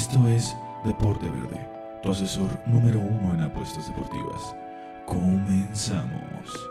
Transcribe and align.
Esto 0.00 0.26
es 0.28 0.56
Deporte 0.82 1.28
Verde, 1.28 1.68
tu 2.02 2.10
asesor 2.10 2.48
número 2.64 2.98
uno 2.98 3.34
en 3.34 3.42
apuestas 3.42 3.86
deportivas. 3.86 4.56
Comenzamos. 5.06 6.70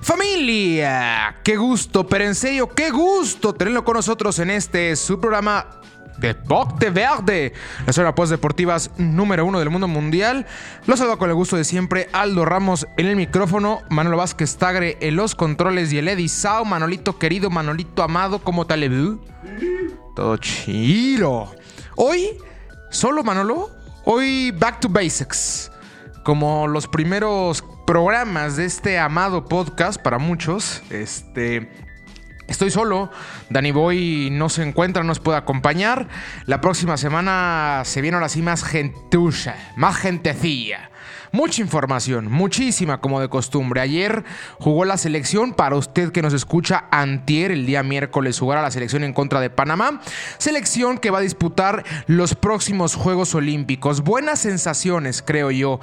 Familia, 0.00 1.34
qué 1.42 1.56
gusto, 1.56 2.06
pero 2.06 2.24
en 2.24 2.36
serio, 2.36 2.68
qué 2.68 2.90
gusto 2.90 3.52
tenerlo 3.52 3.84
con 3.84 3.94
nosotros 3.94 4.38
en 4.38 4.50
este 4.50 4.94
su 4.94 5.18
programa 5.18 5.80
Deporte 6.18 6.90
Verde, 6.90 7.52
la 7.84 7.92
zona 7.92 8.14
post 8.14 8.30
deportivas 8.30 8.92
número 8.96 9.44
uno 9.44 9.58
del 9.58 9.70
mundo 9.70 9.88
mundial. 9.88 10.46
Los 10.86 11.00
saludo 11.00 11.18
con 11.18 11.30
el 11.30 11.34
gusto 11.34 11.56
de 11.56 11.64
siempre, 11.64 12.08
Aldo 12.12 12.44
Ramos 12.44 12.86
en 12.96 13.06
el 13.06 13.16
micrófono, 13.16 13.82
Manolo 13.88 14.18
Vázquez 14.18 14.56
Tagre 14.56 14.98
en 15.00 15.16
los 15.16 15.34
controles 15.34 15.92
y 15.92 15.98
el 15.98 16.06
Eddie 16.06 16.28
Sao, 16.28 16.64
Manolito 16.64 17.18
querido, 17.18 17.50
Manolito 17.50 18.04
amado, 18.04 18.38
¿cómo 18.38 18.68
tal? 18.68 18.78
le 18.78 18.88
Todo 20.18 20.36
chido. 20.38 21.54
Hoy, 21.94 22.36
solo 22.90 23.22
Manolo, 23.22 23.70
hoy 24.04 24.50
back 24.50 24.80
to 24.80 24.88
basics. 24.88 25.70
Como 26.24 26.66
los 26.66 26.88
primeros 26.88 27.62
programas 27.86 28.56
de 28.56 28.64
este 28.64 28.98
amado 28.98 29.44
podcast 29.44 30.02
para 30.02 30.18
muchos, 30.18 30.82
este 30.90 31.70
Estoy 32.48 32.72
solo, 32.72 33.12
Danny 33.48 33.70
Boy 33.70 34.30
no 34.32 34.48
se 34.48 34.64
encuentra, 34.64 35.04
no 35.04 35.06
nos 35.06 35.20
puede 35.20 35.38
acompañar. 35.38 36.08
La 36.46 36.60
próxima 36.60 36.96
semana 36.96 37.82
se 37.84 38.00
viene 38.00 38.16
ahora 38.16 38.28
sí 38.28 38.42
más 38.42 38.64
gentucha, 38.64 39.54
más 39.76 39.98
gentecilla. 39.98 40.90
Mucha 41.32 41.60
información, 41.62 42.30
muchísima 42.30 43.00
como 43.00 43.20
de 43.20 43.28
costumbre. 43.28 43.80
Ayer 43.80 44.24
jugó 44.58 44.84
la 44.84 44.96
selección, 44.96 45.52
para 45.52 45.76
usted 45.76 46.12
que 46.12 46.22
nos 46.22 46.32
escucha, 46.32 46.84
antier, 46.90 47.50
el 47.50 47.66
día 47.66 47.82
miércoles, 47.82 48.38
jugará 48.38 48.62
la 48.62 48.70
selección 48.70 49.04
en 49.04 49.12
contra 49.12 49.40
de 49.40 49.50
Panamá. 49.50 50.00
Selección 50.38 50.98
que 50.98 51.10
va 51.10 51.18
a 51.18 51.22
disputar 51.22 51.84
los 52.06 52.34
próximos 52.34 52.94
Juegos 52.94 53.34
Olímpicos. 53.34 54.02
Buenas 54.02 54.40
sensaciones, 54.40 55.22
creo 55.22 55.50
yo. 55.50 55.80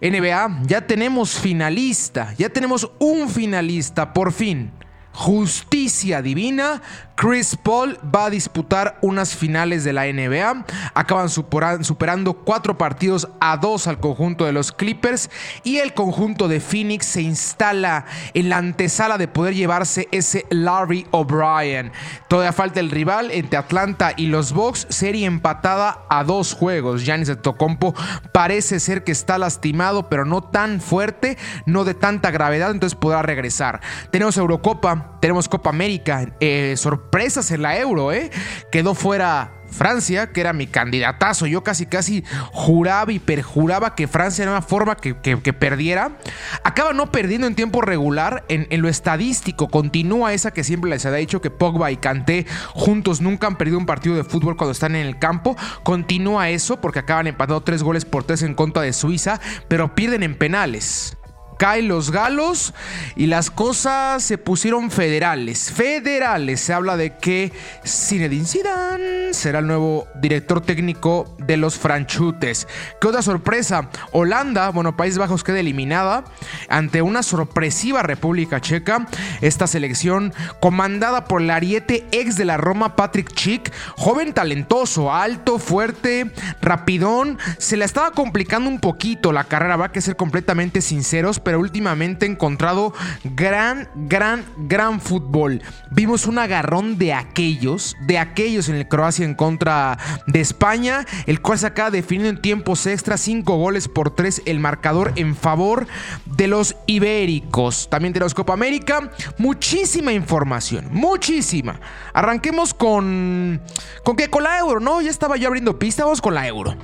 NBA, 0.00 0.62
ya 0.66 0.86
tenemos 0.86 1.38
finalista, 1.38 2.34
ya 2.36 2.50
tenemos 2.50 2.90
un 2.98 3.30
finalista, 3.30 4.12
por 4.12 4.32
fin. 4.32 4.70
Justicia 5.14 6.20
divina 6.22 6.82
Chris 7.16 7.56
Paul 7.56 7.98
va 8.14 8.26
a 8.26 8.30
disputar 8.30 8.98
unas 9.00 9.36
finales 9.36 9.84
de 9.84 9.92
la 9.92 10.06
NBA. 10.06 10.64
Acaban 10.94 11.28
superando 11.28 12.34
cuatro 12.34 12.76
partidos 12.76 13.28
a 13.40 13.56
dos 13.56 13.86
al 13.86 14.00
conjunto 14.00 14.44
de 14.44 14.52
los 14.52 14.72
Clippers 14.72 15.30
y 15.62 15.78
el 15.78 15.94
conjunto 15.94 16.48
de 16.48 16.60
Phoenix 16.60 17.06
se 17.06 17.22
instala 17.22 18.06
en 18.34 18.48
la 18.48 18.56
antesala 18.56 19.16
de 19.16 19.28
poder 19.28 19.54
llevarse 19.54 20.08
ese 20.10 20.44
Larry 20.50 21.06
O'Brien. 21.12 21.92
Todavía 22.28 22.52
falta 22.52 22.80
el 22.80 22.90
rival 22.90 23.30
entre 23.30 23.58
Atlanta 23.58 24.12
y 24.16 24.26
los 24.26 24.52
Bucks, 24.52 24.86
serie 24.90 25.26
empatada 25.26 26.00
a 26.10 26.24
dos 26.24 26.52
juegos. 26.52 27.04
Giannis 27.04 27.30
Tocompo 27.40 27.94
parece 28.32 28.80
ser 28.80 29.04
que 29.04 29.12
está 29.12 29.38
lastimado, 29.38 30.08
pero 30.08 30.24
no 30.24 30.42
tan 30.42 30.80
fuerte, 30.80 31.38
no 31.66 31.84
de 31.84 31.94
tanta 31.94 32.30
gravedad, 32.32 32.72
entonces 32.72 32.98
podrá 32.98 33.22
regresar. 33.22 33.80
Tenemos 34.10 34.36
Eurocopa, 34.36 35.03
tenemos 35.20 35.48
Copa 35.48 35.70
América, 35.70 36.34
eh, 36.40 36.74
sorpresas 36.76 37.50
en 37.50 37.62
la 37.62 37.78
Euro, 37.78 38.12
¿eh? 38.12 38.30
Quedó 38.70 38.94
fuera 38.94 39.52
Francia, 39.74 40.32
que 40.32 40.40
era 40.40 40.52
mi 40.52 40.66
candidatazo. 40.66 41.46
Yo 41.46 41.64
casi, 41.64 41.86
casi 41.86 42.22
juraba 42.52 43.12
y 43.12 43.18
perjuraba 43.18 43.94
que 43.94 44.06
Francia 44.06 44.42
era 44.42 44.52
una 44.52 44.62
forma 44.62 44.96
que, 44.96 45.14
perdiera. 45.52 46.16
Acaba 46.62 46.92
no 46.92 47.10
perdiendo 47.10 47.46
en 47.46 47.54
tiempo 47.54 47.80
regular. 47.80 48.44
En, 48.48 48.66
en, 48.70 48.82
lo 48.82 48.88
estadístico, 48.88 49.68
continúa 49.68 50.32
esa 50.32 50.52
que 50.52 50.62
siempre 50.62 50.90
les 50.90 51.04
había 51.06 51.18
dicho 51.18 51.40
que 51.40 51.50
Pogba 51.50 51.90
y 51.90 51.96
Kanté 51.96 52.46
juntos 52.72 53.20
nunca 53.20 53.46
han 53.46 53.56
perdido 53.56 53.78
un 53.78 53.86
partido 53.86 54.14
de 54.14 54.24
fútbol 54.24 54.56
cuando 54.56 54.72
están 54.72 54.94
en 54.94 55.06
el 55.06 55.18
campo. 55.18 55.56
Continúa 55.82 56.50
eso 56.50 56.80
porque 56.80 57.00
acaban 57.00 57.26
empatando 57.26 57.62
tres 57.62 57.82
goles 57.82 58.04
por 58.04 58.24
tres 58.24 58.42
en 58.42 58.54
contra 58.54 58.82
de 58.82 58.92
Suiza, 58.92 59.40
pero 59.68 59.94
pierden 59.94 60.22
en 60.22 60.36
penales 60.36 61.16
caen 61.64 61.88
los 61.88 62.10
galos 62.10 62.74
y 63.16 63.24
las 63.24 63.50
cosas 63.50 64.22
se 64.22 64.36
pusieron 64.36 64.90
federales. 64.90 65.72
Federales. 65.72 66.60
Se 66.60 66.74
habla 66.74 66.98
de 66.98 67.16
que 67.16 67.54
Zinedine 67.86 68.44
Zidane 68.44 69.32
será 69.32 69.60
el 69.60 69.66
nuevo 69.66 70.06
director 70.20 70.60
técnico 70.60 71.34
de 71.38 71.56
los 71.56 71.78
franchutes. 71.78 72.68
¿Qué 73.00 73.08
otra 73.08 73.22
sorpresa? 73.22 73.88
Holanda, 74.12 74.68
bueno, 74.72 74.94
Países 74.94 75.16
Bajos 75.16 75.42
queda 75.42 75.60
eliminada 75.60 76.24
ante 76.68 77.00
una 77.00 77.22
sorpresiva 77.22 78.02
República 78.02 78.60
Checa. 78.60 79.06
Esta 79.40 79.66
selección 79.66 80.34
comandada 80.60 81.24
por 81.24 81.40
el 81.40 81.48
ariete 81.48 82.06
ex 82.12 82.36
de 82.36 82.44
la 82.44 82.58
Roma, 82.58 82.94
Patrick 82.94 83.32
Chick, 83.32 83.72
joven 83.96 84.34
talentoso, 84.34 85.14
alto, 85.14 85.58
fuerte, 85.58 86.30
rapidón. 86.60 87.38
Se 87.56 87.78
le 87.78 87.86
estaba 87.86 88.10
complicando 88.10 88.68
un 88.68 88.80
poquito 88.80 89.32
la 89.32 89.44
carrera, 89.44 89.76
va 89.76 89.86
a 89.86 89.92
que 89.92 90.02
ser 90.02 90.16
completamente 90.16 90.82
sinceros, 90.82 91.40
pero 91.40 91.53
últimamente 91.58 92.26
he 92.26 92.28
encontrado 92.28 92.92
gran, 93.22 93.88
gran, 93.94 94.44
gran 94.56 95.00
fútbol. 95.00 95.62
Vimos 95.90 96.26
un 96.26 96.38
agarrón 96.38 96.98
de 96.98 97.12
aquellos, 97.12 97.96
de 98.06 98.18
aquellos 98.18 98.68
en 98.68 98.76
el 98.76 98.88
Croacia 98.88 99.24
en 99.24 99.34
contra 99.34 99.98
de 100.26 100.40
España, 100.40 101.06
el 101.26 101.40
cual 101.40 101.58
se 101.58 101.66
acaba 101.66 101.90
definiendo 101.90 102.30
en 102.30 102.42
tiempos 102.42 102.86
extra, 102.86 103.16
5 103.16 103.56
goles 103.56 103.88
por 103.88 104.10
3 104.10 104.42
el 104.46 104.60
marcador 104.60 105.12
en 105.16 105.36
favor 105.36 105.86
de 106.24 106.48
los 106.48 106.76
ibéricos. 106.86 107.88
También 107.90 108.12
tenemos 108.12 108.34
Copa 108.34 108.52
América, 108.52 109.10
muchísima 109.38 110.12
información, 110.12 110.88
muchísima. 110.90 111.80
Arranquemos 112.12 112.74
con... 112.74 113.60
¿Con 114.02 114.16
qué? 114.16 114.28
Con 114.28 114.44
la 114.44 114.58
Euro, 114.58 114.80
¿no? 114.80 115.00
Ya 115.00 115.10
estaba 115.10 115.36
yo 115.36 115.48
abriendo 115.48 115.78
pista, 115.78 116.04
vamos 116.04 116.20
con 116.20 116.34
la 116.34 116.46
Euro. 116.46 116.76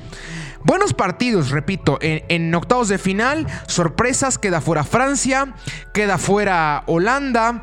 Buenos 0.63 0.93
partidos, 0.93 1.51
repito, 1.51 1.99
en, 2.03 2.55
octavos 2.55 2.89
de 2.89 2.99
final, 2.99 3.47
sorpresas, 3.67 4.39
queda 4.39 4.61
fuera 4.61 4.85
Francia, 4.85 5.55
queda 5.95 6.19
fuera 6.19 6.85
Holanda. 6.87 7.63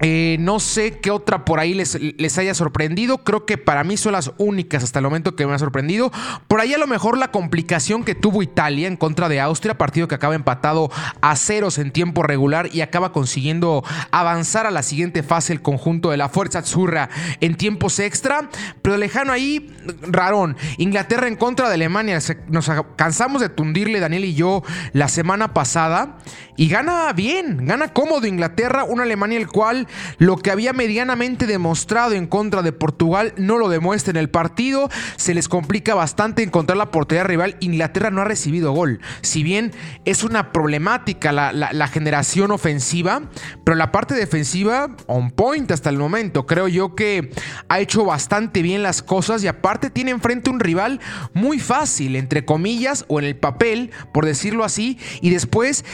Eh, 0.00 0.36
no 0.38 0.60
sé 0.60 1.00
qué 1.00 1.10
otra 1.10 1.44
por 1.44 1.58
ahí 1.58 1.74
les, 1.74 2.00
les, 2.00 2.38
haya 2.38 2.54
sorprendido. 2.54 3.18
Creo 3.18 3.46
que 3.46 3.58
para 3.58 3.82
mí 3.82 3.96
son 3.96 4.12
las 4.12 4.32
únicas 4.38 4.84
hasta 4.84 5.00
el 5.00 5.04
momento 5.04 5.34
que 5.34 5.46
me 5.46 5.54
ha 5.54 5.58
sorprendido. 5.58 6.12
Por 6.46 6.60
ahí 6.60 6.72
a 6.72 6.78
lo 6.78 6.86
mejor 6.86 7.18
la 7.18 7.32
complicación 7.32 8.04
que 8.04 8.14
tuvo 8.14 8.42
Italia 8.42 8.86
en 8.86 8.96
contra 8.96 9.28
de 9.28 9.40
Austria, 9.40 9.76
partido 9.76 10.06
que 10.06 10.14
acaba 10.14 10.36
empatado 10.36 10.90
a 11.20 11.34
ceros 11.34 11.78
en 11.78 11.90
tiempo 11.90 12.22
regular 12.22 12.68
y 12.72 12.80
acaba 12.80 13.12
consiguiendo 13.12 13.82
avanzar 14.12 14.66
a 14.66 14.70
la 14.70 14.82
siguiente 14.82 15.22
fase 15.22 15.52
el 15.52 15.62
conjunto 15.62 16.10
de 16.10 16.16
la 16.16 16.28
Fuerza 16.28 16.60
Azzurra 16.60 17.08
en 17.40 17.56
tiempos 17.56 17.98
extra. 17.98 18.50
Pero 18.82 18.96
lejano 18.96 19.32
ahí, 19.32 19.74
rarón. 20.02 20.56
Inglaterra 20.76 21.26
en 21.26 21.36
contra 21.36 21.68
de 21.68 21.74
Alemania. 21.74 22.18
Nos 22.48 22.70
cansamos 22.96 23.40
de 23.40 23.48
tundirle 23.48 23.98
Daniel 23.98 24.24
y 24.24 24.34
yo 24.34 24.62
la 24.92 25.08
semana 25.08 25.54
pasada. 25.54 26.18
Y 26.58 26.68
gana 26.68 27.12
bien, 27.12 27.66
gana 27.66 27.92
cómodo 27.92 28.26
Inglaterra, 28.26 28.82
una 28.82 29.04
Alemania 29.04 29.38
el 29.38 29.46
cual 29.46 29.86
lo 30.18 30.36
que 30.38 30.50
había 30.50 30.72
medianamente 30.72 31.46
demostrado 31.46 32.14
en 32.14 32.26
contra 32.26 32.62
de 32.62 32.72
Portugal 32.72 33.32
no 33.36 33.58
lo 33.58 33.68
demuestra 33.68 34.10
en 34.10 34.16
el 34.16 34.28
partido. 34.28 34.90
Se 35.14 35.34
les 35.34 35.48
complica 35.48 35.94
bastante 35.94 36.42
encontrar 36.42 36.76
la 36.76 36.90
portería 36.90 37.22
rival. 37.22 37.56
Inglaterra 37.60 38.10
no 38.10 38.22
ha 38.22 38.24
recibido 38.24 38.72
gol. 38.72 38.98
Si 39.22 39.44
bien 39.44 39.70
es 40.04 40.24
una 40.24 40.50
problemática 40.50 41.30
la, 41.30 41.86
generación 41.86 42.50
ofensiva, 42.50 43.22
pero 43.62 43.76
la 43.76 43.92
parte 43.92 44.14
defensiva 44.14 44.96
on 45.06 45.30
point 45.30 45.70
hasta 45.70 45.90
el 45.90 45.96
momento. 45.96 46.44
Creo 46.44 46.66
yo 46.66 46.96
que 46.96 47.30
ha 47.68 47.78
hecho 47.78 48.04
bastante 48.04 48.62
bien 48.62 48.82
las 48.82 49.00
cosas 49.00 49.44
y 49.44 49.46
aparte 49.46 49.90
tiene 49.90 50.10
enfrente 50.10 50.50
un 50.50 50.58
rival 50.58 50.98
muy 51.34 51.60
fácil, 51.60 52.16
entre 52.16 52.44
comillas, 52.44 53.04
o 53.06 53.20
en 53.20 53.26
el 53.26 53.36
papel, 53.36 53.92
por 54.12 54.26
decirlo 54.26 54.64
así, 54.64 54.98
y 55.20 55.30
después 55.30 55.84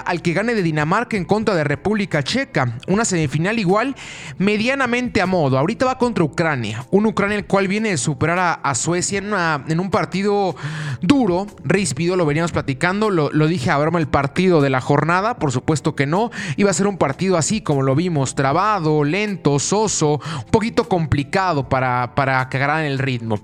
al 0.00 0.22
que 0.22 0.32
gane 0.32 0.54
de 0.54 0.62
Dinamarca 0.62 1.16
en 1.16 1.24
contra 1.24 1.54
de 1.54 1.64
República 1.64 2.22
Checa 2.22 2.78
una 2.88 3.04
semifinal 3.04 3.58
igual 3.58 3.94
medianamente 4.38 5.20
a 5.20 5.26
modo. 5.26 5.58
Ahorita 5.58 5.84
va 5.86 5.98
contra 5.98 6.24
Ucrania, 6.24 6.86
un 6.90 7.06
Ucrania 7.06 7.36
el 7.36 7.46
cual 7.46 7.68
viene 7.68 7.90
de 7.90 7.96
superar 7.98 8.60
a, 8.62 8.74
Suecia 8.74 9.18
en, 9.18 9.80
un 9.80 9.90
partido 9.90 10.56
duro, 11.02 11.46
ríspido, 11.64 12.16
lo 12.16 12.24
veníamos 12.24 12.52
platicando, 12.52 13.10
lo, 13.10 13.46
dije 13.46 13.70
a 13.70 13.78
broma 13.78 13.98
el 13.98 14.08
partido 14.08 14.60
de 14.62 14.70
la 14.70 14.80
jornada, 14.80 15.38
por 15.38 15.52
supuesto 15.52 15.94
que 15.94 16.06
no, 16.06 16.30
iba 16.56 16.70
a 16.70 16.74
ser 16.74 16.86
un 16.86 16.96
partido 16.96 17.36
así 17.36 17.60
como 17.60 17.82
lo 17.82 17.94
vimos, 17.94 18.34
trabado, 18.34 19.04
lento, 19.04 19.58
soso, 19.58 20.20
un 20.36 20.50
poquito 20.50 20.88
complicado 20.88 21.68
para, 21.68 22.14
para 22.14 22.48
que 22.48 22.60
el 22.60 22.98
ritmo. 22.98 23.38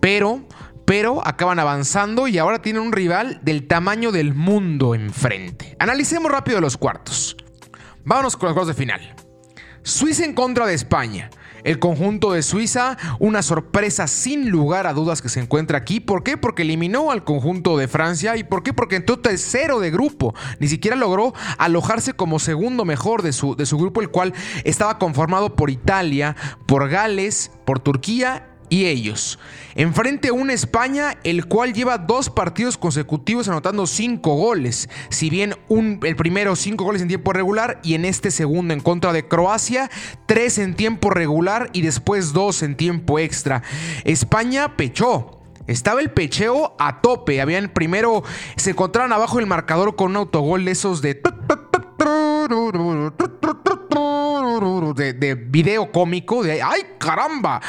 Pero 0.00 0.42
pero 0.88 1.20
acaban 1.22 1.58
avanzando 1.58 2.28
y 2.28 2.38
ahora 2.38 2.62
tienen 2.62 2.80
un 2.80 2.92
rival 2.92 3.40
del 3.42 3.66
tamaño 3.66 4.10
del 4.10 4.32
mundo 4.32 4.94
enfrente. 4.94 5.76
Analicemos 5.78 6.32
rápido 6.32 6.62
los 6.62 6.78
cuartos. 6.78 7.36
Vámonos 8.06 8.38
con 8.38 8.46
los 8.46 8.54
juegos 8.54 8.68
de 8.68 8.82
final. 8.82 9.14
Suiza 9.82 10.24
en 10.24 10.32
contra 10.32 10.64
de 10.64 10.72
España. 10.72 11.28
El 11.62 11.78
conjunto 11.78 12.32
de 12.32 12.42
Suiza, 12.42 12.96
una 13.18 13.42
sorpresa 13.42 14.06
sin 14.06 14.48
lugar 14.48 14.86
a 14.86 14.94
dudas 14.94 15.20
que 15.20 15.28
se 15.28 15.40
encuentra 15.40 15.76
aquí. 15.76 16.00
¿Por 16.00 16.22
qué? 16.22 16.38
Porque 16.38 16.62
eliminó 16.62 17.10
al 17.10 17.22
conjunto 17.22 17.76
de 17.76 17.86
Francia. 17.86 18.38
¿Y 18.38 18.44
por 18.44 18.62
qué? 18.62 18.72
Porque 18.72 18.96
entró 18.96 19.18
tercero 19.18 19.80
de 19.80 19.90
grupo. 19.90 20.34
Ni 20.58 20.68
siquiera 20.68 20.96
logró 20.96 21.34
alojarse 21.58 22.14
como 22.14 22.38
segundo 22.38 22.86
mejor 22.86 23.20
de 23.20 23.34
su, 23.34 23.56
de 23.56 23.66
su 23.66 23.76
grupo, 23.76 24.00
el 24.00 24.08
cual 24.08 24.32
estaba 24.64 24.98
conformado 24.98 25.54
por 25.54 25.68
Italia, 25.68 26.34
por 26.64 26.88
Gales, 26.88 27.50
por 27.66 27.78
Turquía 27.78 28.54
y 28.68 28.86
ellos. 28.86 29.38
Enfrente 29.74 30.28
a 30.28 30.32
una 30.32 30.52
España 30.52 31.18
el 31.24 31.46
cual 31.46 31.72
lleva 31.72 31.98
dos 31.98 32.30
partidos 32.30 32.76
consecutivos 32.76 33.48
anotando 33.48 33.86
cinco 33.86 34.34
goles. 34.34 34.88
Si 35.10 35.30
bien 35.30 35.54
el 36.02 36.16
primero 36.16 36.56
cinco 36.56 36.84
goles 36.84 37.02
en 37.02 37.08
tiempo 37.08 37.32
regular 37.32 37.80
y 37.82 37.94
en 37.94 38.04
este 38.04 38.30
segundo 38.30 38.74
en 38.74 38.80
contra 38.80 39.12
de 39.12 39.28
Croacia, 39.28 39.90
tres 40.26 40.58
en 40.58 40.74
tiempo 40.74 41.10
regular 41.10 41.70
y 41.72 41.82
después 41.82 42.32
dos 42.32 42.62
en 42.62 42.76
tiempo 42.76 43.18
extra. 43.18 43.62
España 44.04 44.76
pechó. 44.76 45.34
Estaba 45.66 46.00
el 46.00 46.10
pecheo 46.10 46.74
a 46.78 47.02
tope. 47.02 47.42
Habían 47.42 47.68
primero, 47.68 48.24
se 48.56 48.70
encontraron 48.70 49.12
abajo 49.12 49.38
el 49.38 49.46
marcador 49.46 49.96
con 49.96 50.12
un 50.12 50.16
autogol 50.16 50.64
de 50.64 50.70
esos 50.70 51.02
de 51.02 51.14
de, 54.58 55.34
video 55.34 55.92
cómico 55.92 56.42
de 56.42 56.62
¡ay 56.62 56.82
caramba! 56.98 57.60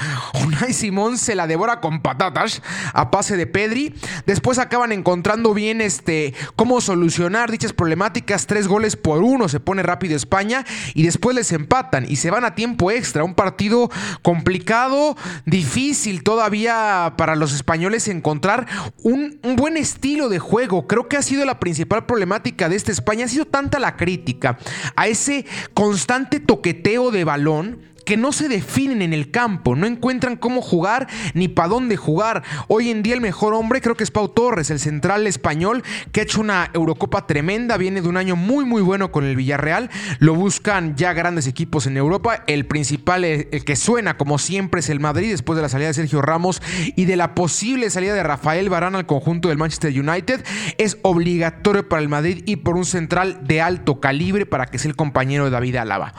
Unai 0.43 0.73
Simón 0.73 1.19
se 1.19 1.35
la 1.35 1.45
devora 1.45 1.81
con 1.81 2.01
patatas 2.01 2.63
a 2.93 3.11
pase 3.11 3.37
de 3.37 3.45
Pedri. 3.45 3.93
Después 4.25 4.57
acaban 4.57 4.91
encontrando 4.91 5.53
bien 5.53 5.81
este 5.81 6.33
cómo 6.55 6.81
solucionar 6.81 7.51
dichas 7.51 7.73
problemáticas. 7.73 8.47
Tres 8.47 8.67
goles 8.67 8.95
por 8.95 9.21
uno 9.21 9.49
se 9.49 9.59
pone 9.59 9.83
rápido 9.83 10.15
España 10.15 10.65
y 10.95 11.03
después 11.03 11.35
les 11.35 11.51
empatan 11.51 12.05
y 12.09 12.15
se 12.15 12.31
van 12.31 12.43
a 12.43 12.55
tiempo 12.55 12.89
extra. 12.89 13.23
Un 13.23 13.35
partido 13.35 13.91
complicado, 14.23 15.15
difícil 15.45 16.23
todavía 16.23 17.13
para 17.17 17.35
los 17.35 17.53
españoles 17.53 18.07
encontrar 18.07 18.65
un, 19.03 19.39
un 19.43 19.55
buen 19.55 19.77
estilo 19.77 20.27
de 20.27 20.39
juego. 20.39 20.87
Creo 20.87 21.07
que 21.07 21.17
ha 21.17 21.21
sido 21.21 21.45
la 21.45 21.59
principal 21.59 22.07
problemática 22.07 22.67
de 22.67 22.75
esta 22.75 22.91
España. 22.91 23.25
Ha 23.25 23.29
sido 23.29 23.45
tanta 23.45 23.77
la 23.77 23.95
crítica 23.95 24.57
a 24.95 25.07
ese 25.07 25.45
constante 25.75 26.39
toqueteo 26.39 26.78
de 26.83 27.23
balón 27.23 27.89
que 28.09 28.17
no 28.17 28.31
se 28.31 28.49
definen 28.49 29.03
en 29.03 29.13
el 29.13 29.29
campo, 29.29 29.75
no 29.75 29.85
encuentran 29.85 30.35
cómo 30.35 30.63
jugar 30.63 31.07
ni 31.35 31.47
para 31.47 31.67
dónde 31.67 31.95
jugar. 31.95 32.41
Hoy 32.67 32.89
en 32.89 33.03
día 33.03 33.13
el 33.13 33.21
mejor 33.21 33.53
hombre 33.53 33.81
creo 33.81 33.95
que 33.95 34.03
es 34.03 34.09
Pau 34.09 34.29
Torres, 34.29 34.71
el 34.71 34.79
central 34.79 35.27
español, 35.27 35.83
que 36.11 36.21
ha 36.21 36.23
hecho 36.23 36.41
una 36.41 36.71
Eurocopa 36.73 37.27
tremenda, 37.27 37.77
viene 37.77 38.01
de 38.01 38.09
un 38.09 38.17
año 38.17 38.35
muy 38.35 38.65
muy 38.65 38.81
bueno 38.81 39.11
con 39.11 39.25
el 39.25 39.35
Villarreal, 39.35 39.91
lo 40.17 40.33
buscan 40.33 40.95
ya 40.95 41.13
grandes 41.13 41.45
equipos 41.45 41.85
en 41.85 41.97
Europa, 41.97 42.43
el 42.47 42.65
principal 42.65 43.23
el 43.23 43.63
que 43.63 43.75
suena 43.75 44.17
como 44.17 44.39
siempre 44.39 44.79
es 44.79 44.89
el 44.89 44.99
Madrid 44.99 45.29
después 45.29 45.57
de 45.57 45.61
la 45.61 45.69
salida 45.69 45.89
de 45.89 45.93
Sergio 45.93 46.23
Ramos 46.23 46.63
y 46.95 47.05
de 47.05 47.15
la 47.15 47.35
posible 47.35 47.91
salida 47.91 48.15
de 48.15 48.23
Rafael 48.23 48.69
Varane 48.69 48.97
al 48.97 49.05
conjunto 49.05 49.49
del 49.49 49.59
Manchester 49.59 49.91
United, 49.91 50.43
es 50.79 50.97
obligatorio 51.03 51.87
para 51.87 52.01
el 52.01 52.09
Madrid 52.09 52.41
y 52.47 52.55
por 52.55 52.75
un 52.75 52.85
central 52.85 53.41
de 53.45 53.61
alto 53.61 53.99
calibre 53.99 54.47
para 54.47 54.65
que 54.65 54.79
sea 54.79 54.89
el 54.89 54.95
compañero 54.95 55.45
de 55.45 55.51
David 55.51 55.75
Alaba. 55.75 56.15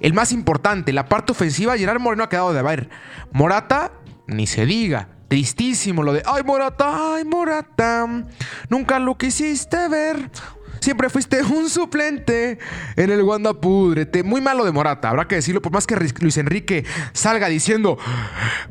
El 0.00 0.14
más 0.14 0.32
importante, 0.32 0.92
la 0.92 1.06
parte 1.06 1.32
ofensiva, 1.32 1.76
Gerard 1.76 2.00
Moreno 2.00 2.24
ha 2.24 2.28
quedado 2.28 2.52
de 2.52 2.62
ver. 2.62 2.88
Morata, 3.32 3.92
ni 4.26 4.46
se 4.46 4.66
diga. 4.66 5.08
Tristísimo 5.28 6.02
lo 6.02 6.12
de, 6.12 6.24
ay 6.26 6.42
Morata, 6.42 7.14
ay 7.14 7.24
Morata, 7.24 8.26
nunca 8.68 8.98
lo 8.98 9.16
quisiste 9.16 9.88
ver. 9.88 10.28
Siempre 10.80 11.10
fuiste 11.10 11.42
un 11.42 11.68
suplente 11.68 12.58
en 12.96 13.10
el 13.10 13.22
Wanda 13.22 13.52
Pudrete. 13.52 14.22
Muy 14.22 14.40
malo 14.40 14.64
de 14.64 14.72
Morata, 14.72 15.10
habrá 15.10 15.28
que 15.28 15.34
decirlo. 15.34 15.60
Por 15.60 15.72
más 15.72 15.86
que 15.86 15.94
Luis 16.20 16.38
Enrique 16.38 16.86
salga 17.12 17.48
diciendo 17.48 17.98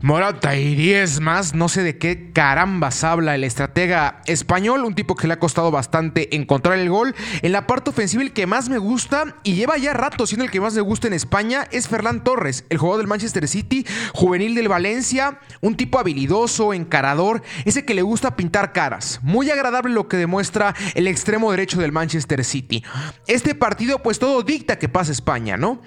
Morata 0.02 0.56
y 0.56 0.74
10 0.74 1.20
más, 1.20 1.54
no 1.54 1.70
sé 1.70 1.84
de 1.84 2.00
qué 2.00 2.32
carambas 2.34 3.04
habla 3.04 3.36
el 3.36 3.44
estratega 3.44 4.24
español. 4.26 4.86
Un 4.86 4.96
tipo 4.96 5.16
que 5.16 5.28
le 5.28 5.34
ha 5.34 5.40
costado 5.40 5.70
bastante 5.70 6.36
encontrar 6.36 6.80
el 6.80 6.90
gol. 6.90 7.14
En 7.44 7.52
la 7.52 7.68
parte 7.68 7.92
ofensiva, 7.92 8.24
el 8.24 8.34
que 8.34 8.48
más 8.48 8.70
me 8.70 8.80
gusta 8.80 9.36
y 9.44 9.54
lleva 9.54 9.78
ya 9.78 9.94
rato 9.94 10.26
siendo 10.26 10.46
el 10.46 10.52
que 10.52 10.62
más 10.62 10.74
me 10.74 10.82
gusta 10.82 11.06
en 11.06 11.14
España 11.14 11.68
es 11.72 11.88
Ferran 11.88 12.24
Torres, 12.24 12.66
el 12.70 12.80
jugador 12.80 13.02
del 13.02 13.08
Manchester 13.08 13.48
City, 13.48 13.86
juvenil 14.16 14.56
del 14.56 14.68
Valencia. 14.68 15.40
Un 15.62 15.76
tipo 15.76 16.00
habilidoso, 16.00 16.74
encarador, 16.74 17.44
ese 17.66 17.86
que 17.86 17.94
le 17.94 18.02
gusta 18.02 18.36
pintar 18.36 18.74
caras. 18.74 19.20
Muy 19.22 19.52
agradable 19.52 19.94
lo 19.94 20.08
que 20.08 20.18
demuestra 20.18 20.74
el 20.96 21.08
extremo 21.08 21.52
derecho 21.52 21.80
del 21.80 21.92
Manchester 21.92 21.99
Manchester 22.00 22.46
City. 22.46 22.84
Este 23.28 23.56
partido 23.56 24.01
pues 24.01 24.19
todo 24.19 24.42
dicta 24.42 24.80
que 24.80 24.88
pasa 24.88 25.12
España, 25.12 25.57
¿no? 25.57 25.81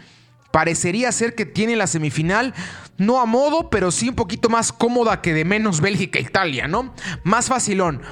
Parecería 0.52 1.10
ser 1.10 1.34
que 1.34 1.46
tiene 1.46 1.76
la 1.76 1.86
semifinal, 1.86 2.52
no 2.98 3.18
a 3.20 3.24
modo, 3.24 3.70
pero 3.70 3.90
sí 3.90 4.10
un 4.10 4.14
poquito 4.14 4.50
más 4.50 4.70
cómoda 4.72 5.22
que 5.22 5.32
de 5.32 5.46
menos 5.46 5.80
Bélgica 5.80 6.18
e 6.18 6.22
Italia, 6.22 6.68
¿no? 6.68 6.94
Más 7.24 7.48
facilón. 7.48 8.02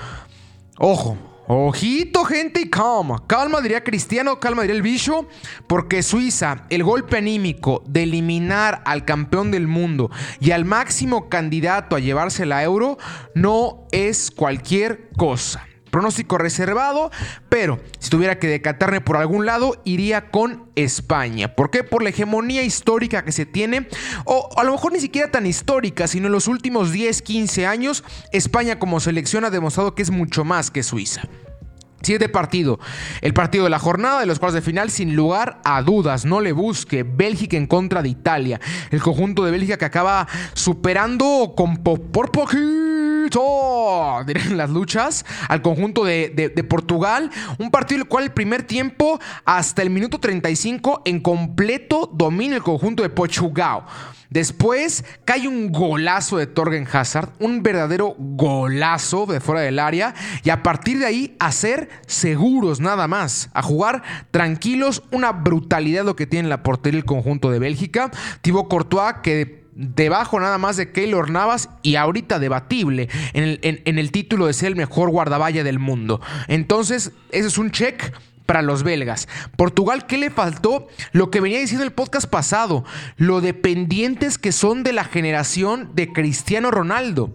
Ojo, 0.78 1.18
Ojito, 1.52 2.24
gente, 2.24 2.60
y 2.60 2.70
calma. 2.70 3.24
Calma, 3.26 3.60
diría 3.60 3.82
Cristiano, 3.82 4.38
calma, 4.38 4.62
diría 4.62 4.76
el 4.76 4.82
bicho. 4.82 5.26
Porque 5.66 6.04
Suiza, 6.04 6.64
el 6.70 6.84
golpe 6.84 7.16
anímico 7.18 7.82
de 7.88 8.04
eliminar 8.04 8.82
al 8.86 9.04
campeón 9.04 9.50
del 9.50 9.66
mundo 9.66 10.12
y 10.38 10.52
al 10.52 10.64
máximo 10.64 11.28
candidato 11.28 11.96
a 11.96 11.98
llevarse 11.98 12.46
la 12.46 12.62
euro, 12.62 12.98
no 13.34 13.88
es 13.90 14.30
cualquier 14.30 15.10
cosa. 15.16 15.66
Pronóstico 15.90 16.38
reservado, 16.38 17.10
pero 17.48 17.80
si 17.98 18.10
tuviera 18.10 18.38
que 18.38 18.46
decatarme 18.46 19.00
por 19.00 19.16
algún 19.16 19.46
lado, 19.46 19.80
iría 19.84 20.30
con 20.30 20.70
España. 20.76 21.54
¿Por 21.54 21.70
qué? 21.70 21.84
Por 21.84 22.02
la 22.02 22.10
hegemonía 22.10 22.62
histórica 22.62 23.24
que 23.24 23.32
se 23.32 23.46
tiene, 23.46 23.88
o 24.24 24.48
a 24.56 24.64
lo 24.64 24.72
mejor 24.72 24.92
ni 24.92 25.00
siquiera 25.00 25.30
tan 25.30 25.46
histórica, 25.46 26.06
sino 26.06 26.26
en 26.26 26.32
los 26.32 26.48
últimos 26.48 26.92
10, 26.92 27.22
15 27.22 27.66
años, 27.66 28.04
España 28.32 28.78
como 28.78 29.00
selección 29.00 29.44
ha 29.44 29.50
demostrado 29.50 29.94
que 29.94 30.02
es 30.02 30.10
mucho 30.10 30.44
más 30.44 30.70
que 30.70 30.82
Suiza. 30.82 31.22
Siete 32.02 32.30
partido. 32.30 32.80
El 33.20 33.34
partido 33.34 33.64
de 33.64 33.70
la 33.70 33.78
jornada 33.78 34.20
de 34.20 34.26
los 34.26 34.38
cuartos 34.38 34.54
de 34.54 34.62
final, 34.62 34.90
sin 34.90 35.14
lugar 35.14 35.60
a 35.64 35.82
dudas. 35.82 36.24
No 36.24 36.40
le 36.40 36.52
busque. 36.52 37.02
Bélgica 37.02 37.58
en 37.58 37.66
contra 37.66 38.02
de 38.02 38.08
Italia. 38.08 38.58
El 38.90 39.02
conjunto 39.02 39.44
de 39.44 39.50
Bélgica 39.50 39.76
que 39.76 39.84
acaba 39.84 40.26
superando 40.54 41.52
con 41.54 41.76
por 41.76 42.32
poquito 42.32 43.10
las 44.50 44.70
luchas 44.70 45.24
al 45.48 45.62
conjunto 45.62 46.04
de, 46.04 46.66
Portugal. 46.68 47.30
Un 47.58 47.70
partido 47.70 48.02
el 48.02 48.08
cual 48.08 48.24
el 48.24 48.32
primer 48.32 48.62
tiempo 48.62 49.18
hasta 49.44 49.82
el 49.82 49.90
minuto 49.90 50.18
35 50.18 51.02
en 51.04 51.20
completo 51.20 52.10
domina 52.12 52.56
el 52.56 52.62
conjunto 52.62 53.02
de 53.02 53.10
Portugal. 53.10 53.84
Después 54.30 55.04
cae 55.24 55.48
un 55.48 55.72
golazo 55.72 56.36
de 56.36 56.46
Torgen 56.46 56.86
Hazard, 56.90 57.30
un 57.40 57.64
verdadero 57.64 58.14
golazo 58.16 59.26
de 59.26 59.40
fuera 59.40 59.60
del 59.60 59.80
área. 59.80 60.14
Y 60.44 60.50
a 60.50 60.62
partir 60.62 61.00
de 61.00 61.06
ahí, 61.06 61.36
a 61.40 61.50
ser 61.50 61.88
seguros 62.06 62.78
nada 62.78 63.08
más, 63.08 63.50
a 63.54 63.62
jugar 63.62 64.04
tranquilos. 64.30 65.02
Una 65.10 65.32
brutalidad 65.32 66.04
lo 66.04 66.14
que 66.14 66.28
tiene 66.28 66.48
la 66.48 66.62
portería 66.62 66.98
el 66.98 67.04
conjunto 67.04 67.50
de 67.50 67.58
Bélgica. 67.58 68.12
Thibaut 68.40 68.68
Courtois, 68.68 69.16
que 69.24 69.59
debajo 69.74 70.40
nada 70.40 70.58
más 70.58 70.76
de 70.76 70.92
Keylor 70.92 71.30
Navas 71.30 71.68
y 71.82 71.96
ahorita 71.96 72.38
debatible 72.38 73.08
en 73.32 73.98
el, 73.98 74.12
título 74.12 74.46
de 74.46 74.52
ser 74.52 74.68
el 74.68 74.76
mejor 74.76 75.10
guardaballa 75.10 75.64
del 75.64 75.78
mundo. 75.78 76.20
Entonces, 76.48 77.12
ese 77.30 77.48
es 77.48 77.58
un 77.58 77.70
check 77.70 78.12
para 78.46 78.62
los 78.62 78.82
belgas. 78.82 79.28
Portugal, 79.56 80.06
¿qué 80.06 80.18
le 80.18 80.30
faltó? 80.30 80.88
Lo 81.12 81.30
que 81.30 81.40
venía 81.40 81.60
diciendo 81.60 81.84
el 81.84 81.92
podcast 81.92 82.28
pasado, 82.28 82.84
lo 83.16 83.40
dependientes 83.40 84.38
que 84.38 84.52
son 84.52 84.82
de 84.82 84.92
la 84.92 85.04
generación 85.04 85.90
de 85.94 86.12
Cristiano 86.12 86.70
Ronaldo. 86.70 87.32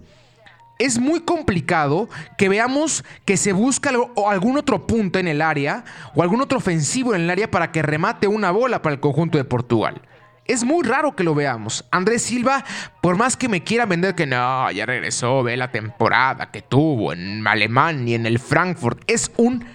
Es 0.78 1.00
muy 1.00 1.22
complicado 1.22 2.10
que 2.38 2.50
veamos 2.50 3.06
que 3.24 3.38
se 3.38 3.54
busca 3.54 3.92
algún 4.28 4.58
otro 4.58 4.86
punto 4.86 5.18
en 5.18 5.30
el 5.30 5.42
área 5.42 5.86
o 6.16 6.22
algún 6.22 6.42
otro 6.42 6.58
ofensivo 6.58 7.16
en 7.16 7.22
el 7.22 7.30
área 7.30 7.50
para 7.50 7.72
que 7.72 7.82
remate 7.82 8.28
una 8.28 8.52
bola 8.52 8.82
para 8.82 8.96
el 8.96 9.00
conjunto 9.00 9.38
de 9.38 9.46
Portugal. 9.46 10.02
Es 10.46 10.64
muy 10.64 10.86
raro 10.86 11.16
que 11.16 11.24
lo 11.24 11.34
veamos. 11.34 11.86
Andrés 11.90 12.22
Silva, 12.22 12.64
por 13.02 13.18
más 13.18 13.36
que 13.36 13.50
me 13.50 13.64
quiera 13.64 13.88
vender 13.88 14.14
que 14.14 14.28
no, 14.28 14.70
ya 14.72 14.86
regresó, 14.86 15.42
ve 15.42 15.58
la 15.58 15.72
temporada 15.72 16.52
que 16.52 16.62
tuvo 16.62 17.14
en 17.14 17.46
Alemania 17.48 18.12
y 18.12 18.14
en 18.14 18.28
el 18.28 18.38
Frankfurt, 18.38 19.02
es 19.08 19.32
un 19.38 19.66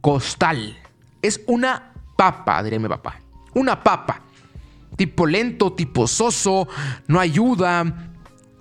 costal. 0.00 0.78
Es 1.20 1.42
una 1.46 1.92
papa, 2.16 2.62
diré 2.62 2.78
mi 2.78 2.88
papá. 2.88 3.20
Una 3.52 3.82
papa. 3.82 4.22
Tipo 4.96 5.26
lento, 5.26 5.74
tipo 5.74 6.06
soso, 6.06 6.66
no 7.06 7.20
ayuda, 7.20 7.84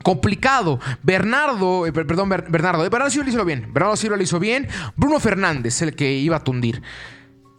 complicado. 0.04 0.78
Bernardo, 1.04 1.86
eh, 1.86 1.94
perdón, 1.94 2.28
Bernardo, 2.28 2.86
eh, 2.86 2.90
Bernardo 2.90 3.12
Silva 3.12 3.24
lo 3.24 3.32
hizo 3.32 3.46
bien. 3.46 3.74
Bernardo 3.74 3.96
Silva 3.96 4.18
lo 4.18 4.24
hizo 4.24 4.40
bien. 4.40 4.68
Bruno 4.98 5.22
Fernández, 5.22 5.82
el 5.84 5.96
que 5.96 6.12
iba 6.12 6.36
a 6.36 6.44
tundir. 6.44 6.82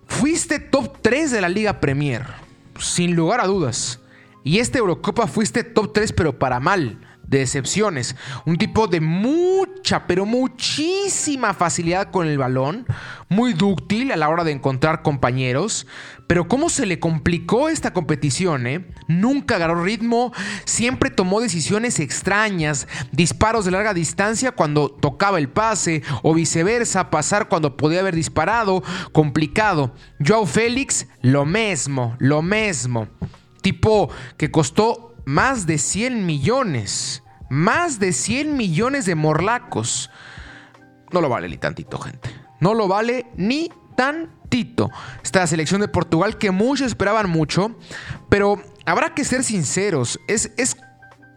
Fuiste 0.06 0.58
top 0.58 0.98
3 1.00 1.30
de 1.30 1.40
la 1.40 1.48
Liga 1.48 1.80
Premier 1.80 2.49
sin 2.80 3.14
lugar 3.14 3.40
a 3.40 3.46
dudas. 3.46 4.00
Y 4.42 4.58
esta 4.58 4.78
Eurocopa 4.78 5.26
fuiste 5.26 5.64
top 5.64 5.92
3, 5.92 6.12
pero 6.12 6.38
para 6.38 6.60
mal. 6.60 6.98
De 7.30 7.38
decepciones. 7.38 8.16
Un 8.44 8.58
tipo 8.58 8.88
de 8.88 9.00
mucha, 9.00 10.06
pero 10.06 10.26
muchísima 10.26 11.54
facilidad 11.54 12.10
con 12.10 12.26
el 12.26 12.36
balón. 12.36 12.86
Muy 13.28 13.52
dúctil 13.54 14.10
a 14.10 14.16
la 14.16 14.28
hora 14.28 14.44
de 14.44 14.52
encontrar 14.52 15.02
compañeros. 15.02 15.86
Pero 16.26 16.46
cómo 16.46 16.68
se 16.68 16.86
le 16.86 17.00
complicó 17.00 17.68
esta 17.68 17.92
competición, 17.92 18.66
¿eh? 18.66 18.86
Nunca 19.08 19.56
agarró 19.56 19.82
ritmo, 19.82 20.32
siempre 20.64 21.10
tomó 21.10 21.40
decisiones 21.40 21.98
extrañas, 21.98 22.86
disparos 23.10 23.64
de 23.64 23.72
larga 23.72 23.94
distancia 23.94 24.52
cuando 24.52 24.90
tocaba 24.90 25.38
el 25.38 25.48
pase 25.48 26.02
o 26.22 26.34
viceversa, 26.34 27.10
pasar 27.10 27.48
cuando 27.48 27.76
podía 27.76 28.00
haber 28.00 28.14
disparado, 28.14 28.82
complicado. 29.10 29.92
Joao 30.24 30.46
Félix, 30.46 31.08
lo 31.20 31.46
mismo, 31.46 32.14
lo 32.18 32.42
mismo. 32.42 33.08
Tipo 33.60 34.08
que 34.36 34.50
costó 34.50 35.09
más 35.24 35.66
de 35.66 35.78
100 35.78 36.26
millones, 36.26 37.22
más 37.48 37.98
de 37.98 38.12
100 38.12 38.56
millones 38.56 39.06
de 39.06 39.14
morlacos. 39.14 40.10
No 41.12 41.20
lo 41.20 41.28
vale 41.28 41.48
ni 41.48 41.56
tantito, 41.56 41.98
gente. 41.98 42.30
No 42.60 42.74
lo 42.74 42.88
vale 42.88 43.26
ni 43.36 43.70
tantito. 43.96 44.90
Esta 45.22 45.46
selección 45.46 45.80
de 45.80 45.88
Portugal 45.88 46.38
que 46.38 46.50
muchos 46.50 46.86
esperaban 46.86 47.28
mucho, 47.28 47.76
pero 48.28 48.62
habrá 48.86 49.14
que 49.14 49.24
ser 49.24 49.44
sinceros, 49.44 50.20
es, 50.28 50.52
es, 50.56 50.76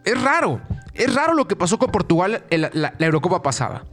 es 0.04 0.22
raro, 0.22 0.60
es 0.94 1.14
raro 1.14 1.34
lo 1.34 1.48
que 1.48 1.56
pasó 1.56 1.78
con 1.78 1.90
Portugal 1.90 2.44
en 2.50 2.62
la, 2.62 2.70
la 2.72 3.06
Eurocopa 3.06 3.42
pasada. 3.42 3.84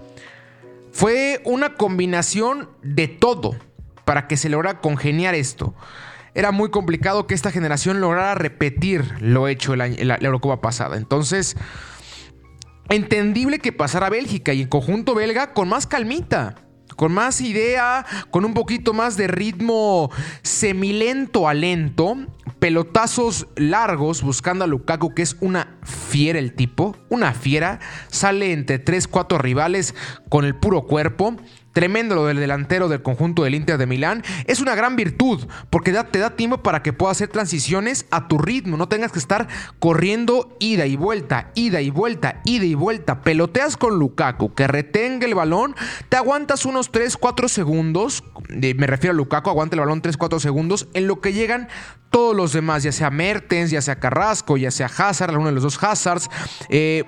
Fue 0.91 1.41
una 1.45 1.75
combinación 1.75 2.69
de 2.83 3.07
todo 3.07 3.55
para 4.05 4.27
que 4.27 4.37
se 4.37 4.49
lograra 4.49 4.81
congeniar 4.81 5.35
esto. 5.35 5.73
Era 6.33 6.51
muy 6.51 6.69
complicado 6.69 7.27
que 7.27 7.33
esta 7.33 7.51
generación 7.51 7.99
lograra 7.99 8.35
repetir 8.35 9.15
lo 9.19 9.47
hecho 9.47 9.75
la, 9.75 9.87
Eurocopa 9.87 10.61
pasada. 10.61 10.97
Entonces, 10.97 11.57
entendible 12.89 13.59
que 13.59 13.73
pasara 13.73 14.07
a 14.07 14.11
Bélgica 14.11 14.53
y 14.53 14.61
en 14.61 14.67
conjunto 14.67 15.13
belga 15.13 15.53
con 15.53 15.67
más 15.69 15.87
calmita 15.87 16.55
con 16.95 17.13
más 17.13 17.41
idea, 17.41 18.05
con 18.29 18.45
un 18.45 18.53
poquito 18.53 18.93
más 18.93 19.17
de 19.17 19.25
ritmo 19.25 20.11
semilento 20.43 21.47
a 21.47 21.55
lento, 21.55 22.15
pelotazos 22.59 23.47
largos 23.55 24.21
buscando 24.21 24.65
a 24.65 24.67
Lukaku, 24.67 25.15
que 25.15 25.23
es 25.23 25.35
una 25.41 25.79
fiera 25.83 26.37
el 26.37 26.53
tipo, 26.53 26.95
una 27.09 27.33
fiera, 27.33 27.79
sale 28.09 28.53
entre 28.53 28.77
3, 28.77 29.07
4 29.07 29.39
rivales 29.39 29.95
con 30.29 30.45
el 30.45 30.55
puro 30.55 30.83
cuerpo. 30.83 31.37
Tremendo 31.73 32.15
lo 32.15 32.25
del 32.25 32.37
delantero 32.37 32.89
del 32.89 33.01
conjunto 33.01 33.43
del 33.43 33.55
Inter 33.55 33.77
de 33.77 33.85
Milán. 33.85 34.23
Es 34.45 34.59
una 34.59 34.75
gran 34.75 34.95
virtud 34.95 35.47
porque 35.69 35.93
te 36.11 36.19
da 36.19 36.31
tiempo 36.31 36.57
para 36.57 36.83
que 36.83 36.91
puedas 36.91 37.17
hacer 37.17 37.29
transiciones 37.29 38.05
a 38.11 38.27
tu 38.27 38.37
ritmo. 38.37 38.75
No 38.75 38.89
tengas 38.89 39.11
que 39.11 39.19
estar 39.19 39.47
corriendo 39.79 40.55
ida 40.59 40.85
y 40.85 40.97
vuelta, 40.97 41.51
ida 41.55 41.81
y 41.81 41.89
vuelta, 41.89 42.41
ida 42.43 42.65
y 42.65 42.75
vuelta. 42.75 43.21
Peloteas 43.21 43.77
con 43.77 43.99
Lukaku, 43.99 44.53
que 44.53 44.67
retenga 44.67 45.25
el 45.25 45.35
balón. 45.35 45.75
Te 46.09 46.17
aguantas 46.17 46.65
unos 46.65 46.91
3, 46.91 47.15
4 47.15 47.47
segundos. 47.47 48.23
Me 48.49 48.87
refiero 48.87 49.13
a 49.13 49.15
Lukaku, 49.15 49.49
aguanta 49.49 49.75
el 49.75 49.81
balón 49.81 50.01
3, 50.01 50.17
4 50.17 50.39
segundos. 50.39 50.87
En 50.93 51.07
lo 51.07 51.21
que 51.21 51.31
llegan 51.31 51.69
todos 52.09 52.35
los 52.35 52.51
demás, 52.51 52.83
ya 52.83 52.91
sea 52.91 53.09
Mertens, 53.09 53.71
ya 53.71 53.81
sea 53.81 53.99
Carrasco, 53.99 54.57
ya 54.57 54.71
sea 54.71 54.87
Hazard, 54.87 55.29
alguno 55.29 55.49
de 55.49 55.55
los 55.55 55.63
dos 55.63 55.81
Hazards. 55.81 56.29
Eh, 56.69 57.05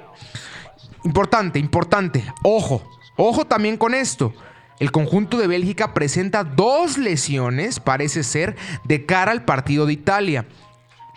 importante, 1.03 1.59
importante. 1.59 2.23
Ojo, 2.43 2.81
ojo 3.17 3.45
también 3.45 3.75
con 3.75 3.93
esto. 3.93 4.33
El 4.79 4.91
conjunto 4.91 5.37
de 5.37 5.47
Bélgica 5.47 5.93
presenta 5.93 6.43
dos 6.43 6.97
lesiones, 6.97 7.79
parece 7.79 8.23
ser, 8.23 8.55
de 8.85 9.05
cara 9.05 9.31
al 9.31 9.45
partido 9.45 9.85
de 9.85 9.93
Italia. 9.93 10.45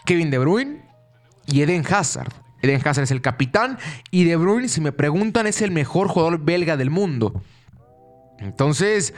Kevin 0.05 0.31
De 0.31 0.39
Bruyne 0.39 0.83
y 1.47 1.63
Eden 1.63 1.85
Hazard. 1.89 2.33
Eden 2.63 2.81
Hazard 2.85 3.05
es 3.05 3.11
el 3.11 3.23
capitán 3.23 3.79
y 4.11 4.25
De 4.25 4.37
Bruyne, 4.37 4.69
si 4.69 4.81
me 4.81 4.93
preguntan, 4.93 5.47
es 5.47 5.63
el 5.63 5.71
mejor 5.71 6.09
jugador 6.09 6.39
belga 6.45 6.77
del 6.77 6.91
mundo. 6.91 7.43
Entonces, 8.39 9.15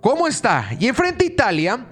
¿cómo 0.00 0.28
está? 0.28 0.70
Y 0.78 0.86
enfrente 0.86 1.24
a 1.24 1.28
Italia, 1.28 1.86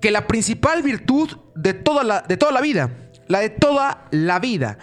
que 0.00 0.10
la 0.10 0.26
principal 0.26 0.82
virtud 0.82 1.36
de 1.54 1.74
toda 1.74 2.02
la, 2.04 2.22
de 2.22 2.36
toda 2.36 2.52
la 2.52 2.60
vida, 2.60 2.90
la 3.28 3.40
de 3.40 3.50
toda 3.50 4.06
la 4.10 4.38
vida, 4.38 4.78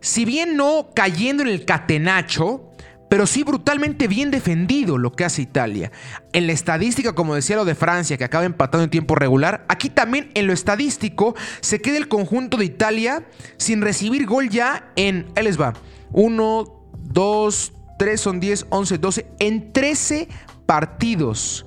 si 0.00 0.24
bien 0.24 0.56
no 0.56 0.90
cayendo 0.94 1.42
en 1.42 1.48
el 1.48 1.64
catenacho, 1.64 2.67
pero 3.08 3.26
sí 3.26 3.42
brutalmente 3.42 4.08
bien 4.08 4.30
defendido 4.30 4.98
lo 4.98 5.12
que 5.12 5.24
hace 5.24 5.42
Italia. 5.42 5.90
En 6.32 6.46
la 6.46 6.52
estadística, 6.52 7.14
como 7.14 7.34
decía 7.34 7.56
lo 7.56 7.64
de 7.64 7.74
Francia, 7.74 8.16
que 8.16 8.24
acaba 8.24 8.44
empatando 8.44 8.84
en 8.84 8.90
tiempo 8.90 9.14
regular, 9.14 9.64
aquí 9.68 9.90
también 9.90 10.30
en 10.34 10.46
lo 10.46 10.52
estadístico 10.52 11.34
se 11.60 11.80
queda 11.80 11.96
el 11.96 12.08
conjunto 12.08 12.56
de 12.56 12.66
Italia 12.66 13.26
sin 13.56 13.80
recibir 13.80 14.26
gol 14.26 14.48
ya 14.48 14.92
en, 14.96 15.26
él 15.34 15.44
les 15.44 15.60
va, 15.60 15.74
1, 16.12 16.64
2, 17.04 17.72
3 17.98 18.20
son 18.20 18.40
10, 18.40 18.66
11, 18.70 18.98
12, 18.98 19.26
en 19.38 19.72
13 19.72 20.28
partidos. 20.66 21.64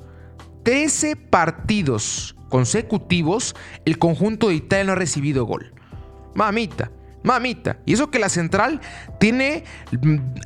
13 0.64 1.16
partidos 1.16 2.36
consecutivos, 2.50 3.56
el 3.86 3.98
conjunto 3.98 4.50
de 4.50 4.56
Italia 4.56 4.86
no 4.86 4.92
ha 4.92 4.96
recibido 4.96 5.46
gol. 5.46 5.74
Mamita. 6.36 6.92
Mamita. 7.24 7.78
Y 7.86 7.94
eso 7.94 8.10
que 8.10 8.20
la 8.20 8.30
central 8.30 8.82
tiene 9.20 9.64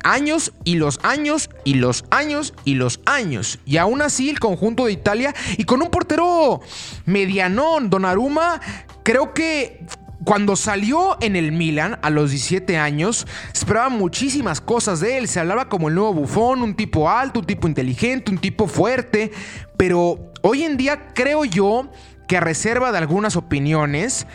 años 0.04 0.52
y 0.64 0.76
los 0.76 0.98
años 1.02 1.50
y 1.64 1.74
los 1.74 2.04
años 2.10 2.54
y 2.64 2.74
los 2.74 3.00
años. 3.06 3.58
Y 3.64 3.76
aún 3.78 4.02
así 4.02 4.30
el 4.30 4.40
conjunto 4.40 4.86
de 4.86 4.92
Italia 4.92 5.34
y 5.56 5.64
con 5.64 5.82
un 5.82 5.90
portero 5.90 6.60
medianón, 7.04 7.90
Donnarumma, 7.90 8.60
creo 9.02 9.32
que 9.32 9.86
cuando 10.24 10.56
salió 10.56 11.16
en 11.20 11.36
el 11.36 11.52
Milan 11.52 11.98
a 12.02 12.10
los 12.10 12.30
17 12.30 12.76
años, 12.78 13.26
esperaban 13.54 13.92
muchísimas 13.92 14.60
cosas 14.60 14.98
de 15.00 15.18
él. 15.18 15.28
Se 15.28 15.38
hablaba 15.38 15.68
como 15.68 15.88
el 15.88 15.94
nuevo 15.94 16.14
bufón, 16.14 16.62
un 16.62 16.74
tipo 16.74 17.08
alto, 17.08 17.40
un 17.40 17.46
tipo 17.46 17.68
inteligente, 17.68 18.32
un 18.32 18.38
tipo 18.38 18.66
fuerte. 18.66 19.30
Pero 19.76 20.32
hoy 20.42 20.64
en 20.64 20.76
día 20.76 21.14
creo 21.14 21.44
yo 21.44 21.90
que 22.26 22.38
a 22.38 22.40
reserva 22.40 22.90
de 22.90 22.98
algunas 22.98 23.36
opiniones, 23.36 24.26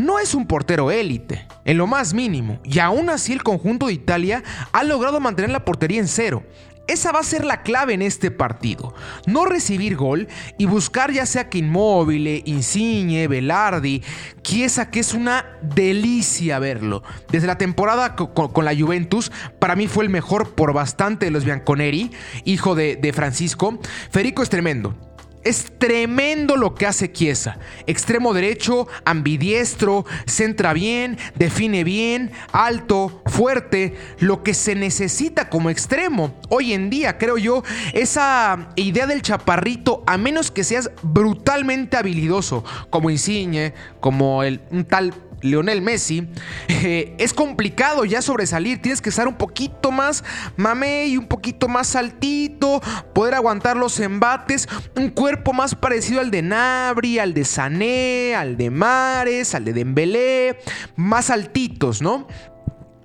no 0.00 0.18
es 0.18 0.34
un 0.34 0.46
portero 0.46 0.90
élite, 0.90 1.46
en 1.66 1.76
lo 1.76 1.86
más 1.86 2.14
mínimo, 2.14 2.58
y 2.64 2.78
aún 2.78 3.10
así 3.10 3.34
el 3.34 3.42
conjunto 3.42 3.86
de 3.86 3.92
Italia 3.92 4.42
ha 4.72 4.82
logrado 4.82 5.20
mantener 5.20 5.50
la 5.50 5.64
portería 5.64 6.00
en 6.00 6.08
cero. 6.08 6.42
Esa 6.86 7.12
va 7.12 7.20
a 7.20 7.24
ser 7.24 7.44
la 7.44 7.62
clave 7.62 7.92
en 7.94 8.02
este 8.02 8.32
partido. 8.32 8.94
No 9.26 9.44
recibir 9.44 9.94
gol 9.94 10.26
y 10.58 10.64
buscar 10.64 11.12
ya 11.12 11.24
sea 11.24 11.48
que 11.48 11.58
Inmóvil, 11.58 12.42
Insigne, 12.46 13.28
Velardi, 13.28 14.02
Chiesa, 14.42 14.90
que 14.90 14.98
es 14.98 15.14
una 15.14 15.44
delicia 15.62 16.58
verlo. 16.58 17.04
Desde 17.30 17.46
la 17.46 17.58
temporada 17.58 18.16
con, 18.16 18.64
la 18.64 18.74
Juventus, 18.74 19.30
para 19.60 19.76
mí 19.76 19.86
fue 19.86 20.02
el 20.02 20.10
mejor 20.10 20.54
por 20.54 20.72
bastante 20.72 21.26
de 21.26 21.30
los 21.30 21.44
Bianconeri, 21.44 22.10
hijo 22.44 22.74
de, 22.74 22.96
de 22.96 23.12
Francisco. 23.12 23.78
Federico 24.10 24.42
es 24.42 24.48
tremendo. 24.48 24.96
Es 25.42 25.72
tremendo 25.78 26.56
lo 26.56 26.74
que 26.74 26.86
hace 26.86 27.10
Chiesa. 27.10 27.58
Extremo 27.86 28.34
derecho, 28.34 28.88
ambidiestro, 29.04 30.04
centra 30.26 30.72
bien, 30.74 31.16
define 31.34 31.82
bien, 31.82 32.30
alto, 32.52 33.22
fuerte, 33.26 33.94
lo 34.18 34.42
que 34.42 34.52
se 34.52 34.74
necesita 34.74 35.48
como 35.48 35.70
extremo. 35.70 36.34
Hoy 36.50 36.74
en 36.74 36.90
día, 36.90 37.16
creo 37.16 37.38
yo, 37.38 37.62
esa 37.94 38.70
idea 38.76 39.06
del 39.06 39.22
chaparrito, 39.22 40.04
a 40.06 40.18
menos 40.18 40.50
que 40.50 40.64
seas 40.64 40.90
brutalmente 41.02 41.96
habilidoso, 41.96 42.64
como 42.90 43.10
Insigne, 43.10 43.72
como 44.00 44.42
el, 44.42 44.60
tal 44.88 45.14
Lionel 45.42 45.82
Messi, 45.82 46.28
eh, 46.68 47.14
es 47.18 47.34
complicado 47.34 48.04
ya 48.04 48.22
sobresalir. 48.22 48.80
Tienes 48.82 49.00
que 49.00 49.08
estar 49.08 49.26
un 49.28 49.36
poquito 49.36 49.90
más 49.90 50.24
mame 50.56 51.06
y 51.06 51.16
un 51.16 51.26
poquito 51.26 51.68
más 51.68 51.88
saltito, 51.88 52.80
poder 53.14 53.34
aguantar 53.34 53.76
los 53.76 53.98
embates, 54.00 54.68
un 54.96 55.08
cuerpo 55.10 55.52
más 55.52 55.74
parecido 55.74 56.20
al 56.20 56.30
de 56.30 56.42
Nabri, 56.42 57.18
al 57.18 57.34
de 57.34 57.44
Sané, 57.44 58.34
al 58.34 58.56
de 58.56 58.70
Mares, 58.70 59.54
al 59.54 59.64
de 59.64 59.72
Dembélé, 59.72 60.58
más 60.96 61.30
altitos, 61.30 62.02
¿no? 62.02 62.26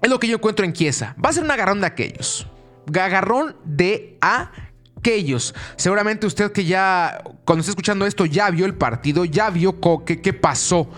Es 0.02 0.10
lo 0.10 0.20
que 0.20 0.28
yo 0.28 0.36
encuentro 0.36 0.66
en 0.66 0.74
Chiesa. 0.74 1.16
Va 1.24 1.30
a 1.30 1.34
ser 1.34 1.44
un 1.44 1.52
agarrón 1.52 1.82
de 1.82 1.88
aquellos. 1.88 2.48
Agarrón 2.94 3.56
de 3.66 4.20
aquellos. 4.22 5.56
Seguramente 5.78 6.28
usted 6.28 6.52
que 6.52 6.66
ya, 6.66 7.24
cuando 7.44 7.62
está 7.62 7.72
escuchando 7.72 8.06
esto, 8.06 8.26
ya 8.26 8.50
vio 8.52 8.66
el 8.66 8.76
partido, 8.76 9.26
ya 9.26 9.50
vio 9.50 9.80
qué, 10.06 10.22
qué 10.22 10.34
pasó 10.34 10.90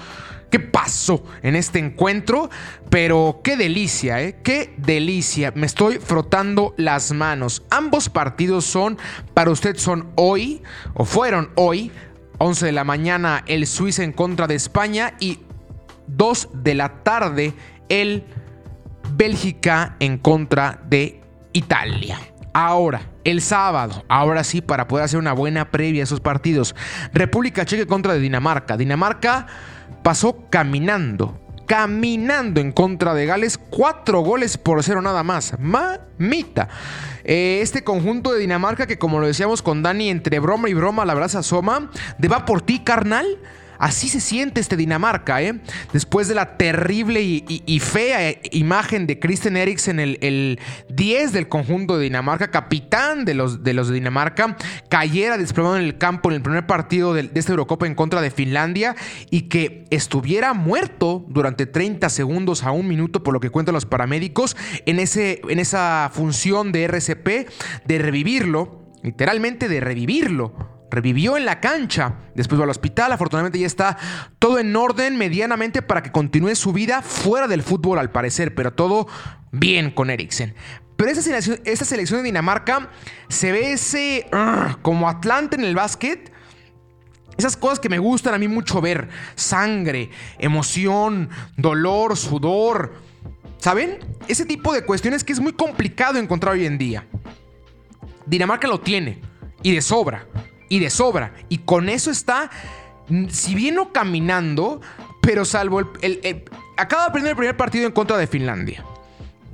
qué 0.49 0.59
pasó 0.59 1.23
en 1.41 1.55
este 1.55 1.79
encuentro, 1.79 2.49
pero 2.89 3.41
qué 3.43 3.57
delicia, 3.57 4.21
¿eh? 4.21 4.39
Qué 4.43 4.73
delicia. 4.77 5.51
Me 5.55 5.65
estoy 5.65 5.99
frotando 5.99 6.73
las 6.77 7.11
manos. 7.11 7.63
Ambos 7.69 8.09
partidos 8.09 8.65
son, 8.65 8.97
para 9.33 9.51
usted 9.51 9.77
son 9.77 10.11
hoy, 10.15 10.61
o 10.93 11.05
fueron 11.05 11.51
hoy, 11.55 11.91
11 12.39 12.67
de 12.67 12.71
la 12.71 12.83
mañana 12.83 13.43
el 13.47 13.65
Suiza 13.67 14.03
en 14.03 14.11
contra 14.11 14.47
de 14.47 14.55
España 14.55 15.13
y 15.19 15.39
2 16.07 16.49
de 16.53 16.75
la 16.75 17.03
tarde 17.03 17.53
el 17.89 18.23
Bélgica 19.15 19.95
en 19.99 20.17
contra 20.17 20.81
de 20.87 21.21
Italia. 21.53 22.19
Ahora, 22.59 23.11
el 23.23 23.43
sábado, 23.43 24.03
ahora 24.07 24.43
sí, 24.43 24.61
para 24.61 24.87
poder 24.87 25.05
hacer 25.05 25.19
una 25.19 25.33
buena 25.33 25.69
previa 25.69 26.01
a 26.01 26.05
esos 26.05 26.21
partidos. 26.21 26.73
República 27.13 27.65
Checa 27.65 27.85
contra 27.85 28.13
de 28.13 28.19
Dinamarca. 28.19 28.77
Dinamarca 28.77 29.45
pasó 30.01 30.49
caminando, 30.49 31.39
caminando 31.67 32.59
en 32.59 32.71
contra 32.71 33.13
de 33.13 33.27
Gales, 33.27 33.59
cuatro 33.59 34.21
goles 34.21 34.57
por 34.57 34.83
cero 34.83 35.03
nada 35.03 35.21
más. 35.21 35.53
Mamita. 35.59 36.67
Eh, 37.23 37.59
este 37.61 37.83
conjunto 37.83 38.33
de 38.33 38.39
Dinamarca 38.39 38.87
que 38.87 38.97
como 38.97 39.19
lo 39.19 39.27
decíamos 39.27 39.61
con 39.61 39.83
Dani, 39.83 40.09
entre 40.09 40.39
broma 40.39 40.67
y 40.67 40.73
broma 40.73 41.05
la 41.05 41.13
verdad 41.13 41.35
asoma, 41.35 41.91
de 42.17 42.27
va 42.27 42.45
por 42.45 42.63
ti 42.63 42.79
carnal. 42.79 43.37
Así 43.79 44.09
se 44.09 44.19
siente 44.19 44.59
este 44.59 44.75
Dinamarca, 44.75 45.41
¿eh? 45.41 45.59
Después 45.93 46.27
de 46.27 46.35
la 46.35 46.57
terrible 46.57 47.21
y, 47.21 47.79
fea 47.79 48.35
imagen 48.51 49.07
de 49.07 49.19
Christian 49.19 49.57
Eriksen, 49.57 49.99
el, 49.99 50.17
el, 50.21 50.59
10 50.89 51.31
del 51.31 51.47
conjunto 51.47 51.97
de 51.97 52.05
Dinamarca, 52.05 52.49
capitán 52.49 53.25
de 53.25 53.33
los, 53.33 53.63
de 53.63 53.73
los 53.73 53.89
de 53.89 53.95
Dinamarca, 53.95 54.57
cayera 54.89 55.37
desplomado 55.37 55.77
en 55.77 55.83
el 55.83 55.97
campo 55.97 56.29
en 56.29 56.35
el 56.35 56.41
primer 56.41 56.65
partido 56.65 57.13
de, 57.13 57.29
esta 57.33 57.51
Eurocopa 57.51 57.85
en 57.85 57.95
contra 57.95 58.21
de 58.21 58.31
Finlandia 58.31 58.95
y 59.29 59.43
que 59.43 59.85
estuviera 59.89 60.53
muerto 60.53 61.25
durante 61.27 61.65
30 61.65 62.09
segundos 62.09 62.63
a 62.63 62.71
un 62.71 62.87
minuto, 62.87 63.23
por 63.23 63.33
lo 63.33 63.39
que 63.39 63.49
cuentan 63.49 63.73
los 63.73 63.85
paramédicos, 63.85 64.57
en, 64.85 64.99
ese, 64.99 65.41
en 65.47 65.59
esa 65.59 66.09
función 66.13 66.71
de 66.71 66.83
RCP 66.85 67.49
de 67.85 67.99
revivirlo, 67.99 68.83
literalmente 69.03 69.67
de 69.67 69.79
revivirlo 69.79 70.76
revivió 70.89 71.37
en 71.37 71.45
la 71.45 71.59
cancha. 71.59 72.15
Después 72.35 72.59
va 72.59 72.65
al 72.65 72.69
hospital. 72.69 73.11
Afortunadamente 73.11 73.59
ya 73.59 73.67
está 73.67 73.97
todo 74.39 74.59
en 74.59 74.75
orden 74.75 75.17
medianamente 75.17 75.81
para 75.81 76.03
que 76.03 76.11
continúe 76.11 76.55
su 76.55 76.73
vida 76.73 77.01
fuera 77.01 77.47
del 77.47 77.63
fútbol 77.63 77.99
al 77.99 78.11
parecer. 78.11 78.55
Pero 78.55 78.73
todo 78.73 79.07
bien 79.51 79.91
con 79.91 80.09
Eriksen. 80.09 80.55
Pero 80.95 81.11
esta 81.11 81.21
selección, 81.21 81.59
esta 81.65 81.85
selección 81.85 82.19
de 82.19 82.25
Dinamarca 82.25 82.89
se 83.29 83.51
ve 83.51 83.73
ese 83.73 84.27
como 84.81 85.09
Atlante 85.09 85.55
en 85.55 85.63
el 85.63 85.75
básquet. 85.75 86.33
Esas 87.37 87.55
cosas 87.55 87.79
que 87.79 87.89
me 87.89 87.99
gustan 87.99 88.33
a 88.33 88.39
mí 88.39 88.47
mucho 88.47 88.81
ver. 88.81 89.09
Sangre, 89.35 90.09
emoción, 90.39 91.29
dolor, 91.55 92.17
sudor. 92.17 92.95
¿Saben? 93.59 93.99
Ese 94.27 94.45
tipo 94.45 94.73
de 94.73 94.85
cuestiones 94.85 95.23
que 95.23 95.33
es 95.33 95.39
muy 95.39 95.53
complicado 95.53 96.17
encontrar 96.17 96.53
hoy 96.53 96.65
en 96.65 96.79
día. 96.79 97.05
Dinamarca 98.25 98.67
lo 98.67 98.79
tiene. 98.79 99.21
Y 99.61 99.73
de 99.73 99.81
sobra 99.81 100.27
y 100.69 100.79
de 100.79 100.89
sobra. 100.89 101.33
Y 101.49 101.59
con 101.59 101.89
eso 101.89 102.11
está, 102.11 102.49
si 103.29 103.55
bien 103.55 103.75
no 103.75 103.91
caminando, 103.91 104.81
pero 105.21 105.45
salvo 105.45 105.81
el, 106.01 106.45
acaba 106.77 107.03
de 107.03 107.09
aprender 107.09 107.31
el 107.31 107.37
primer 107.37 107.57
partido 107.57 107.85
en 107.85 107.91
contra 107.91 108.17
de 108.17 108.27
Finlandia 108.27 108.83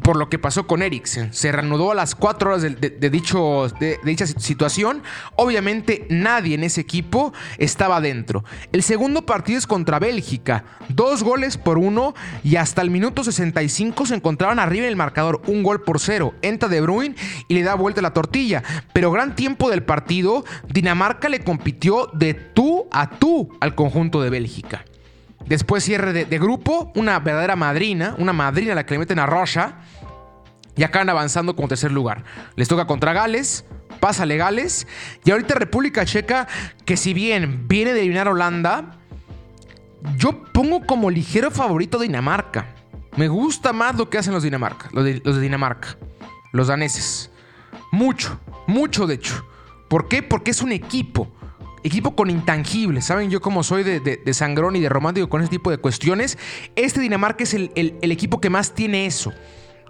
por 0.03 0.17
lo 0.17 0.29
que 0.29 0.37
pasó 0.37 0.67
con 0.67 0.81
Eriksen. 0.81 1.33
Se 1.33 1.51
reanudó 1.51 1.91
a 1.91 1.95
las 1.95 2.13
4 2.13 2.49
horas 2.49 2.61
de, 2.61 3.09
dicho, 3.09 3.67
de, 3.79 3.99
dicha 4.03 4.27
situación. 4.27 5.01
Obviamente 5.35 6.05
nadie 6.09 6.55
en 6.55 6.63
ese 6.63 6.81
equipo 6.81 7.33
estaba 7.57 8.01
dentro. 8.01 8.43
El 8.71 8.83
segundo 8.83 9.25
partido 9.25 9.57
es 9.57 9.65
contra 9.65 9.99
Bélgica. 9.99 10.65
Dos 10.89 11.23
goles 11.23 11.57
por 11.57 11.77
uno 11.77 12.13
y 12.43 12.57
hasta 12.57 12.81
el 12.81 12.91
minuto 12.91 13.23
65 13.23 14.05
se 14.05 14.15
encontraban 14.15 14.59
arriba 14.59 14.85
en 14.85 14.89
el 14.89 14.95
marcador. 14.97 15.41
Un 15.47 15.63
gol 15.63 15.81
por 15.81 15.99
cero. 15.99 16.33
Entra 16.41 16.69
De 16.69 16.81
Bruyne 16.81 17.15
y 17.47 17.53
le 17.53 17.63
da 17.63 17.75
vuelta 17.75 18.01
la 18.01 18.13
tortilla. 18.13 18.61
Pero 18.91 19.11
gran 19.11 19.35
tiempo 19.35 19.69
del 19.69 19.83
partido, 19.83 20.43
Dinamarca 20.67 21.29
le 21.29 21.43
compitió 21.43 22.09
de 22.13 22.33
tú 22.33 22.87
a 22.91 23.09
tú 23.09 23.57
al 23.61 23.73
conjunto 23.73 24.21
de 24.21 24.29
Bélgica. 24.29 24.83
Después 25.45 25.83
cierre 25.83 26.13
de, 26.13 26.39
grupo, 26.39 26.91
una 26.95 27.19
verdadera 27.19 27.55
madrina, 27.55 28.15
una 28.17 28.33
madrina 28.33 28.71
a 28.71 28.75
la 28.75 28.85
que 28.85 28.93
le 28.93 28.99
meten 28.99 29.19
a 29.19 29.25
Rocha. 29.25 29.75
Y 30.75 30.83
acaban 30.83 31.09
avanzando 31.09 31.55
como 31.55 31.67
tercer 31.67 31.91
lugar. 31.91 32.23
Les 32.55 32.67
toca 32.67 32.87
contra 32.87 33.13
Gales, 33.13 33.65
pasa 33.99 34.25
Gales. 34.25 34.87
Y 35.23 35.31
ahorita 35.31 35.55
República 35.55 36.05
Checa, 36.05 36.47
que 36.85 36.97
si 36.97 37.13
bien 37.13 37.67
viene 37.67 37.93
de 37.93 37.99
eliminar 37.99 38.27
Holanda, 38.27 38.97
yo 40.17 40.43
pongo 40.51 40.85
como 40.85 41.09
ligero 41.09 41.51
favorito 41.51 41.99
Dinamarca. 41.99 42.75
Me 43.15 43.27
gusta 43.27 43.73
más 43.73 43.95
lo 43.95 44.09
que 44.09 44.17
hacen 44.17 44.33
los 44.33 44.43
Dinamarca, 44.43 44.89
los 44.91 45.05
de, 45.05 45.21
los 45.23 45.35
de 45.35 45.41
Dinamarca, 45.41 45.97
los 46.51 46.67
daneses. 46.67 47.29
Mucho, 47.91 48.39
mucho 48.65 49.05
de 49.05 49.15
hecho. 49.15 49.45
¿Por 49.87 50.07
qué? 50.07 50.23
Porque 50.23 50.51
es 50.51 50.61
un 50.61 50.71
equipo 50.71 51.31
equipo 51.85 52.15
con 52.15 52.29
intangibles. 52.29 53.05
Saben 53.05 53.29
yo 53.29 53.41
como 53.41 53.61
soy 53.61 53.83
de, 53.83 54.33
sangrón 54.33 54.77
y 54.77 54.79
de 54.79 54.87
romántico 54.87 55.27
con 55.27 55.41
ese 55.41 55.49
tipo 55.49 55.69
de 55.69 55.77
cuestiones. 55.77 56.37
Este 56.77 57.01
Dinamarca 57.01 57.43
es 57.43 57.53
el, 57.53 57.71
el 57.75 58.11
equipo 58.11 58.39
que 58.39 58.49
más 58.49 58.73
tiene 58.73 59.05
eso 59.05 59.33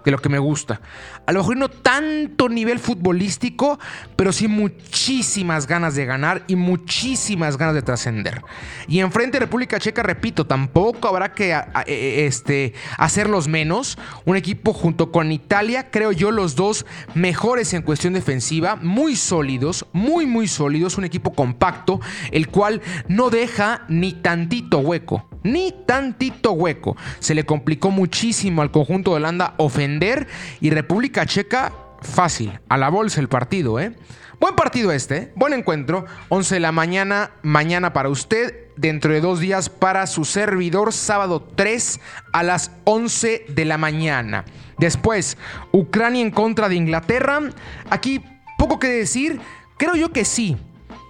de 0.04 0.10
lo 0.10 0.18
que 0.18 0.28
me 0.28 0.38
gusta. 0.38 0.80
A 1.26 1.32
lo 1.32 1.40
mejor 1.40 1.56
no 1.56 1.68
tanto 1.68 2.48
nivel 2.48 2.78
futbolístico, 2.78 3.78
pero 4.16 4.32
sí 4.32 4.48
muchísimas 4.48 5.66
ganas 5.66 5.94
de 5.94 6.04
ganar 6.04 6.44
y 6.46 6.56
muchísimas 6.56 7.56
ganas 7.56 7.74
de 7.74 7.82
trascender. 7.82 8.42
Y 8.86 9.00
enfrente 9.00 9.38
de 9.38 9.46
República 9.46 9.78
Checa, 9.78 10.02
repito, 10.02 10.46
tampoco 10.46 11.08
habrá 11.08 11.32
que 11.32 11.52
e, 11.52 11.62
e, 11.86 12.26
este, 12.26 12.74
hacerlos 12.98 13.48
menos. 13.48 13.98
Un 14.24 14.36
equipo 14.36 14.72
junto 14.72 15.10
con 15.10 15.32
Italia, 15.32 15.90
creo 15.90 16.12
yo, 16.12 16.30
los 16.30 16.54
dos 16.54 16.84
mejores 17.14 17.72
en 17.72 17.82
cuestión 17.82 18.12
defensiva, 18.12 18.76
muy 18.76 19.16
sólidos, 19.16 19.86
muy, 19.92 20.26
muy 20.26 20.48
sólidos. 20.48 20.98
Un 20.98 21.04
equipo 21.04 21.32
compacto, 21.32 22.00
el 22.30 22.48
cual 22.48 22.82
no 23.08 23.30
deja 23.30 23.82
ni 23.88 24.12
tantito 24.12 24.78
hueco 24.78 25.28
ni 25.44 25.72
tantito 25.86 26.52
hueco. 26.52 26.96
Se 27.20 27.36
le 27.36 27.46
complicó 27.46 27.92
muchísimo 27.92 28.62
al 28.62 28.72
conjunto 28.72 29.12
de 29.12 29.18
Holanda 29.18 29.54
ofender 29.58 30.26
y 30.60 30.70
República 30.70 31.24
Checa 31.24 31.72
fácil, 32.00 32.58
a 32.68 32.76
la 32.76 32.88
bolsa 32.88 33.20
el 33.20 33.28
partido, 33.28 33.78
¿eh? 33.78 33.94
Buen 34.40 34.56
partido 34.56 34.92
este, 34.92 35.32
buen 35.36 35.52
encuentro, 35.52 36.06
11 36.28 36.56
de 36.56 36.60
la 36.60 36.72
mañana, 36.72 37.30
mañana 37.42 37.92
para 37.92 38.08
usted, 38.08 38.66
dentro 38.76 39.12
de 39.12 39.20
dos 39.20 39.40
días 39.40 39.68
para 39.68 40.06
su 40.06 40.24
servidor, 40.24 40.92
sábado 40.92 41.46
3 41.54 42.00
a 42.32 42.42
las 42.42 42.72
11 42.84 43.46
de 43.48 43.64
la 43.64 43.78
mañana. 43.78 44.44
Después, 44.76 45.38
Ucrania 45.72 46.20
en 46.20 46.30
contra 46.30 46.68
de 46.68 46.74
Inglaterra, 46.74 47.40
aquí 47.88 48.22
poco 48.58 48.78
que 48.78 48.88
decir, 48.88 49.40
creo 49.78 49.94
yo 49.94 50.12
que 50.12 50.24
sí, 50.24 50.56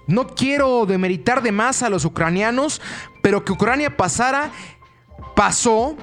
no 0.07 0.29
quiero 0.29 0.87
demeritar 0.87 1.43
de 1.43 1.53
más 1.53 1.83
a 1.83 1.91
los 1.91 2.05
ucranianos, 2.05 2.81
pero 3.23 3.45
que 3.45 3.53
Ucrania 3.53 3.97
pasara, 3.97 4.51
pasó 5.35 5.97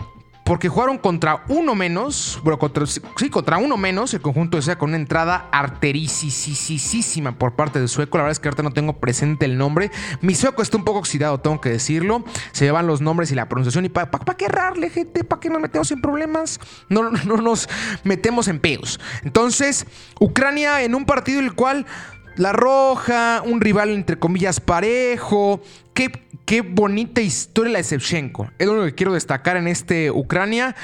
porque 0.51 0.67
jugaron 0.67 0.97
contra 0.97 1.45
uno 1.47 1.75
menos, 1.75 2.39
bueno, 2.43 2.59
contra, 2.59 2.85
sí, 2.85 3.29
contra 3.29 3.57
uno 3.57 3.77
menos, 3.77 4.13
el 4.13 4.21
conjunto 4.21 4.57
de 4.57 4.63
sea 4.63 4.77
con 4.77 4.89
una 4.89 4.97
entrada 4.97 5.47
artericisísima 5.51 7.37
por 7.37 7.55
parte 7.55 7.79
de 7.79 7.87
sueco. 7.87 8.17
La 8.17 8.23
verdad 8.23 8.33
es 8.33 8.39
que 8.39 8.49
ahorita 8.49 8.63
no 8.63 8.71
tengo 8.71 8.99
presente 8.99 9.45
el 9.45 9.57
nombre. 9.57 9.91
Mi 10.19 10.35
sueco 10.35 10.61
está 10.61 10.75
un 10.75 10.83
poco 10.83 10.99
oxidado, 10.99 11.39
tengo 11.39 11.61
que 11.61 11.69
decirlo. 11.69 12.25
Se 12.51 12.65
llevan 12.65 12.85
los 12.87 12.99
nombres 12.99 13.31
y 13.31 13.35
la 13.35 13.47
pronunciación. 13.47 13.85
¿Y 13.85 13.89
para 13.89 14.09
qué 14.35 14.45
errarle, 14.45 14.89
gente? 14.89 15.23
¿Para 15.23 15.39
qué 15.39 15.49
nos 15.49 15.61
metemos 15.61 15.89
en 15.91 16.01
problemas? 16.01 16.59
No, 16.89 17.09
no 17.11 17.37
nos 17.37 17.69
metemos 18.03 18.49
en 18.49 18.59
peos. 18.59 18.99
Entonces, 19.23 19.85
Ucrania 20.19 20.81
en 20.81 20.95
un 20.95 21.05
partido 21.05 21.39
el 21.39 21.53
cual 21.53 21.85
la 22.37 22.53
Roja, 22.53 23.41
un 23.45 23.61
rival 23.61 23.89
entre 23.89 24.17
comillas 24.17 24.59
parejo. 24.59 25.61
Qué, 25.93 26.11
qué 26.45 26.61
bonita 26.61 27.21
historia 27.21 27.73
la 27.73 27.79
de 27.79 27.83
Shevchenko. 27.83 28.49
Es 28.57 28.67
lo 28.67 28.85
que 28.85 28.95
quiero 28.95 29.13
destacar 29.13 29.57
en 29.57 29.67
este 29.67 30.11
Ucrania. 30.11 30.75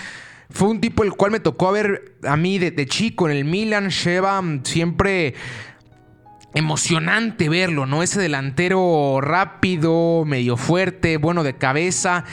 Fue 0.50 0.70
un 0.70 0.80
tipo 0.80 1.04
el 1.04 1.12
cual 1.14 1.32
me 1.32 1.40
tocó 1.40 1.72
ver 1.72 2.16
a 2.24 2.38
mí 2.38 2.58
de, 2.58 2.86
chico 2.86 3.30
en 3.30 3.36
el 3.36 3.46
Milan. 3.46 3.90
Sheva 3.90 4.42
siempre 4.64 5.36
emocionante 6.54 7.50
verlo, 7.50 7.86
¿no? 7.86 8.02
Ese 8.02 8.20
delantero 8.20 9.20
rápido, 9.22 10.24
medio 10.26 10.58
fuerte, 10.58 11.18
bueno 11.18 11.44
de 11.44 11.56
cabeza. 11.58 12.24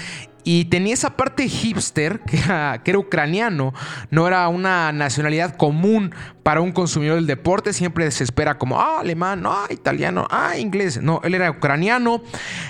Y 0.45 0.67
tenía 0.67 0.93
esa 0.93 1.17
parte 1.17 1.49
hipster, 1.49 2.21
que 2.21 2.37
era, 2.37 2.99
ucraniano, 2.99 3.73
no 4.11 4.29
era 4.29 4.47
una 4.49 4.93
nacionalidad 4.93 5.57
común 5.57 6.15
para 6.43 6.61
un 6.61 6.71
consumidor 6.71 7.17
del 7.17 7.27
deporte, 7.27 7.73
siempre 7.73 8.11
se 8.11 8.25
espera 8.25 8.59
como, 8.59 8.79
ah, 8.79 9.01
alemán, 9.01 9.43
ah, 9.47 9.67
italiano, 9.71 10.27
ah, 10.31 10.59
inglés. 10.59 11.01
No, 11.01 11.23
él 11.25 11.35
era 11.35 11.51
ucraniano, 11.51 12.23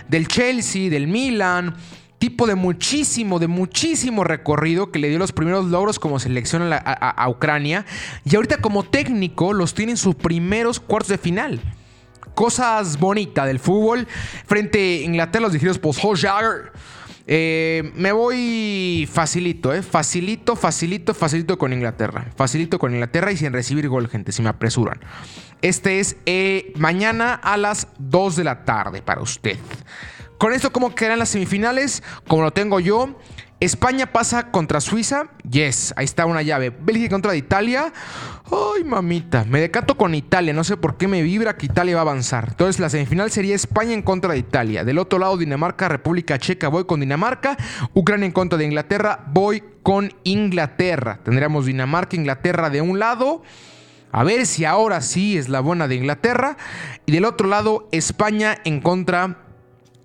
del 0.09 0.29
Chelsea, 0.29 0.89
del 0.89 1.09
Milan, 1.09 1.75
tipo 2.19 2.47
de 2.47 2.55
muchísimo, 2.55 3.41
de 3.41 3.49
muchísimo 3.49 4.23
recorrido 4.23 4.93
que 4.93 5.01
le 5.01 5.09
dio 5.09 5.19
los 5.19 5.33
primeros 5.33 5.67
logros 5.67 5.99
como 5.99 6.21
selección 6.21 6.73
a, 6.73 7.29
Ucrania. 7.29 7.85
Y 8.25 8.37
ahorita 8.37 8.59
como 8.59 8.85
técnico 8.85 9.53
los 9.53 9.75
tiene 9.75 9.93
en 9.93 9.99
sus 9.99 10.15
primeros 10.15 10.79
cuartos 10.79 11.11
de 11.11 11.19
final 11.19 11.61
cosas 12.35 12.99
bonitas 12.99 13.47
del 13.47 13.59
fútbol. 13.59 14.09
Frente 14.47 14.79
a 14.79 15.05
Inglaterra, 15.05 15.43
los 15.43 15.53
dirigidos 15.53 15.79
por 15.79 15.95
Solskjaer 15.95 16.73
eh, 17.27 17.93
me 17.95 18.13
voy 18.13 19.09
facilito, 19.11 19.73
¿eh? 19.73 19.83
Facilito, 19.83 20.57
facilito, 20.57 21.15
facilito 21.15 21.57
con 21.57 21.73
Inglaterra. 21.73 22.27
Facilito 22.37 22.79
con 22.79 22.93
Inglaterra 22.93 23.33
y 23.33 23.37
sin 23.37 23.53
recibir 23.53 23.89
gol, 23.89 24.09
gente, 24.09 24.33
si 24.33 24.43
me 24.43 24.51
apresuran. 24.51 25.01
Este 25.63 26.01
es 26.01 26.17
eh, 26.27 26.73
mañana 26.77 27.35
a 27.35 27.57
las 27.57 27.89
2 27.99 28.37
de 28.37 28.45
la 28.45 28.65
tarde 28.65 29.01
para 29.01 29.23
usted. 29.23 29.57
Con 30.39 30.53
esto, 30.53 30.73
¿cómo 30.73 30.95
quedarán 30.95 31.19
las 31.19 31.31
semifinales? 31.31 32.03
Como 32.29 32.43
lo 32.43 32.51
tengo 32.51 32.81
yo. 32.81 33.19
España 33.64 34.12
pasa 34.12 34.50
contra 34.50 34.81
Suiza. 34.81 35.31
Yes, 35.48 35.94
ahí 35.96 36.05
está 36.05 36.27
una 36.27 36.42
llave. 36.42 36.70
Bélgica 36.70 37.11
contra 37.11 37.35
Italia. 37.35 37.92
Ay, 38.44 38.85
mamita. 38.85 39.44
Me 39.44 39.61
decato 39.61 39.96
con 39.96 40.14
Italia. 40.14 40.53
No 40.53 40.64
sé 40.64 40.77
por 40.77 40.96
qué 40.96 41.09
me 41.09 41.22
vibra 41.22 41.57
que 41.57 41.66
Italia 41.66 41.94
va 41.94 42.00
a 42.00 42.03
avanzar. 42.03 42.48
Entonces, 42.50 42.79
la 42.79 42.90
semifinal 42.90 43.31
sería 43.31 43.55
España 43.55 43.92
en 43.92 44.03
contra 44.03 44.33
de 44.33 44.38
Italia. 44.38 44.85
Del 44.85 44.98
otro 44.98 45.18
lado, 45.18 45.37
Dinamarca, 45.37 45.88
República 45.88 46.38
Checa. 46.38 46.68
Voy 46.68 46.85
con 46.85 47.00
Dinamarca. 47.00 47.57
Ucrania 47.94 48.27
en 48.27 48.33
contra 48.33 48.59
de 48.59 48.66
Inglaterra. 48.66 49.24
Voy 49.29 49.62
con 49.83 50.12
Inglaterra. 50.24 51.20
Tendríamos 51.24 51.66
Dinamarca, 51.66 52.16
Inglaterra 52.16 52.70
de 52.70 52.83
un 52.83 52.98
lado. 52.98 53.42
A 54.12 54.24
ver 54.24 54.46
si 54.46 54.64
ahora 54.64 55.00
sí 55.00 55.38
es 55.38 55.48
la 55.48 55.61
buena 55.61 55.88
de 55.88 55.94
Inglaterra. 55.94 56.57
Y 57.07 57.12
del 57.12 57.24
otro 57.24 57.48
lado, 57.48 57.88
España 57.92 58.59
en 58.64 58.81
contra 58.81 59.38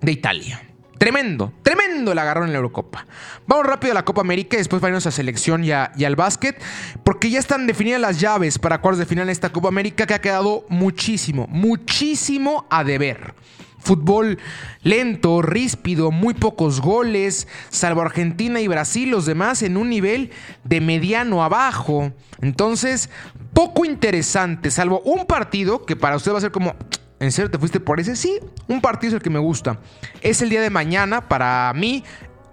de 0.01 0.11
Italia. 0.11 0.68
Tremendo, 0.99 1.53
tremendo 1.63 2.12
el 2.12 2.19
agarrón 2.19 2.47
en 2.47 2.51
la 2.51 2.57
Eurocopa. 2.57 3.07
Vamos 3.47 3.65
rápido 3.65 3.91
a 3.91 3.95
la 3.95 4.03
Copa 4.03 4.19
América 4.19 4.57
y 4.57 4.59
después 4.59 4.81
vamos 4.81 5.07
a 5.07 5.12
selección 5.12 5.63
y, 5.63 5.71
al 5.71 6.15
básquet, 6.17 6.62
porque 7.05 7.29
ya 7.29 7.39
están 7.39 7.67
definidas 7.67 8.01
las 8.01 8.19
llaves 8.19 8.59
para 8.59 8.81
cuartos 8.81 8.99
de 8.99 9.05
final 9.05 9.23
en 9.23 9.29
esta 9.29 9.49
Copa 9.49 9.69
América 9.69 10.05
que 10.05 10.13
ha 10.13 10.19
quedado 10.19 10.65
muchísimo, 10.67 11.47
muchísimo 11.47 12.67
a 12.69 12.83
deber. 12.83 13.33
Fútbol 13.77 14.39
lento, 14.83 15.41
ríspido, 15.41 16.12
muy 16.12 16.33
pocos 16.33 16.81
goles, 16.81 17.47
salvo 17.69 18.01
Argentina 18.01 18.59
y 18.59 18.67
Brasil, 18.67 19.09
los 19.09 19.25
demás 19.25 19.62
en 19.63 19.77
un 19.77 19.89
nivel 19.89 20.31
de 20.65 20.81
mediano 20.81 21.45
abajo. 21.45 22.12
Entonces, 22.41 23.09
poco 23.53 23.85
interesante, 23.85 24.69
salvo 24.69 24.99
un 25.05 25.25
partido 25.25 25.85
que 25.85 25.95
para 25.95 26.17
usted 26.17 26.33
va 26.33 26.39
a 26.39 26.41
ser 26.41 26.51
como, 26.51 26.75
¿En 27.19 27.32
serio 27.32 27.51
te 27.51 27.60
fuiste 27.60 27.79
por 27.79 27.99
ese? 27.99 28.15
Sí, 28.15 28.39
un 28.67 28.82
partido 28.82 29.10
es 29.10 29.13
el 29.15 29.21
que 29.21 29.29
me 29.29 29.39
gusta. 29.39 29.79
Es 30.21 30.41
el 30.41 30.49
día 30.49 30.62
de 30.62 30.69
mañana 30.69 31.27
para 31.27 31.71
mí. 31.73 32.03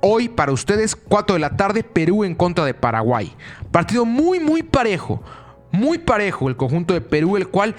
Hoy 0.00 0.28
para 0.28 0.52
ustedes, 0.52 0.96
4 0.96 1.34
de 1.34 1.40
la 1.40 1.56
tarde, 1.56 1.82
Perú 1.82 2.24
en 2.24 2.34
contra 2.34 2.64
de 2.64 2.74
Paraguay. 2.74 3.34
Partido 3.70 4.04
muy, 4.04 4.40
muy 4.40 4.62
parejo. 4.62 5.22
Muy 5.72 5.98
parejo 5.98 6.48
el 6.48 6.56
conjunto 6.56 6.94
de 6.94 7.00
Perú, 7.00 7.36
el 7.36 7.48
cual 7.48 7.76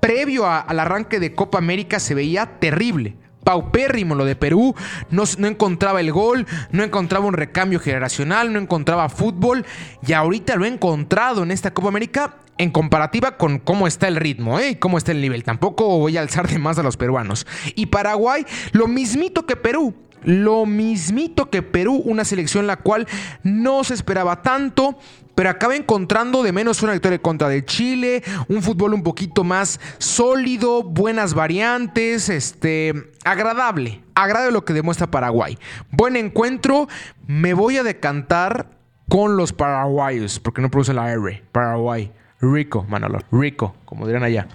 previo 0.00 0.46
al 0.46 0.78
arranque 0.78 1.18
de 1.20 1.34
Copa 1.34 1.58
América 1.58 1.98
se 1.98 2.14
veía 2.14 2.58
terrible 2.60 3.16
paupérrimo 3.46 4.16
lo 4.16 4.24
de 4.24 4.34
Perú, 4.34 4.74
no, 5.10 5.22
encontraba 5.46 6.00
el 6.00 6.10
gol, 6.10 6.48
no 6.72 6.82
encontraba 6.82 7.26
un 7.26 7.34
recambio 7.34 7.78
generacional, 7.78 8.52
no 8.52 8.58
encontraba 8.58 9.08
fútbol 9.08 9.64
y 10.04 10.14
ahorita 10.14 10.56
lo 10.56 10.64
he 10.64 10.68
encontrado 10.68 11.44
en 11.44 11.52
esta 11.52 11.72
Copa 11.72 11.86
América 11.86 12.38
en 12.58 12.72
comparativa 12.72 13.36
con 13.36 13.60
cómo 13.60 13.86
está 13.86 14.08
el 14.08 14.16
ritmo 14.16 14.58
¿eh? 14.58 14.80
cómo 14.80 14.98
está 14.98 15.12
el 15.12 15.20
nivel. 15.20 15.44
Tampoco 15.44 15.86
voy 15.96 16.16
a 16.16 16.22
alzar 16.22 16.48
de 16.48 16.58
más 16.58 16.76
a 16.80 16.82
los 16.82 16.96
peruanos. 16.96 17.46
Y 17.76 17.86
Paraguay, 17.86 18.44
lo 18.72 18.88
mismito 18.88 19.46
que 19.46 19.54
Perú. 19.54 19.94
Lo 20.24 20.66
mismito 20.66 21.50
que 21.50 21.62
Perú, 21.62 22.02
una 22.04 22.24
selección 22.24 22.66
la 22.66 22.78
cual 22.78 23.06
no 23.44 23.84
se 23.84 23.94
esperaba 23.94 24.42
tanto, 24.42 24.98
pero 25.36 25.50
acaba 25.50 25.76
encontrando 25.76 26.42
de 26.42 26.50
menos 26.50 26.82
una 26.82 26.92
victoria 26.92 27.20
contra 27.20 27.48
de 27.48 27.64
Chile, 27.64 28.24
un 28.48 28.62
fútbol 28.62 28.94
un 28.94 29.04
poquito 29.04 29.44
más 29.44 29.78
sólido, 29.98 30.82
buenas 30.82 31.34
variantes, 31.34 32.28
este, 32.28 33.12
agradable, 33.22 34.02
agradable 34.14 34.50
lo 34.50 34.64
que 34.64 34.72
demuestra 34.72 35.10
Paraguay. 35.10 35.58
Buen 35.90 36.16
encuentro, 36.16 36.88
me 37.28 37.54
voy 37.54 37.76
a 37.76 37.84
decantar 37.84 38.70
con 39.08 39.36
los 39.36 39.52
paraguayos, 39.52 40.40
porque 40.40 40.62
no 40.62 40.70
produce 40.70 40.92
la 40.92 41.12
R, 41.12 41.44
Paraguay. 41.52 42.10
Rico, 42.40 42.84
Manolo, 42.88 43.20
rico, 43.32 43.74
como 43.84 44.06
dirán 44.06 44.22
allá. 44.22 44.46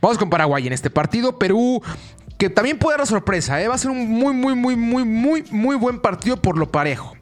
Vamos 0.00 0.18
con 0.18 0.30
Paraguay 0.30 0.66
en 0.66 0.72
este 0.72 0.88
partido. 0.88 1.38
Perú 1.38 1.82
que 2.38 2.48
también 2.48 2.78
puede 2.78 2.98
dar 2.98 3.06
sorpresa, 3.06 3.60
¿eh? 3.60 3.68
va 3.68 3.74
a 3.74 3.78
ser 3.78 3.90
un 3.90 4.08
muy, 4.08 4.32
muy, 4.32 4.54
muy, 4.54 4.76
muy, 4.76 5.04
muy, 5.04 5.44
muy 5.50 5.76
buen 5.76 6.00
partido 6.00 6.36
por 6.36 6.56
lo 6.56 6.70
parejo. 6.70 7.16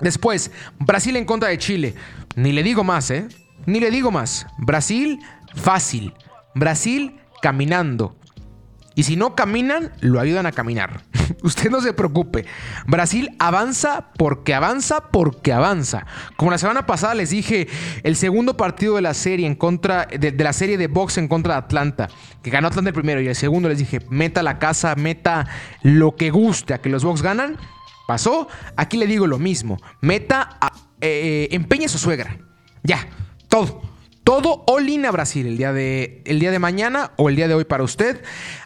Después, 0.00 0.50
Brasil 0.78 1.16
en 1.16 1.24
contra 1.24 1.48
de 1.48 1.58
Chile. 1.58 1.94
Ni 2.36 2.52
le 2.52 2.62
digo 2.62 2.84
más, 2.84 3.10
¿eh? 3.10 3.28
Ni 3.66 3.80
le 3.80 3.90
digo 3.90 4.10
más. 4.10 4.46
Brasil, 4.58 5.20
fácil. 5.54 6.14
Brasil, 6.54 7.20
caminando. 7.42 8.16
Y 8.96 9.02
si 9.02 9.16
no 9.16 9.34
caminan, 9.34 9.92
lo 10.00 10.20
ayudan 10.20 10.46
a 10.46 10.52
caminar. 10.52 11.02
Usted 11.42 11.70
no 11.70 11.80
se 11.80 11.92
preocupe. 11.92 12.46
Brasil 12.86 13.34
avanza 13.38 14.10
porque 14.16 14.54
avanza 14.54 15.10
porque 15.10 15.52
avanza. 15.52 16.06
Como 16.36 16.52
la 16.52 16.58
semana 16.58 16.86
pasada 16.86 17.14
les 17.14 17.30
dije, 17.30 17.66
el 18.04 18.14
segundo 18.14 18.56
partido 18.56 18.96
de 18.96 19.02
la 19.02 19.14
serie 19.14 19.46
en 19.46 19.56
contra 19.56 20.06
de, 20.06 20.32
la 20.32 20.52
serie 20.52 20.78
de 20.78 20.86
box 20.86 21.18
en 21.18 21.26
contra 21.26 21.54
de 21.54 21.58
Atlanta, 21.58 22.08
que 22.42 22.50
ganó 22.50 22.68
Atlanta 22.68 22.90
el 22.90 22.94
primero 22.94 23.20
y 23.20 23.26
el 23.26 23.34
segundo 23.34 23.68
les 23.68 23.78
dije, 23.78 24.00
meta 24.10 24.42
la 24.42 24.58
casa, 24.58 24.94
meta 24.94 25.46
lo 25.82 26.14
que 26.14 26.30
guste 26.30 26.74
a 26.74 26.78
que 26.80 26.88
los 26.88 27.04
box 27.04 27.22
ganan. 27.22 27.56
Pasó. 28.06 28.48
Aquí 28.76 28.96
le 28.96 29.06
digo 29.06 29.26
lo 29.26 29.38
mismo. 29.38 29.78
Meta, 30.02 30.58
eh, 31.00 31.48
empeña 31.50 31.86
a 31.86 31.88
su 31.88 31.98
suegra. 31.98 32.38
Ya, 32.82 33.08
todo. 33.48 33.82
Todo 34.24 34.64
all 34.66 35.04
a 35.04 35.10
Brasil 35.10 35.46
el 35.46 35.58
día, 35.58 35.74
de, 35.74 36.22
el 36.24 36.40
día 36.40 36.50
de 36.50 36.58
mañana 36.58 37.12
o 37.16 37.28
el 37.28 37.36
día 37.36 37.46
de 37.46 37.52
hoy 37.52 37.64
para 37.64 37.82
usted 37.84 38.22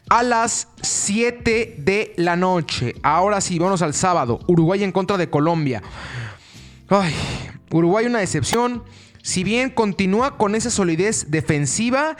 a 0.09 0.23
las 0.23 0.69
7 0.83 1.75
de 1.79 2.13
la 2.17 2.37
noche. 2.37 2.95
Ahora 3.03 3.41
sí, 3.41 3.59
vamos 3.59 3.83
al 3.83 3.93
sábado. 3.93 4.39
Uruguay 4.47 4.85
en 4.85 4.93
contra 4.93 5.17
de 5.17 5.29
Colombia. 5.29 5.83
Ay, 6.89 7.13
Uruguay 7.73 8.07
una 8.07 8.21
decepción. 8.21 8.85
Si 9.21 9.43
bien 9.43 9.71
continúa 9.71 10.39
con 10.39 10.55
esa 10.55 10.71
solidez 10.71 11.29
defensiva, 11.29 12.17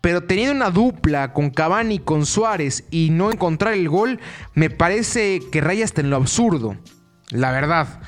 pero 0.00 0.22
teniendo 0.22 0.54
una 0.54 0.70
dupla 0.70 1.32
con 1.32 1.50
Cavani 1.50 1.98
con 1.98 2.24
Suárez 2.24 2.84
y 2.92 3.10
no 3.10 3.32
encontrar 3.32 3.74
el 3.74 3.88
gol, 3.88 4.20
me 4.54 4.70
parece 4.70 5.40
que 5.50 5.60
raya 5.60 5.84
hasta 5.84 6.02
en 6.02 6.10
lo 6.10 6.16
absurdo. 6.16 6.76
La 7.30 7.50
verdad. 7.50 8.00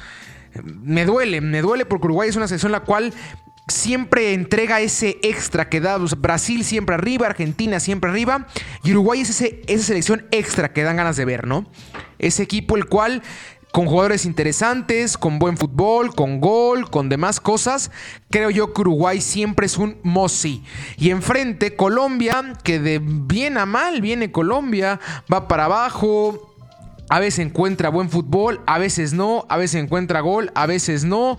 Me 0.62 1.04
duele, 1.04 1.40
me 1.40 1.60
duele 1.60 1.86
porque 1.86 2.06
Uruguay 2.06 2.28
es 2.28 2.36
una 2.36 2.48
selección 2.48 2.72
la 2.72 2.80
cual 2.80 3.12
siempre 3.68 4.32
entrega 4.32 4.80
ese 4.80 5.18
extra 5.22 5.68
que 5.68 5.80
da 5.80 5.98
Brasil 6.18 6.64
siempre 6.64 6.94
arriba, 6.94 7.26
Argentina 7.26 7.80
siempre 7.80 8.10
arriba 8.10 8.46
y 8.82 8.92
Uruguay 8.92 9.20
es 9.20 9.30
ese, 9.30 9.62
esa 9.66 9.84
selección 9.84 10.26
extra 10.30 10.72
que 10.72 10.82
dan 10.82 10.96
ganas 10.96 11.16
de 11.16 11.24
ver, 11.24 11.46
¿no? 11.46 11.70
Ese 12.18 12.42
equipo 12.42 12.76
el 12.76 12.86
cual 12.86 13.22
con 13.72 13.86
jugadores 13.86 14.24
interesantes, 14.24 15.18
con 15.18 15.38
buen 15.38 15.58
fútbol, 15.58 16.14
con 16.14 16.40
gol, 16.40 16.90
con 16.90 17.08
demás 17.08 17.38
cosas, 17.38 17.90
creo 18.30 18.50
yo 18.50 18.72
que 18.72 18.80
Uruguay 18.80 19.20
siempre 19.20 19.66
es 19.66 19.76
un 19.76 19.98
Mossi. 20.02 20.64
Y 20.96 21.10
enfrente 21.10 21.76
Colombia, 21.76 22.54
que 22.64 22.80
de 22.80 22.98
bien 23.02 23.58
a 23.58 23.66
mal 23.66 24.00
viene 24.00 24.32
Colombia, 24.32 25.00
va 25.32 25.48
para 25.48 25.66
abajo, 25.66 26.56
a 27.08 27.20
veces 27.20 27.46
encuentra 27.46 27.88
buen 27.88 28.10
fútbol, 28.10 28.60
a 28.66 28.78
veces 28.78 29.12
no, 29.12 29.46
a 29.48 29.56
veces 29.56 29.82
encuentra 29.82 30.20
gol, 30.20 30.50
a 30.54 30.66
veces 30.66 31.04
no. 31.04 31.38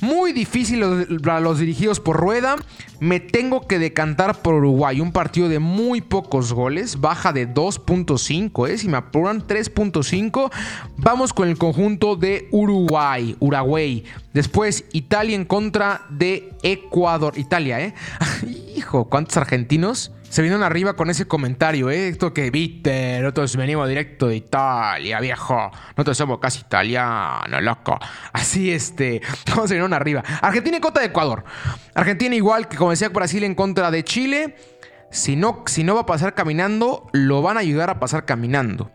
Muy 0.00 0.32
difícil 0.32 0.82
para 1.22 1.40
los 1.40 1.58
dirigidos 1.58 2.00
por 2.00 2.16
Rueda. 2.16 2.56
Me 3.00 3.20
tengo 3.20 3.66
que 3.66 3.78
decantar 3.78 4.40
por 4.40 4.54
Uruguay. 4.54 5.00
Un 5.00 5.12
partido 5.12 5.48
de 5.48 5.58
muy 5.58 6.00
pocos 6.00 6.52
goles. 6.52 7.00
Baja 7.00 7.32
de 7.32 7.48
2.5. 7.48 8.68
¿eh? 8.68 8.78
Si 8.78 8.88
me 8.88 8.96
apuran 8.96 9.46
3.5. 9.46 10.50
Vamos 10.96 11.32
con 11.32 11.48
el 11.48 11.58
conjunto 11.58 12.16
de 12.16 12.48
Uruguay. 12.50 13.36
Uruguay. 13.40 14.04
Después 14.32 14.84
Italia 14.92 15.36
en 15.36 15.44
contra 15.44 16.06
de 16.10 16.52
Ecuador. 16.62 17.34
Italia, 17.36 17.80
¿eh? 17.80 17.94
Hijo, 18.76 19.04
¿cuántos 19.04 19.36
argentinos? 19.36 20.12
Se 20.34 20.42
vinieron 20.42 20.64
arriba 20.64 20.94
con 20.94 21.10
ese 21.10 21.28
comentario, 21.28 21.90
¿eh? 21.90 22.08
Esto 22.08 22.34
que 22.34 22.50
viste, 22.50 23.20
nosotros 23.20 23.54
venimos 23.54 23.88
directo 23.88 24.26
de 24.26 24.34
Italia, 24.34 25.20
viejo. 25.20 25.70
Nosotros 25.96 26.16
somos 26.16 26.40
casi 26.40 26.58
italianos, 26.62 27.62
loco. 27.62 27.96
Así, 28.32 28.72
este, 28.72 29.22
vamos 29.50 29.68
se 29.68 29.74
vinieron 29.74 29.92
arriba. 29.92 30.24
Argentina 30.42 30.76
en 30.76 30.82
contra 30.82 31.02
de 31.02 31.10
Ecuador. 31.10 31.44
Argentina 31.94 32.34
igual 32.34 32.66
que 32.66 32.76
como 32.76 32.90
decía 32.90 33.10
Brasil 33.10 33.44
en 33.44 33.54
contra 33.54 33.92
de 33.92 34.02
Chile. 34.02 34.56
Si 35.12 35.36
no, 35.36 35.62
si 35.66 35.84
no 35.84 35.94
va 35.94 36.00
a 36.00 36.06
pasar 36.06 36.34
caminando, 36.34 37.06
lo 37.12 37.40
van 37.40 37.56
a 37.56 37.60
ayudar 37.60 37.88
a 37.88 38.00
pasar 38.00 38.24
caminando 38.24 38.90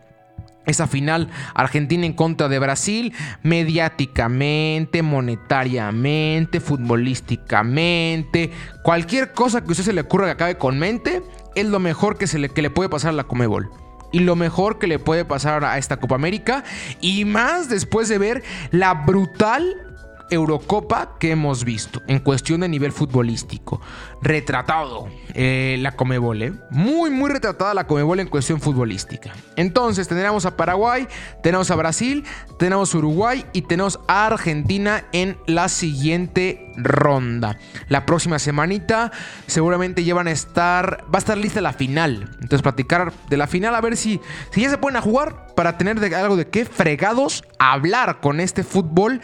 esa 0.66 0.86
final 0.86 1.28
Argentina 1.54 2.06
en 2.06 2.12
contra 2.12 2.48
de 2.48 2.58
Brasil, 2.58 3.12
mediáticamente, 3.42 5.02
monetariamente, 5.02 6.60
futbolísticamente, 6.60 8.50
cualquier 8.82 9.32
cosa 9.32 9.62
que 9.62 9.68
a 9.68 9.72
usted 9.72 9.84
se 9.84 9.92
le 9.92 10.02
ocurra 10.02 10.26
que 10.26 10.32
acabe 10.32 10.58
con 10.58 10.78
mente, 10.78 11.22
es 11.54 11.66
lo 11.66 11.80
mejor 11.80 12.18
que, 12.18 12.26
se 12.26 12.38
le, 12.38 12.48
que 12.48 12.62
le 12.62 12.70
puede 12.70 12.88
pasar 12.88 13.10
a 13.10 13.14
la 13.14 13.24
Comebol. 13.24 13.70
Y 14.12 14.20
lo 14.20 14.34
mejor 14.34 14.78
que 14.78 14.88
le 14.88 14.98
puede 14.98 15.24
pasar 15.24 15.64
a 15.64 15.78
esta 15.78 15.98
Copa 15.98 16.16
América. 16.16 16.64
Y 17.00 17.24
más 17.24 17.68
después 17.68 18.08
de 18.08 18.18
ver 18.18 18.42
la 18.72 18.92
brutal 18.92 19.89
Eurocopa 20.30 21.16
que 21.18 21.32
hemos 21.32 21.64
visto 21.64 22.02
en 22.06 22.20
cuestión 22.20 22.60
de 22.60 22.68
nivel 22.68 22.92
futbolístico. 22.92 23.80
Retratado 24.22 25.08
eh, 25.34 25.76
la 25.80 25.92
Comebol, 25.92 26.42
¿eh? 26.42 26.52
Muy, 26.70 27.10
muy 27.10 27.30
retratada 27.30 27.74
la 27.74 27.86
Comebol 27.86 28.20
en 28.20 28.28
cuestión 28.28 28.60
futbolística. 28.60 29.32
Entonces, 29.56 30.08
tendremos 30.08 30.46
a 30.46 30.56
Paraguay, 30.56 31.06
tenemos 31.42 31.70
a 31.70 31.76
Brasil, 31.76 32.24
tenemos 32.58 32.94
a 32.94 32.98
Uruguay 32.98 33.44
y 33.52 33.62
tenemos 33.62 34.00
a 34.08 34.26
Argentina 34.26 35.04
en 35.12 35.36
la 35.46 35.68
siguiente 35.68 36.72
ronda. 36.76 37.58
La 37.88 38.06
próxima 38.06 38.38
semanita 38.38 39.10
seguramente 39.46 40.04
ya 40.04 40.14
van 40.14 40.28
a 40.28 40.32
estar, 40.32 41.04
va 41.04 41.16
a 41.16 41.18
estar 41.18 41.38
lista 41.38 41.60
la 41.60 41.72
final. 41.72 42.30
Entonces, 42.34 42.62
platicar 42.62 43.12
de 43.28 43.36
la 43.36 43.46
final 43.46 43.74
a 43.74 43.80
ver 43.80 43.96
si, 43.96 44.20
si 44.50 44.62
ya 44.62 44.70
se 44.70 44.78
pueden 44.78 45.00
jugar 45.00 45.46
para 45.54 45.76
tener 45.76 46.02
algo 46.14 46.36
de 46.36 46.48
qué 46.48 46.64
fregados 46.64 47.44
hablar 47.58 48.20
con 48.20 48.40
este 48.40 48.64
fútbol 48.64 49.20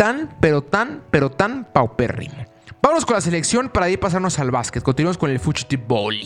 tan, 0.00 0.30
pero 0.40 0.62
tan, 0.62 1.02
pero 1.10 1.30
tan 1.30 1.66
paupérrimo. 1.66 2.46
Vámonos 2.80 3.04
con 3.04 3.16
la 3.16 3.20
selección 3.20 3.68
para 3.68 3.84
ahí 3.84 3.98
pasarnos 3.98 4.38
al 4.38 4.50
básquet. 4.50 4.82
Continuamos 4.82 5.18
con 5.18 5.28
el 5.28 5.38
fútbol. 5.38 6.16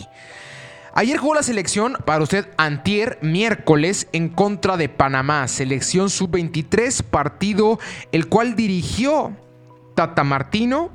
Ayer 0.94 1.18
jugó 1.18 1.34
la 1.34 1.42
selección 1.42 1.96
para 2.04 2.22
usted 2.22 2.48
antier 2.56 3.18
miércoles 3.20 4.06
en 4.12 4.28
contra 4.28 4.76
de 4.76 4.88
Panamá, 4.88 5.48
selección 5.48 6.08
sub-23, 6.08 7.02
partido 7.02 7.80
el 8.12 8.28
cual 8.28 8.54
dirigió 8.54 9.32
Tata 9.96 10.22
Martino 10.22 10.92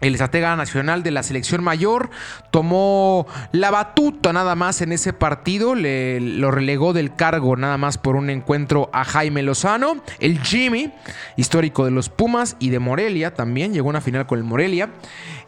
el 0.00 0.14
estratega 0.14 0.54
nacional 0.56 1.02
de 1.02 1.10
la 1.10 1.22
selección 1.22 1.62
mayor 1.62 2.10
tomó 2.50 3.26
la 3.52 3.70
batuta 3.70 4.32
nada 4.32 4.54
más 4.54 4.80
en 4.80 4.92
ese 4.92 5.12
partido, 5.12 5.74
le, 5.74 6.20
lo 6.20 6.50
relegó 6.50 6.92
del 6.92 7.14
cargo 7.14 7.56
nada 7.56 7.78
más 7.78 7.98
por 7.98 8.16
un 8.16 8.30
encuentro 8.30 8.90
a 8.92 9.04
Jaime 9.04 9.42
Lozano, 9.42 10.02
el 10.20 10.40
Jimmy, 10.40 10.92
histórico 11.36 11.84
de 11.84 11.90
los 11.90 12.08
Pumas 12.08 12.56
y 12.58 12.70
de 12.70 12.78
Morelia 12.78 13.34
también, 13.34 13.72
llegó 13.72 13.88
a 13.88 13.90
una 13.90 14.00
final 14.00 14.26
con 14.26 14.38
el 14.38 14.44
Morelia. 14.44 14.90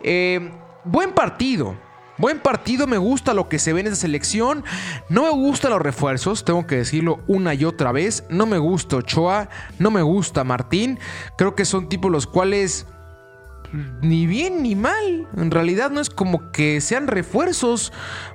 Eh, 0.02 0.50
buen 0.84 1.12
partido, 1.12 1.76
Buen 2.20 2.38
partido, 2.38 2.86
me 2.86 2.98
gusta 2.98 3.32
lo 3.32 3.48
que 3.48 3.58
se 3.58 3.72
ve 3.72 3.80
en 3.80 3.86
esa 3.86 3.96
selección. 3.96 4.62
No 5.08 5.22
me 5.22 5.30
gustan 5.30 5.70
los 5.70 5.80
refuerzos, 5.80 6.44
tengo 6.44 6.66
que 6.66 6.76
decirlo 6.76 7.20
una 7.28 7.54
y 7.54 7.64
otra 7.64 7.92
vez. 7.92 8.24
No 8.28 8.44
me 8.44 8.58
gusta 8.58 8.96
Ochoa, 8.96 9.48
no 9.78 9.90
me 9.90 10.02
gusta 10.02 10.44
Martín. 10.44 10.98
Creo 11.38 11.54
que 11.54 11.64
son 11.64 11.88
tipos 11.88 12.10
los 12.10 12.26
cuales 12.26 12.86
ni 14.02 14.26
bien 14.26 14.62
ni 14.62 14.74
mal. 14.74 15.28
En 15.36 15.50
realidad 15.50 15.90
no 15.90 16.00
es 16.00 16.10
como 16.10 16.50
que 16.52 16.80
sean 16.80 17.06
refuerzos. 17.06 17.92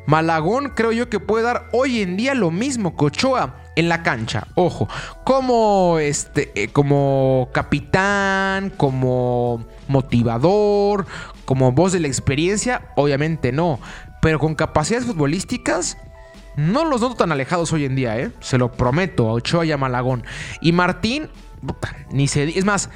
Malagón 0.07 0.69
creo 0.75 0.91
yo 0.91 1.09
que 1.09 1.19
puede 1.19 1.43
dar 1.43 1.67
hoy 1.71 2.01
en 2.01 2.17
día 2.17 2.33
lo 2.33 2.51
mismo 2.51 2.95
que 2.95 3.05
Ochoa 3.05 3.57
en 3.75 3.89
la 3.89 4.03
cancha. 4.03 4.47
Ojo, 4.55 4.87
como 5.23 5.99
este 5.99 6.51
eh, 6.55 6.69
como 6.69 7.49
capitán, 7.53 8.69
como 8.71 9.65
motivador, 9.87 11.05
como 11.45 11.71
voz 11.71 11.91
de 11.91 11.99
la 11.99 12.07
experiencia, 12.07 12.89
obviamente 12.95 13.51
no, 13.51 13.79
pero 14.21 14.39
con 14.39 14.55
capacidades 14.55 15.05
futbolísticas 15.05 15.97
no 16.55 16.85
los 16.85 17.01
noto 17.01 17.15
tan 17.15 17.31
alejados 17.31 17.73
hoy 17.73 17.85
en 17.85 17.95
día, 17.95 18.17
¿eh? 18.17 18.31
Se 18.39 18.57
lo 18.57 18.71
prometo 18.71 19.29
a 19.29 19.33
Ochoa 19.33 19.65
y 19.65 19.71
a 19.71 19.77
Malagón. 19.77 20.23
Y 20.61 20.71
Martín, 20.71 21.29
ni 22.11 22.27
se... 22.27 22.57
Es 22.57 22.63
más, 22.63 22.89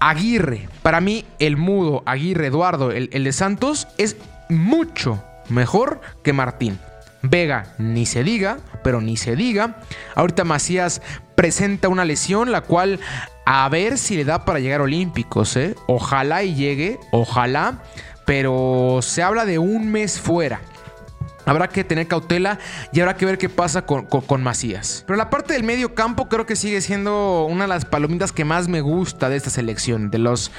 Aguirre, 0.00 0.68
para 0.82 1.00
mí 1.00 1.24
el 1.38 1.56
mudo 1.56 2.02
Aguirre 2.06 2.48
Eduardo, 2.48 2.90
el, 2.90 3.08
de 3.10 3.32
Santos, 3.32 3.88
es 3.98 4.16
mucho 4.48 5.22
mejor 5.48 6.00
que 6.22 6.32
Martín. 6.32 6.78
Vega, 7.22 7.74
ni 7.78 8.06
se 8.06 8.22
diga, 8.22 8.58
pero 8.84 9.00
ni 9.00 9.16
se 9.16 9.36
diga. 9.36 9.78
Ahorita 10.14 10.44
Macías 10.44 11.02
presenta 11.34 11.88
una 11.88 12.04
lesión, 12.04 12.52
la 12.52 12.60
cual 12.60 13.00
a 13.44 13.68
ver 13.68 13.98
si 13.98 14.16
le 14.16 14.24
da 14.24 14.44
para 14.44 14.60
llegar 14.60 14.80
Olímpicos. 14.80 15.56
¿eh? 15.56 15.74
Ojalá 15.86 16.44
y 16.44 16.54
llegue, 16.54 16.98
ojalá, 17.10 17.82
pero 18.24 19.00
se 19.02 19.22
habla 19.22 19.44
de 19.44 19.58
un 19.58 19.90
mes 19.90 20.20
fuera. 20.20 20.60
Habrá 21.46 21.68
que 21.68 21.84
tener 21.84 22.08
cautela 22.08 22.58
y 22.92 23.00
habrá 23.00 23.16
que 23.16 23.24
ver 23.24 23.38
qué 23.38 23.48
pasa 23.48 23.82
con, 23.82 24.42
Macías. 24.42 25.04
Pero 25.06 25.16
la 25.16 25.30
parte 25.30 25.54
del 25.54 25.62
medio 25.62 25.94
campo 25.94 26.28
creo 26.28 26.44
que 26.44 26.56
sigue 26.56 26.80
siendo 26.80 27.46
una 27.46 27.64
de 27.64 27.68
las 27.68 27.84
palomitas 27.84 28.32
que 28.32 28.44
más 28.44 28.68
me 28.68 28.80
gusta 28.80 29.28
de 29.28 29.36
esta 29.36 29.50
selección, 29.50 30.10
de 30.10 30.18
los 30.18 30.50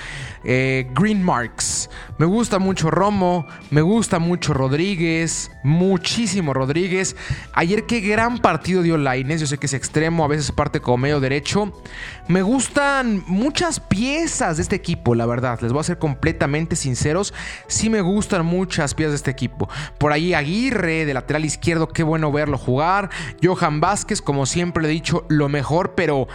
eh, 0.48 0.88
Green 0.94 1.22
Marks. 1.22 1.90
Me 2.18 2.26
gusta 2.26 2.58
mucho 2.58 2.90
Romo, 2.90 3.46
me 3.70 3.82
gusta 3.82 4.18
mucho 4.18 4.54
Rodríguez, 4.54 5.52
muchísimo 5.64 6.54
Rodríguez. 6.54 7.16
Ayer 7.54 7.86
qué 7.86 8.00
gran 8.00 8.40
partido 8.40 8.82
dio 8.82 8.98
Lainez, 8.98 9.42
yo 9.42 9.48
sé 9.48 9.58
que 9.58 9.68
es 9.68 9.74
extremo, 9.74 10.24
a 10.24 10.28
veces 10.28 10.52
parte 10.52 10.80
como 10.80 10.98
medio 10.98 11.20
derecho. 11.20 11.74
Me 12.30 12.42
gustan 12.42 13.24
muchas 13.28 13.80
piezas 13.82 14.58
de 14.58 14.64
este 14.64 14.78
equipo, 14.78 15.16
la 15.16 15.26
verdad, 15.26 15.60
les 15.62 15.74
voy 15.74 15.82
a 15.82 15.84
ser 15.84 16.00
completamente 16.00 16.76
sinceros. 16.78 17.34
Sí 17.68 17.90
me 17.90 18.02
gustan 18.02 18.46
muchas 18.46 18.96
piezas 18.96 19.12
de 19.12 19.18
este 19.18 19.32
equipo. 19.32 19.70
Por 19.98 20.14
ahí 20.14 20.34
Aguirre, 20.34 21.06
de 21.06 21.14
lateral 21.14 21.44
izquierdo, 21.44 21.90
qué 21.90 22.04
bueno 22.04 22.32
verlo 22.32 22.58
jugar. 22.58 23.10
Johan 23.44 23.82
Vázquez, 23.82 24.22
como 24.22 24.46
siempre 24.46 24.86
he 24.86 24.90
dicho, 24.90 25.26
lo 25.28 25.50
mejor, 25.50 25.94
pero 25.94 26.28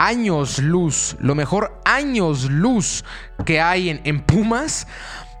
años 0.00 0.58
luz, 0.60 1.14
lo 1.20 1.34
mejor 1.34 1.78
años 1.84 2.50
luz 2.50 3.04
que 3.44 3.60
hay 3.60 3.90
en, 3.90 4.00
en 4.04 4.20
Pumas. 4.20 4.86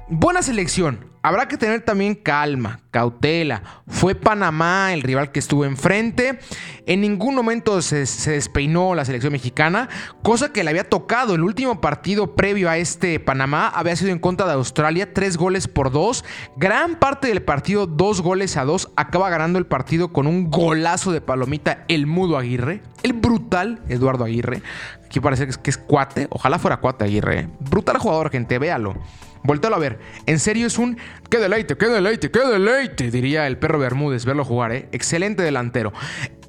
Buena 0.08 0.42
selección. 0.42 1.09
Habrá 1.22 1.48
que 1.48 1.58
tener 1.58 1.82
también 1.82 2.14
calma, 2.14 2.80
cautela. 2.90 3.62
Fue 3.86 4.14
Panamá 4.14 4.94
el 4.94 5.02
rival 5.02 5.32
que 5.32 5.38
estuvo 5.38 5.66
enfrente. 5.66 6.38
En 6.86 7.02
ningún 7.02 7.34
momento 7.34 7.82
se, 7.82 8.06
despeinó 8.30 8.94
la 8.94 9.04
selección 9.04 9.32
mexicana, 9.32 9.90
cosa 10.22 10.50
que 10.50 10.64
le 10.64 10.70
había 10.70 10.88
tocado. 10.88 11.34
El 11.34 11.42
último 11.42 11.82
partido 11.82 12.34
previo 12.34 12.70
a 12.70 12.78
este 12.78 13.20
Panamá 13.20 13.68
había 13.68 13.96
sido 13.96 14.12
en 14.12 14.18
contra 14.18 14.46
de 14.46 14.54
Australia, 14.54 15.12
tres 15.12 15.36
goles 15.36 15.68
por 15.68 15.90
dos. 15.90 16.24
Gran 16.56 16.96
parte 16.96 17.28
del 17.28 17.42
partido, 17.42 17.86
dos 17.86 18.22
goles 18.22 18.56
a 18.56 18.64
dos. 18.64 18.90
Acaba 18.96 19.28
ganando 19.28 19.58
el 19.58 19.66
partido 19.66 20.14
con 20.14 20.26
un 20.26 20.50
golazo 20.50 21.12
de 21.12 21.20
palomita 21.20 21.84
el 21.88 22.06
mudo 22.06 22.38
Aguirre, 22.38 22.82
el 23.02 23.12
brutal 23.12 23.82
Eduardo 23.90 24.24
Aguirre. 24.24 24.62
Aquí 25.04 25.20
parece 25.20 25.48
que 25.48 25.70
es, 25.70 25.76
cuate. 25.76 26.28
Ojalá 26.30 26.58
fuera 26.58 26.78
cuate 26.78 27.04
Aguirre. 27.04 27.40
¿eh? 27.40 27.48
Brutal 27.58 27.98
jugador, 27.98 28.30
gente, 28.30 28.58
véalo. 28.58 28.94
Voltalo 29.42 29.76
a 29.76 29.78
ver. 29.78 29.98
En 30.26 30.38
serio 30.38 30.66
es 30.66 30.78
un 30.78 30.98
qué 31.28 31.38
deleite, 31.38 31.76
qué 31.76 31.86
deleite, 31.86 32.30
qué 32.30 32.40
deleite, 32.40 33.10
diría 33.10 33.46
el 33.46 33.58
perro 33.58 33.78
Bermúdez 33.78 34.24
verlo 34.24 34.44
jugar, 34.44 34.72
¿eh? 34.72 34.88
Excelente 34.92 35.42
delantero. 35.42 35.92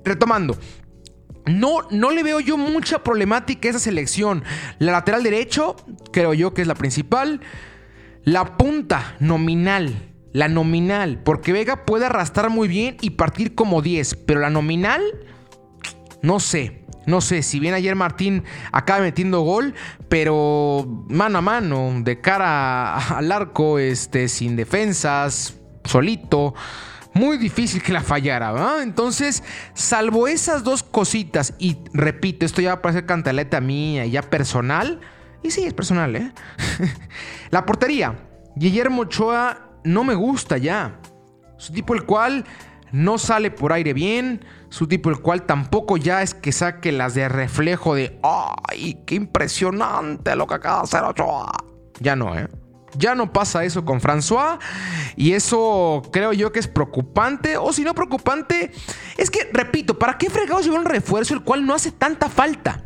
Retomando. 0.04 0.58
No, 1.45 1.88
no 1.89 2.12
le 2.12 2.23
veo 2.23 2.39
yo 2.39 2.58
mucha 2.58 3.04
problemática 3.04 3.67
a 3.67 3.71
esa 3.71 3.80
selección. 3.80 4.43
La 4.80 4.91
lateral 4.91 5.23
derecho, 5.23 5.75
creo 6.12 6.34
yo 6.34 6.54
que 6.54 6.62
es 6.62 6.67
la 6.67 6.75
principal. 6.75 7.41
La 8.23 8.58
punta 8.58 9.15
nominal. 9.19 10.12
La 10.34 10.47
nominal. 10.47 11.19
Porque 11.23 11.51
Vega 11.51 11.86
puede 11.86 12.06
arrastrar 12.06 12.49
muy 12.49 12.67
bien 12.67 12.97
y 13.01 13.12
partir 13.12 13.56
como 13.56 13.82
10. 13.82 14.15
Pero 14.27 14.39
la 14.39 14.49
nominal, 14.49 15.01
no 16.21 16.39
sé. 16.39 16.81
No 17.06 17.22
sé, 17.22 17.42
si 17.42 17.60
bien 17.60 17.74
ayer 17.74 17.96
Martín 17.96 18.44
acaba 18.72 19.02
metiendo 19.02 19.42
gol, 19.42 19.74
pero 20.08 20.86
mano 21.10 21.40
a 21.40 21.42
mano, 21.42 21.94
de 22.02 22.22
cara 22.22 22.96
al 22.96 23.32
arco, 23.32 23.80
este, 23.80 24.28
sin 24.28 24.56
defensas, 24.56 25.56
solito. 25.84 26.54
Muy 27.14 27.38
difícil 27.38 27.82
que 27.82 27.92
la 27.92 28.02
fallara, 28.02 28.52
¿verdad? 28.54 28.84
Entonces, 28.84 29.44
salvo 29.74 30.28
esas 30.28 30.64
dos 30.64 30.84
cositas, 30.84 31.56
y 31.60 31.78
repito, 31.94 32.46
esto 32.46 32.62
ya 32.62 32.70
va 32.70 32.76
a 32.76 32.82
parecer 32.82 33.06
cantaleta 33.06 33.60
mía, 33.60 34.06
ya 34.06 34.22
personal, 34.22 35.02
y 35.44 35.52
sí, 35.52 35.66
es 35.66 35.74
personal, 35.74 36.16
¿eh? 36.16 36.32
la 37.50 37.66
portería. 37.66 38.16
Guillermo 38.56 39.04
Ochoa 39.04 39.72
no 39.84 40.04
me 40.04 40.14
gusta 40.14 40.58
ya. 40.58 41.00
Es 41.58 41.70
un 41.70 41.76
tipo 41.76 41.94
el 41.94 42.04
cual 42.04 42.46
no 42.92 43.18
sale 43.18 43.52
por 43.52 43.74
aire 43.74 43.94
bien, 43.94 44.46
su 44.71 44.88
tipo 44.88 45.10
el 45.10 45.19
cual 45.19 45.43
tampoco 45.43 45.97
ya 45.97 46.21
es 46.21 46.34
que 46.34 46.53
saque 46.53 46.93
las 46.93 47.13
de 47.13 47.27
reflejo 47.27 47.93
de 47.93 48.17
¡ay, 48.23 49.03
qué 49.05 49.15
impresionante 49.15 50.34
lo 50.38 50.47
que 50.47 50.55
acaba 50.55 50.77
de 50.77 50.84
hacer 50.84 51.03
Ochoa! 51.03 51.51
Ya 51.99 52.15
no, 52.15 52.38
¿eh? 52.39 52.47
Ya 52.97 53.13
no 53.13 53.34
pasa 53.34 53.65
eso 53.65 53.84
con 53.84 53.99
François 53.99 54.60
y 55.17 55.34
eso 55.34 56.01
creo 56.12 56.31
yo 56.31 56.53
que 56.53 56.60
es 56.60 56.67
preocupante 56.67 57.57
o 57.57 57.73
si 57.73 57.84
no 57.84 57.93
preocupante 57.93 58.71
es 59.17 59.29
que, 59.29 59.49
repito, 59.51 59.99
¿para 59.99 60.17
qué 60.17 60.29
fregados 60.29 60.63
llevar 60.63 60.79
un 60.79 60.86
refuerzo 60.86 61.34
el 61.34 61.43
cual 61.43 61.65
no 61.65 61.73
hace 61.73 61.91
tanta 61.91 62.29
falta? 62.29 62.81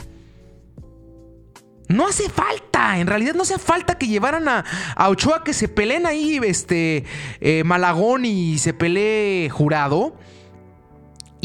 No 1.88 2.08
hace 2.08 2.30
falta, 2.30 2.98
en 2.98 3.06
realidad 3.06 3.36
no 3.36 3.44
hace 3.44 3.60
falta 3.60 3.96
que 3.96 4.08
llevaran 4.08 4.48
a, 4.48 4.66
Ochoa 5.08 5.44
que 5.44 5.54
se 5.54 5.68
peleen 5.68 6.08
ahí 6.08 6.40
este, 6.44 7.06
eh, 7.42 7.64
Malagón 7.64 8.26
y 8.26 8.58
se 8.58 8.74
pelee 8.74 9.50
Jurado. 9.52 10.16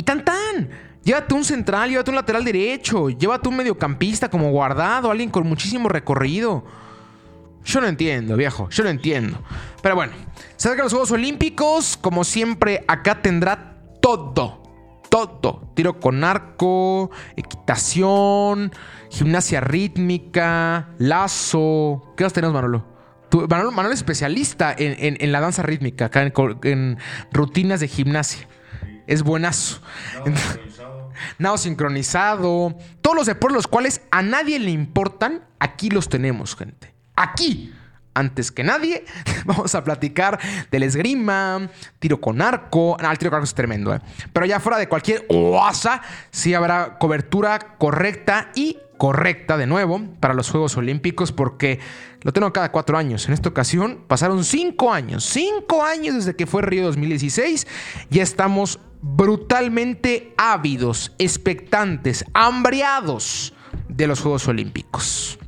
Y 0.00 0.02
tan 0.02 0.24
tan. 0.24 0.70
Llévate 1.04 1.34
un 1.34 1.44
central, 1.44 1.90
llévate 1.90 2.08
un 2.08 2.16
lateral 2.16 2.42
derecho, 2.42 3.10
llévate 3.10 3.50
un 3.50 3.56
mediocampista 3.56 4.30
como 4.30 4.50
guardado, 4.50 5.10
alguien 5.10 5.28
con 5.28 5.46
muchísimo 5.46 5.90
recorrido. 5.90 6.64
Yo 7.66 7.82
no 7.82 7.86
entiendo, 7.86 8.34
viejo, 8.34 8.70
yo 8.70 8.82
no 8.82 8.88
entiendo. 8.88 9.42
Pero 9.82 9.96
bueno, 9.96 10.14
se 10.56 10.68
acercan 10.68 10.84
los 10.84 10.92
Juegos 10.94 11.10
Olímpicos, 11.10 11.98
como 11.98 12.24
siempre, 12.24 12.82
acá 12.88 13.20
tendrá 13.20 13.76
todo 14.00 14.60
todo. 15.10 15.70
Tiro 15.74 16.00
con 16.00 16.24
arco, 16.24 17.10
equitación, 17.36 18.72
gimnasia 19.10 19.60
rítmica, 19.60 20.94
lazo. 20.96 22.14
¿Qué 22.16 22.24
más 22.24 22.32
tenemos, 22.32 22.54
Manolo? 22.54 22.86
Manolo, 23.48 23.90
es 23.90 23.98
especialista 23.98 24.74
en, 24.76 25.32
la 25.32 25.40
danza 25.40 25.62
rítmica, 25.62 26.06
acá 26.06 26.22
en, 26.22 26.98
rutinas 27.32 27.80
de 27.80 27.88
gimnasia. 27.88 28.48
Es 29.06 29.22
buenazo. 29.22 29.80
Nado 31.38 31.58
sincronizado. 31.58 32.76
Todos 33.00 33.16
los 33.16 33.26
deportes 33.26 33.56
los 33.56 33.66
cuales 33.66 34.02
a 34.10 34.22
nadie 34.22 34.58
le 34.58 34.70
importan, 34.70 35.44
aquí 35.58 35.90
los 35.90 36.08
tenemos, 36.08 36.56
gente. 36.56 36.94
Aquí 37.16 37.74
antes 38.14 38.50
que 38.50 38.62
nadie, 38.64 39.04
vamos 39.44 39.74
a 39.74 39.84
platicar 39.84 40.38
del 40.70 40.82
esgrima, 40.82 41.68
tiro 41.98 42.20
con 42.20 42.42
arco. 42.42 42.96
No, 43.00 43.10
el 43.10 43.18
tiro 43.18 43.30
con 43.30 43.38
arco 43.38 43.44
es 43.44 43.54
tremendo, 43.54 43.94
¿eh? 43.94 44.00
Pero 44.32 44.46
ya 44.46 44.60
fuera 44.60 44.78
de 44.78 44.88
cualquier 44.88 45.26
oasa, 45.28 46.02
sí 46.30 46.54
habrá 46.54 46.98
cobertura 46.98 47.76
correcta 47.78 48.50
y 48.54 48.78
correcta 48.98 49.56
de 49.56 49.66
nuevo 49.66 50.02
para 50.20 50.34
los 50.34 50.50
Juegos 50.50 50.76
Olímpicos 50.76 51.32
porque 51.32 51.80
lo 52.20 52.32
tengo 52.32 52.52
cada 52.52 52.70
cuatro 52.70 52.98
años. 52.98 53.26
En 53.28 53.32
esta 53.32 53.48
ocasión 53.48 54.04
pasaron 54.06 54.44
cinco 54.44 54.92
años, 54.92 55.24
cinco 55.24 55.82
años 55.82 56.16
desde 56.16 56.36
que 56.36 56.46
fue 56.46 56.62
Río 56.62 56.84
2016. 56.84 57.66
Ya 58.10 58.22
estamos 58.22 58.78
brutalmente 59.02 60.34
ávidos, 60.36 61.12
expectantes, 61.18 62.24
hambriados 62.34 63.54
de 63.88 64.06
los 64.06 64.20
Juegos 64.20 64.46
Olímpicos. 64.48 65.38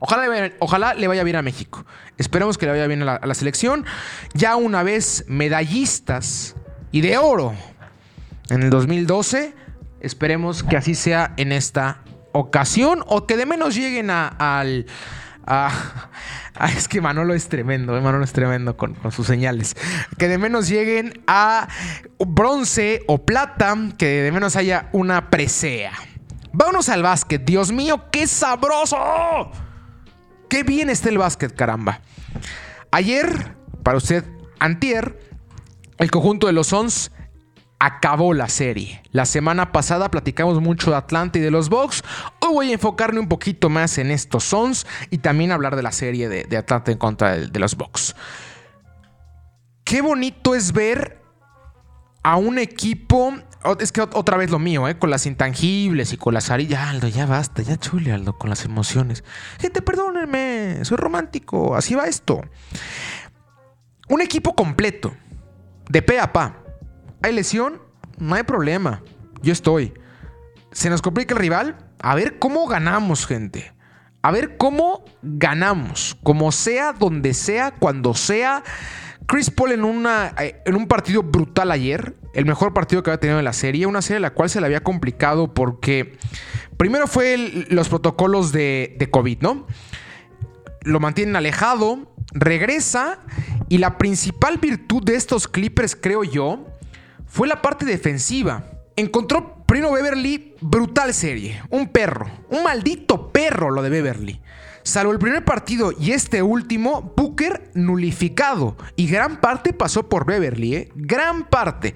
Ojalá, 0.00 0.94
le 0.94 1.08
vaya 1.08 1.22
bien 1.24 1.36
a 1.36 1.42
México. 1.42 1.84
Esperemos 2.16 2.56
que 2.56 2.66
le 2.66 2.72
vaya 2.72 2.86
bien 2.86 3.02
a 3.02 3.20
la, 3.24 3.34
selección. 3.34 3.84
Ya 4.32 4.56
una 4.56 4.82
vez 4.82 5.24
medallistas 5.28 6.56
y 6.90 7.02
de 7.02 7.18
oro 7.18 7.54
en 8.48 8.62
el 8.62 8.70
2012. 8.70 9.54
Esperemos 10.00 10.62
que 10.62 10.78
así 10.78 10.94
sea 10.94 11.34
en 11.36 11.52
esta 11.52 12.02
ocasión 12.32 13.04
o 13.06 13.26
que 13.26 13.36
de 13.36 13.44
menos 13.44 13.74
lleguen 13.74 14.10
a, 14.10 14.28
al... 14.28 14.86
es 16.76 16.88
que 16.88 17.00
Manolo 17.00 17.34
es 17.34 17.48
tremendo, 17.48 17.96
eh, 17.96 18.00
Manolo 18.00 18.24
es 18.24 18.32
tremendo 18.32 18.76
con, 18.76 18.94
con, 18.94 19.12
sus 19.12 19.26
señales. 19.26 19.76
Que 20.18 20.28
de 20.28 20.38
menos 20.38 20.68
lleguen 20.68 21.22
a 21.26 21.68
bronce 22.18 23.02
o 23.06 23.24
plata, 23.24 23.74
que 23.98 24.22
de 24.22 24.32
menos 24.32 24.56
haya 24.56 24.88
una 24.92 25.30
presea. 25.30 25.92
Vámonos 26.52 26.88
al 26.88 27.02
básquet. 27.02 27.44
Dios 27.44 27.72
mío, 27.72 28.04
qué 28.10 28.26
sabroso. 28.26 29.50
Qué 30.48 30.62
bien 30.64 30.90
está 30.90 31.08
el 31.08 31.18
básquet, 31.18 31.54
caramba. 31.54 32.00
Ayer, 32.90 33.54
para 33.82 33.98
usted, 33.98 34.24
antier, 34.58 35.18
el 35.98 36.10
conjunto 36.10 36.48
de 36.48 36.52
los 36.52 36.68
Sons 36.68 37.12
acabó 37.80 38.34
la 38.34 38.48
serie. 38.48 39.02
La 39.10 39.24
semana 39.24 39.72
pasada 39.72 40.10
platicamos 40.10 40.60
mucho 40.60 40.90
de 40.90 40.98
Atlanta 40.98 41.38
y 41.38 41.42
de 41.42 41.50
los 41.50 41.70
Bucks. 41.70 42.04
Hoy 42.40 42.54
voy 42.54 42.70
a 42.70 42.74
enfocarme 42.74 43.18
un 43.18 43.28
poquito 43.28 43.70
más 43.70 43.96
en 43.98 44.10
estos 44.10 44.44
Sons 44.44 44.86
y 45.10 45.18
también 45.18 45.50
hablar 45.50 45.74
de 45.74 45.82
la 45.82 45.90
serie 45.90 46.28
de, 46.28 46.56
Atlanta 46.56 46.92
en 46.92 46.98
contra 46.98 47.36
de, 47.38 47.58
los 47.58 47.76
Bucks. 47.76 48.14
Qué 49.82 50.02
bonito 50.02 50.54
es 50.54 50.72
ver 50.72 51.20
a 52.22 52.36
un 52.36 52.58
equipo 52.58 53.34
es 53.78 53.92
que 53.92 54.02
otra 54.02 54.36
vez 54.36 54.50
lo 54.50 54.58
mío, 54.58 54.88
¿eh? 54.88 54.98
Con 54.98 55.10
las 55.10 55.26
intangibles 55.26 56.12
y 56.12 56.16
con 56.16 56.34
las 56.34 56.50
arillas. 56.50 56.88
Aldo, 56.88 57.08
ya 57.08 57.26
basta, 57.26 57.62
ya 57.62 57.78
chule, 57.78 58.12
Aldo, 58.12 58.38
con 58.38 58.50
las 58.50 58.64
emociones. 58.64 59.24
Gente, 59.58 59.82
perdónenme, 59.82 60.84
soy 60.84 60.96
romántico, 60.96 61.74
así 61.74 61.94
va 61.94 62.04
esto. 62.04 62.42
Un 64.08 64.20
equipo 64.20 64.54
completo, 64.54 65.14
de 65.88 66.02
pe 66.02 66.20
a 66.20 66.32
pa. 66.32 66.59
¿Hay 67.22 67.32
lesión? 67.34 67.82
No 68.18 68.34
hay 68.34 68.42
problema, 68.44 69.02
yo 69.42 69.52
estoy. 69.52 69.92
¿Se 70.72 70.88
nos 70.88 71.02
complica 71.02 71.34
el 71.34 71.40
rival? 71.40 71.76
A 72.00 72.14
ver 72.14 72.38
cómo 72.38 72.66
ganamos, 72.66 73.26
gente. 73.26 73.72
A 74.22 74.30
ver 74.30 74.56
cómo 74.56 75.04
ganamos. 75.22 76.16
Como 76.22 76.52
sea, 76.52 76.92
donde 76.92 77.34
sea, 77.34 77.72
cuando 77.72 78.14
sea. 78.14 78.62
Chris 79.26 79.50
Paul 79.50 79.72
en, 79.72 79.84
una, 79.84 80.34
eh, 80.38 80.62
en 80.64 80.74
un 80.74 80.88
partido 80.88 81.22
brutal 81.22 81.70
ayer, 81.70 82.16
el 82.34 82.46
mejor 82.46 82.72
partido 82.72 83.02
que 83.02 83.10
había 83.10 83.20
tenido 83.20 83.38
en 83.38 83.44
la 83.44 83.52
serie, 83.52 83.86
una 83.86 84.02
serie 84.02 84.16
en 84.16 84.22
la 84.22 84.34
cual 84.34 84.50
se 84.50 84.60
le 84.60 84.66
había 84.66 84.82
complicado 84.82 85.54
porque 85.54 86.18
primero 86.76 87.06
fue 87.06 87.66
los 87.68 87.88
protocolos 87.88 88.50
de, 88.50 88.96
de 88.98 89.10
COVID, 89.10 89.40
¿no? 89.40 89.66
Lo 90.82 90.98
mantienen 90.98 91.36
alejado, 91.36 92.12
regresa 92.32 93.20
y 93.68 93.78
la 93.78 93.98
principal 93.98 94.58
virtud 94.58 95.04
de 95.04 95.14
estos 95.14 95.46
Clippers, 95.46 95.94
creo 95.94 96.24
yo, 96.24 96.66
fue 97.30 97.48
la 97.48 97.62
parte 97.62 97.86
defensiva. 97.86 98.64
Encontró 98.96 99.64
Primo 99.64 99.92
Beverly 99.92 100.56
brutal 100.60 101.14
serie, 101.14 101.62
un 101.70 101.88
perro, 101.88 102.28
un 102.50 102.64
maldito 102.64 103.30
perro 103.32 103.70
lo 103.70 103.82
de 103.82 103.88
Beverly. 103.88 104.40
Salvo 104.82 105.12
el 105.12 105.18
primer 105.18 105.44
partido 105.44 105.92
y 105.98 106.10
este 106.10 106.42
último, 106.42 107.12
Booker 107.16 107.70
nulificado. 107.74 108.76
Y 108.96 109.06
gran 109.06 109.40
parte 109.40 109.72
pasó 109.72 110.08
por 110.08 110.26
Beverly, 110.26 110.74
¿eh? 110.74 110.92
Gran 110.96 111.48
parte. 111.48 111.94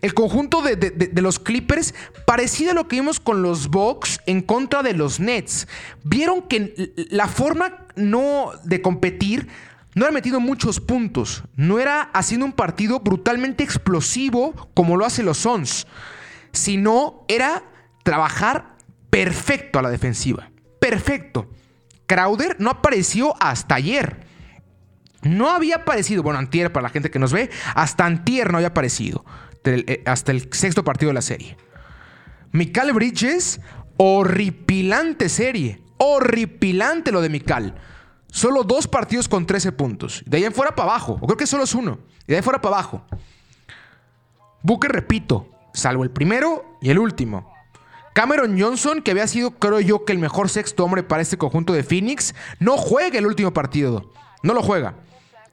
El 0.00 0.14
conjunto 0.14 0.62
de, 0.62 1.10
los 1.20 1.38
Clippers, 1.38 1.94
parecido 2.24 2.70
a 2.70 2.74
lo 2.74 2.88
que 2.88 2.96
vimos 2.96 3.20
con 3.20 3.42
los 3.42 3.68
Bucks 3.68 4.20
en 4.26 4.40
contra 4.40 4.82
de 4.82 4.94
los 4.94 5.20
Nets. 5.20 5.68
Vieron 6.04 6.42
que 6.42 6.94
la 7.10 7.28
forma 7.28 7.86
no 7.96 8.52
de 8.64 8.80
competir 8.80 9.48
no 9.94 10.04
era 10.04 10.12
metiendo 10.12 10.40
muchos 10.40 10.80
puntos, 10.80 11.42
no 11.56 11.78
era 11.78 12.02
haciendo 12.12 12.46
un 12.46 12.52
partido 12.52 13.00
brutalmente 13.00 13.64
explosivo 13.64 14.70
como 14.74 14.96
lo 14.96 15.04
hacen 15.04 15.26
los 15.26 15.38
Suns, 15.38 15.86
sino 16.52 17.24
era 17.28 17.64
trabajar 18.04 18.76
perfecto 19.10 19.78
a 19.78 19.82
la 19.82 19.90
defensiva. 19.90 20.50
Perfecto. 20.80 21.50
Crowder 22.06 22.56
no 22.58 22.70
apareció 22.70 23.34
hasta 23.40 23.76
ayer. 23.76 24.26
No 25.22 25.50
había 25.50 25.76
aparecido, 25.76 26.22
bueno, 26.22 26.38
antier 26.38 26.72
para 26.72 26.84
la 26.84 26.88
gente 26.88 27.10
que 27.10 27.18
nos 27.18 27.32
ve, 27.32 27.50
hasta 27.74 28.06
antier 28.06 28.50
no 28.50 28.58
había 28.58 28.68
aparecido, 28.68 29.24
eh, 29.64 30.02
hasta 30.06 30.32
el 30.32 30.48
sexto 30.52 30.82
partido 30.82 31.10
de 31.10 31.14
la 31.14 31.22
serie. 31.22 31.56
Mikal 32.52 32.92
Bridges, 32.92 33.60
horripilante 33.96 35.28
serie, 35.28 35.82
horripilante 35.98 37.12
lo 37.12 37.20
de 37.20 37.28
Mikal. 37.28 37.74
Solo 38.30 38.62
dos 38.62 38.86
partidos 38.86 39.28
con 39.28 39.46
13 39.46 39.72
puntos. 39.72 40.22
De 40.26 40.36
ahí 40.36 40.44
en 40.44 40.52
fuera 40.52 40.74
para 40.74 40.90
abajo, 40.90 41.18
o 41.20 41.26
creo 41.26 41.36
que 41.36 41.46
solo 41.46 41.64
es 41.64 41.74
uno. 41.74 41.98
De 42.26 42.34
ahí 42.34 42.38
en 42.38 42.44
fuera 42.44 42.60
para 42.60 42.76
abajo. 42.76 43.02
Booker, 44.62 44.92
repito, 44.92 45.48
salvo 45.72 46.04
el 46.04 46.10
primero 46.10 46.76
y 46.80 46.90
el 46.90 46.98
último. 46.98 47.52
Cameron 48.12 48.60
Johnson, 48.60 49.02
que 49.02 49.12
había 49.12 49.26
sido, 49.26 49.52
creo 49.52 49.80
yo, 49.80 50.04
que 50.04 50.12
el 50.12 50.18
mejor 50.18 50.48
sexto 50.48 50.84
hombre 50.84 51.02
para 51.02 51.22
este 51.22 51.38
conjunto 51.38 51.72
de 51.72 51.82
Phoenix, 51.82 52.34
no 52.58 52.76
juega 52.76 53.18
el 53.18 53.26
último 53.26 53.52
partido. 53.52 54.12
No 54.42 54.52
lo 54.54 54.62
juega. 54.62 54.94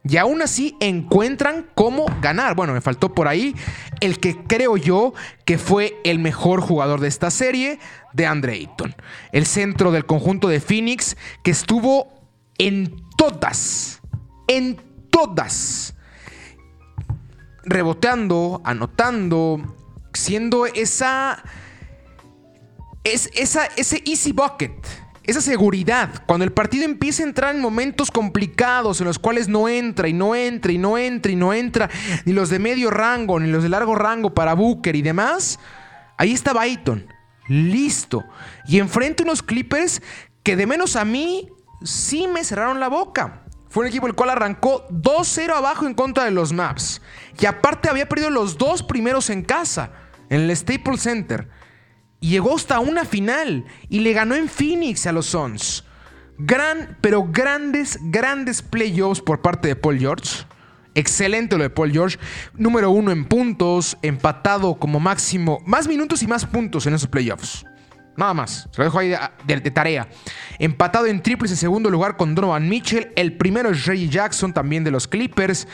Y 0.03 0.17
aún 0.17 0.41
así 0.41 0.75
encuentran 0.79 1.69
cómo 1.75 2.05
ganar. 2.21 2.55
Bueno, 2.55 2.73
me 2.73 2.81
faltó 2.81 3.13
por 3.13 3.27
ahí 3.27 3.55
el 3.99 4.19
que 4.19 4.37
creo 4.43 4.77
yo 4.77 5.13
que 5.45 5.57
fue 5.57 5.99
el 6.03 6.19
mejor 6.19 6.61
jugador 6.61 7.01
de 7.01 7.09
esta 7.09 7.29
serie, 7.29 7.79
de 8.13 8.25
Andre 8.25 8.53
Ayton. 8.53 8.95
El 9.31 9.45
centro 9.45 9.91
del 9.91 10.05
conjunto 10.05 10.47
de 10.47 10.59
Phoenix 10.59 11.17
que 11.43 11.51
estuvo 11.51 12.16
en 12.58 12.96
todas, 13.17 14.02
en 14.48 14.78
todas, 15.10 15.96
reboteando, 17.63 18.62
anotando, 18.63 19.76
siendo 20.13 20.65
esa 20.65 21.43
es 23.04 23.30
esa, 23.36 23.65
ese 23.78 24.02
easy 24.06 24.32
bucket, 24.32 24.74
esa 25.24 25.41
seguridad. 25.41 26.24
Cuando 26.26 26.43
el 26.43 26.52
partido 26.52 26.86
empieza 26.86 27.24
a 27.24 27.28
entrar 27.28 27.56
en 27.56 27.62
momentos 27.62 28.12
complicados 28.12 29.00
en 29.00 29.08
los 29.08 29.20
cuales 29.20 29.48
no 29.48 29.70
entra 29.70 30.08
y 30.08 30.13
no 30.13 30.36
entra 30.36 30.72
y 30.72 30.78
no 30.78 30.98
entra 30.98 31.32
y 31.32 31.36
no 31.36 31.54
entra, 31.54 31.89
ni 32.26 32.34
los 32.34 32.50
de 32.50 32.60
medio 32.60 32.89
rango, 32.89 33.39
ni 33.39 33.50
los 33.50 33.63
de 33.63 33.70
largo 33.70 33.96
rango 33.96 34.34
para 34.34 34.54
Booker 34.54 34.96
y 34.96 35.02
demás, 35.02 35.60
ahí 36.17 36.34
está 36.34 36.54
Byton, 36.54 37.08
listo. 37.48 38.26
Y 38.67 38.80
enfrente 38.80 39.24
unos 39.24 39.41
Clippers 39.41 40.02
que 40.43 40.56
de 40.56 40.65
menos 40.65 40.96
a 40.96 41.06
mí 41.06 41.50
sí 41.83 42.27
me 42.27 42.43
cerraron 42.43 42.79
la 42.79 42.87
boca. 42.87 43.43
Fue 43.69 43.83
un 43.83 43.89
equipo 43.89 44.07
el 44.07 44.13
cual 44.13 44.29
arrancó 44.29 44.87
2-0 44.89 45.51
abajo 45.51 45.85
en 45.85 45.93
contra 45.93 46.25
de 46.25 46.31
los 46.31 46.53
Maps. 46.53 47.01
Y 47.39 47.45
aparte 47.45 47.89
había 47.89 48.09
perdido 48.09 48.29
los 48.29 48.57
dos 48.57 48.81
primeros 48.81 49.29
en 49.29 49.43
casa, 49.43 49.91
en 50.29 50.41
el 50.41 50.55
Staples 50.55 51.01
Center. 51.01 51.49
Llegó 52.19 52.55
hasta 52.55 52.79
una 52.79 53.05
final 53.05 53.65
y 53.89 53.99
le 53.99 54.13
ganó 54.13 54.35
en 54.35 54.49
Phoenix 54.49 55.05
a 55.05 55.11
los 55.11 55.27
Suns. 55.27 55.83
Gran, 56.39 56.97
pero 57.01 57.27
grandes, 57.29 57.99
grandes 58.01 58.61
playoffs 58.61 59.21
por 59.21 59.41
parte 59.41 59.67
de 59.67 59.75
Paul 59.75 59.99
George. 59.99 60.45
Excelente 60.95 61.57
lo 61.57 61.63
de 61.63 61.69
Paul 61.69 61.91
George. 61.91 62.17
Número 62.55 62.89
uno 62.89 63.11
en 63.11 63.25
puntos, 63.25 63.97
empatado 64.01 64.75
como 64.75 64.99
máximo. 64.99 65.61
Más 65.65 65.87
minutos 65.87 66.23
y 66.23 66.27
más 66.27 66.45
puntos 66.45 66.87
en 66.87 66.95
esos 66.95 67.09
playoffs. 67.09 67.65
Nada 68.17 68.34
más. 68.34 68.67
Se 68.71 68.80
lo 68.80 68.86
dejo 68.86 68.97
ahí 68.99 69.13
de, 69.45 69.71
tarea. 69.71 70.10
Empatado 70.60 71.06
en 71.06 71.21
triples 71.21 71.51
en 71.51 71.58
segundo 71.58 71.89
lugar 71.89 72.17
con 72.17 72.36
Donovan 72.36 72.67
Mitchell. 72.67 73.13
El 73.15 73.38
primero 73.38 73.69
es 73.69 73.86
Reggie 73.86 74.10
Jackson, 74.10 74.53
también 74.53 74.84
de 74.84 74.91
los 74.91 75.08
Clippers. 75.08 75.65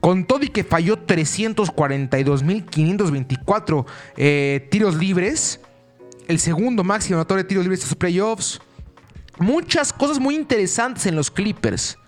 Con 0.00 0.26
todo 0.26 0.38
que 0.52 0.62
falló 0.62 1.04
342.524 1.06 3.86
eh, 4.16 4.68
tiros 4.70 4.94
libres, 4.94 5.60
el 6.28 6.38
segundo 6.38 6.84
máximo 6.84 7.16
anotador 7.16 7.42
de 7.42 7.48
tiros 7.48 7.64
libres 7.64 7.80
de 7.80 7.84
estos 7.84 7.98
playoffs. 7.98 8.60
Muchas 9.38 9.92
cosas 9.92 10.20
muy 10.20 10.36
interesantes 10.36 11.04
en 11.06 11.16
los 11.16 11.32
Clippers. 11.32 11.98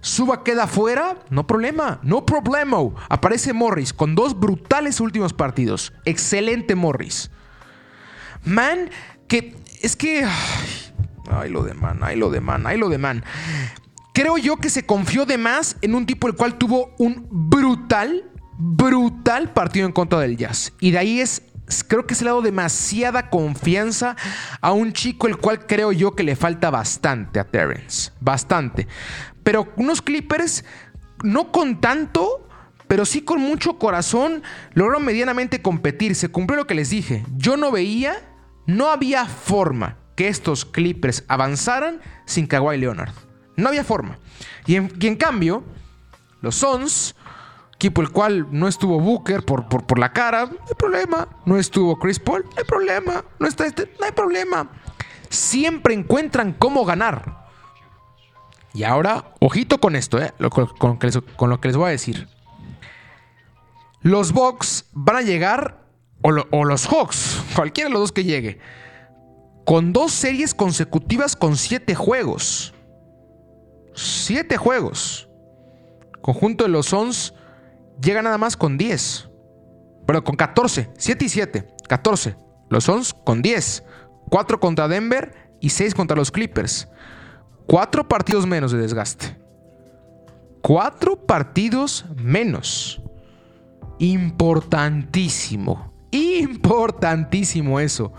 Suba 0.00 0.42
queda 0.44 0.66
fuera, 0.66 1.16
no 1.30 1.46
problema, 1.46 2.00
no 2.02 2.26
problema. 2.26 2.78
Aparece 3.08 3.52
Morris 3.52 3.92
con 3.92 4.14
dos 4.14 4.38
brutales 4.38 5.00
últimos 5.00 5.32
partidos. 5.32 5.92
Excelente 6.04 6.74
Morris. 6.74 7.30
Man, 8.44 8.90
que 9.28 9.56
es 9.82 9.96
que... 9.96 10.26
Ay, 11.30 11.50
lo 11.50 11.62
de 11.62 11.74
man, 11.74 12.00
ay, 12.02 12.16
lo 12.16 12.30
de 12.30 12.40
man, 12.40 12.66
ay, 12.66 12.78
lo 12.78 12.88
de 12.88 12.98
man. 12.98 13.24
Creo 14.12 14.38
yo 14.38 14.56
que 14.58 14.70
se 14.70 14.86
confió 14.86 15.26
de 15.26 15.38
más 15.38 15.76
en 15.82 15.94
un 15.94 16.06
tipo 16.06 16.28
el 16.28 16.34
cual 16.34 16.56
tuvo 16.56 16.94
un 16.98 17.26
brutal, 17.30 18.30
brutal 18.58 19.52
partido 19.52 19.86
en 19.86 19.92
contra 19.92 20.20
del 20.20 20.36
Jazz. 20.36 20.72
Y 20.80 20.92
de 20.92 20.98
ahí 20.98 21.20
es, 21.20 21.42
creo 21.88 22.06
que 22.06 22.14
se 22.14 22.24
le 22.24 22.30
ha 22.30 22.32
dado 22.32 22.42
demasiada 22.42 23.30
confianza 23.30 24.16
a 24.60 24.72
un 24.72 24.92
chico 24.92 25.26
el 25.26 25.36
cual 25.38 25.66
creo 25.66 25.90
yo 25.90 26.14
que 26.14 26.22
le 26.22 26.36
falta 26.36 26.70
bastante 26.70 27.40
a 27.40 27.44
Terrence. 27.44 28.12
Bastante. 28.20 28.86
Pero 29.42 29.72
unos 29.76 30.00
Clippers, 30.00 30.64
no 31.24 31.50
con 31.50 31.80
tanto, 31.80 32.46
pero 32.86 33.04
sí 33.04 33.22
con 33.22 33.40
mucho 33.40 33.78
corazón, 33.78 34.42
lograron 34.74 35.04
medianamente 35.04 35.60
competir. 35.60 36.14
Se 36.14 36.28
cumplió 36.28 36.58
lo 36.58 36.66
que 36.66 36.74
les 36.74 36.90
dije. 36.90 37.24
Yo 37.36 37.56
no 37.56 37.72
veía, 37.72 38.14
no 38.66 38.90
había 38.90 39.26
forma 39.26 39.96
que 40.16 40.28
estos 40.28 40.64
Clippers 40.64 41.24
avanzaran 41.28 42.00
sin 42.24 42.46
Kawhi 42.46 42.78
Leonard. 42.78 43.12
No 43.56 43.68
había 43.68 43.84
forma. 43.84 44.18
Y 44.66 44.76
en, 44.76 45.16
cambio, 45.16 45.64
los 46.40 46.56
Suns, 46.56 47.14
equipo 47.74 48.02
el 48.02 48.10
cual 48.10 48.46
no 48.50 48.68
estuvo 48.68 48.98
Booker 49.00 49.44
por, 49.44 49.68
por, 49.68 49.98
la 49.98 50.12
cara, 50.12 50.46
no 50.46 50.58
hay 50.66 50.74
problema. 50.76 51.28
No 51.44 51.58
estuvo 51.58 51.98
Chris 51.98 52.18
Paul, 52.18 52.44
no 52.44 52.52
hay 52.56 52.64
problema. 52.64 53.24
No 53.38 53.46
está 53.46 53.66
este, 53.66 53.92
no 53.98 54.06
hay 54.06 54.12
problema. 54.12 54.70
Siempre 55.28 55.94
encuentran 55.94 56.52
cómo 56.52 56.84
ganar. 56.84 57.44
Y 58.72 58.82
ahora, 58.82 59.34
ojito 59.40 59.78
con 59.78 59.94
esto, 59.94 60.20
eh, 60.20 60.32
con, 60.50 60.66
con, 60.66 61.50
lo 61.50 61.60
que 61.60 61.68
les, 61.68 61.76
voy 61.76 61.88
a 61.88 61.90
decir. 61.90 62.28
Los 64.02 64.32
Bucks 64.32 64.86
van 64.92 65.16
a 65.16 65.22
llegar, 65.22 65.83
o, 66.24 66.30
o 66.50 66.64
los 66.64 66.88
Hawks, 66.88 67.40
cualquiera 67.54 67.88
de 67.88 67.92
los 67.92 68.02
dos 68.02 68.12
que 68.12 68.24
llegue, 68.24 68.58
con 69.64 69.92
dos 69.92 70.10
series 70.10 70.54
consecutivas 70.54 71.36
con 71.36 71.56
siete 71.56 71.94
juegos. 71.94 72.74
7 73.94 74.56
juegos. 74.56 75.28
Conjunto 76.20 76.64
de 76.64 76.70
los 76.70 76.86
Sons 76.86 77.34
llega 78.02 78.22
nada 78.22 78.38
más 78.38 78.56
con 78.56 78.76
10. 78.76 79.30
Pero 80.06 80.24
con 80.24 80.36
14. 80.36 80.90
7 80.96 81.24
y 81.24 81.28
7. 81.28 81.66
14. 81.88 82.36
Los 82.68 82.84
Sons 82.84 83.14
con 83.14 83.42
10. 83.42 83.84
4 84.30 84.60
contra 84.60 84.88
Denver 84.88 85.34
y 85.60 85.70
6 85.70 85.94
contra 85.94 86.16
los 86.16 86.30
Clippers. 86.30 86.88
4 87.66 88.08
partidos 88.08 88.46
menos 88.46 88.72
de 88.72 88.78
desgaste. 88.78 89.38
4 90.62 91.26
partidos 91.26 92.04
menos. 92.16 93.00
Importantísimo. 93.98 95.93
Importantísimo 96.14 97.80
eso. 97.80 98.12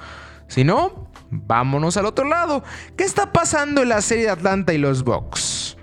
Si 0.48 0.64
no, 0.64 1.10
vámonos 1.30 1.98
al 1.98 2.06
otro 2.06 2.26
lado. 2.26 2.64
¿Qué 2.98 3.04
está 3.04 3.32
pasando 3.32 3.82
en 3.82 3.89
la 3.89 4.02
serie 4.02 4.26
de 4.26 4.32
Atlanta 4.32 4.74
y 4.74 4.78
los 4.78 5.04
Bucks? 5.04 5.76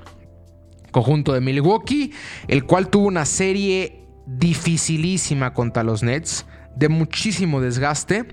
conjunto 0.92 1.32
de 1.32 1.40
Milwaukee, 1.40 2.12
el 2.46 2.64
cual 2.64 2.88
tuvo 2.88 3.06
una 3.06 3.24
serie 3.24 4.06
dificilísima 4.26 5.52
contra 5.52 5.82
los 5.82 6.02
Nets, 6.04 6.46
de 6.76 6.88
muchísimo 6.88 7.60
desgaste. 7.60 8.26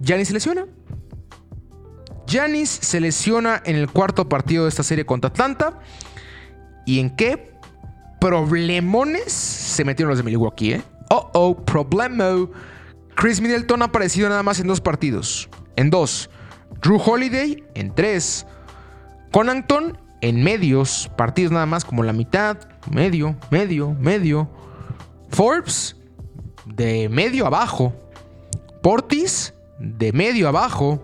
Giannis 0.00 0.28
se 0.28 0.34
lesiona. 0.34 0.66
Giannis 2.26 2.70
se 2.70 2.98
lesiona 3.00 3.62
en 3.64 3.76
el 3.76 3.90
cuarto 3.90 4.28
partido 4.28 4.64
de 4.64 4.70
esta 4.70 4.82
serie 4.82 5.06
contra 5.06 5.28
Atlanta. 5.28 5.78
¿Y 6.86 6.98
en 6.98 7.14
qué 7.14 7.52
problemones 8.20 9.32
se 9.32 9.84
metieron 9.84 10.08
los 10.08 10.18
de 10.18 10.24
Milwaukee? 10.24 10.72
Eh? 10.72 10.82
Oh, 11.14 11.28
oh, 11.34 11.54
problemo. 11.54 12.50
Chris 13.16 13.38
Middleton 13.38 13.82
ha 13.82 13.84
aparecido 13.84 14.30
nada 14.30 14.42
más 14.42 14.58
en 14.60 14.66
dos 14.66 14.80
partidos. 14.80 15.46
En 15.76 15.90
dos. 15.90 16.30
Drew 16.80 16.98
Holiday 16.98 17.62
en 17.74 17.94
tres. 17.94 18.46
Conanton 19.30 19.98
en 20.22 20.42
medios, 20.42 21.10
partidos 21.14 21.52
nada 21.52 21.66
más 21.66 21.84
como 21.84 22.02
la 22.02 22.14
mitad, 22.14 22.56
medio, 22.90 23.36
medio, 23.50 23.90
medio. 23.90 24.48
Forbes 25.28 25.96
de 26.64 27.10
medio 27.10 27.46
abajo. 27.46 27.92
Portis 28.82 29.52
de 29.78 30.14
medio 30.14 30.48
abajo. 30.48 30.98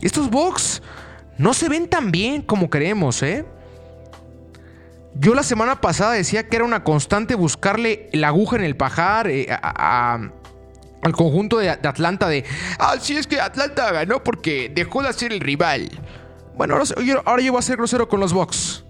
Estos 0.00 0.28
box 0.28 0.82
no 1.38 1.54
se 1.54 1.68
ven 1.68 1.88
tan 1.88 2.10
bien 2.10 2.42
como 2.42 2.68
queremos, 2.68 3.22
¿eh? 3.22 3.44
Yo 5.14 5.34
la 5.34 5.42
semana 5.42 5.80
pasada 5.80 6.12
decía 6.12 6.48
que 6.48 6.56
era 6.56 6.64
una 6.64 6.84
constante 6.84 7.34
buscarle 7.34 8.08
la 8.12 8.28
aguja 8.28 8.56
en 8.56 8.64
el 8.64 8.76
pajar 8.76 9.28
eh, 9.28 9.46
al 9.50 11.12
conjunto 11.12 11.58
de, 11.58 11.68
Atlanta 11.68 12.28
de, 12.28 12.44
ah, 12.78 12.94
sí 12.98 13.16
es 13.16 13.26
que 13.26 13.40
Atlanta 13.40 13.90
ganó 13.92 14.22
porque 14.22 14.70
dejó 14.74 15.02
de 15.02 15.12
ser 15.12 15.32
el 15.32 15.40
rival. 15.40 15.90
Bueno, 16.56 16.74
ahora, 16.74 17.42
yo 17.42 17.52
voy 17.52 17.58
a 17.58 17.62
ser 17.62 17.76
grosero 17.76 18.08
con 18.08 18.20
los 18.20 18.32
Bucks. 18.32 18.84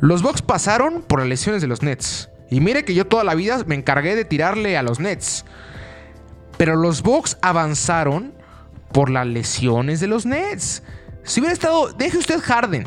Los 0.00 0.22
Bucks 0.22 0.42
pasaron 0.42 1.02
por 1.02 1.20
las 1.20 1.28
lesiones 1.28 1.62
de 1.62 1.68
los 1.68 1.82
Nets. 1.82 2.28
Y 2.50 2.60
mire 2.60 2.84
que 2.84 2.94
yo 2.94 3.06
toda 3.06 3.24
la 3.24 3.34
vida 3.34 3.62
me 3.66 3.74
encargué 3.74 4.14
de 4.14 4.24
tirarle 4.24 4.76
a 4.76 4.82
los 4.82 5.00
Nets. 5.00 5.44
Pero 6.56 6.76
los 6.76 7.02
Bucks 7.02 7.38
avanzaron 7.40 8.34
por 8.92 9.10
las 9.10 9.26
lesiones 9.26 10.00
de 10.00 10.06
los 10.06 10.26
Nets. 10.26 10.82
Si 11.24 11.40
hubiera 11.40 11.54
estado, 11.54 11.92
deje 11.92 12.18
usted 12.18 12.40
Harden, 12.40 12.86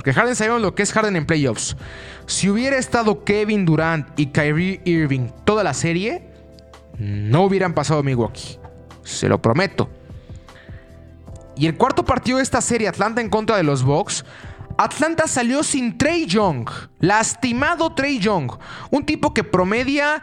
porque 0.00 0.14
Harden 0.14 0.34
sabemos 0.34 0.62
lo 0.62 0.74
que 0.74 0.82
es 0.82 0.94
Harden 0.94 1.14
en 1.14 1.26
playoffs. 1.26 1.76
Si 2.24 2.48
hubiera 2.48 2.78
estado 2.78 3.22
Kevin 3.22 3.66
Durant 3.66 4.18
y 4.18 4.28
Kyrie 4.28 4.80
Irving 4.86 5.28
toda 5.44 5.62
la 5.62 5.74
serie, 5.74 6.26
no 6.96 7.42
hubieran 7.42 7.74
pasado 7.74 8.02
Milwaukee. 8.02 8.58
Se 9.04 9.28
lo 9.28 9.42
prometo. 9.42 9.90
Y 11.54 11.66
el 11.66 11.76
cuarto 11.76 12.06
partido 12.06 12.38
de 12.38 12.44
esta 12.44 12.62
serie, 12.62 12.88
Atlanta 12.88 13.20
en 13.20 13.28
contra 13.28 13.58
de 13.58 13.62
los 13.62 13.82
Bucks, 13.82 14.24
Atlanta 14.82 15.28
salió 15.28 15.62
sin 15.62 15.98
Trey 15.98 16.24
Young. 16.24 16.66
Lastimado 17.00 17.92
Trey 17.92 18.18
Young. 18.18 18.50
Un 18.90 19.04
tipo 19.04 19.34
que 19.34 19.44
promedia 19.44 20.22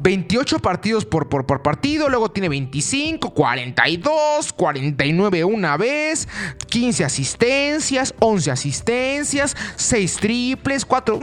28 0.00 0.58
partidos 0.58 1.04
por, 1.04 1.28
por, 1.28 1.46
por, 1.46 1.62
partido, 1.62 2.08
luego 2.08 2.28
tiene 2.28 2.48
25, 2.48 3.32
42, 3.32 4.52
49 4.52 5.44
una 5.44 5.76
vez, 5.76 6.26
15 6.66 7.04
asistencias, 7.04 8.16
11 8.18 8.50
asistencias, 8.50 9.56
6 9.76 10.16
triples, 10.16 10.84
4... 10.84 11.20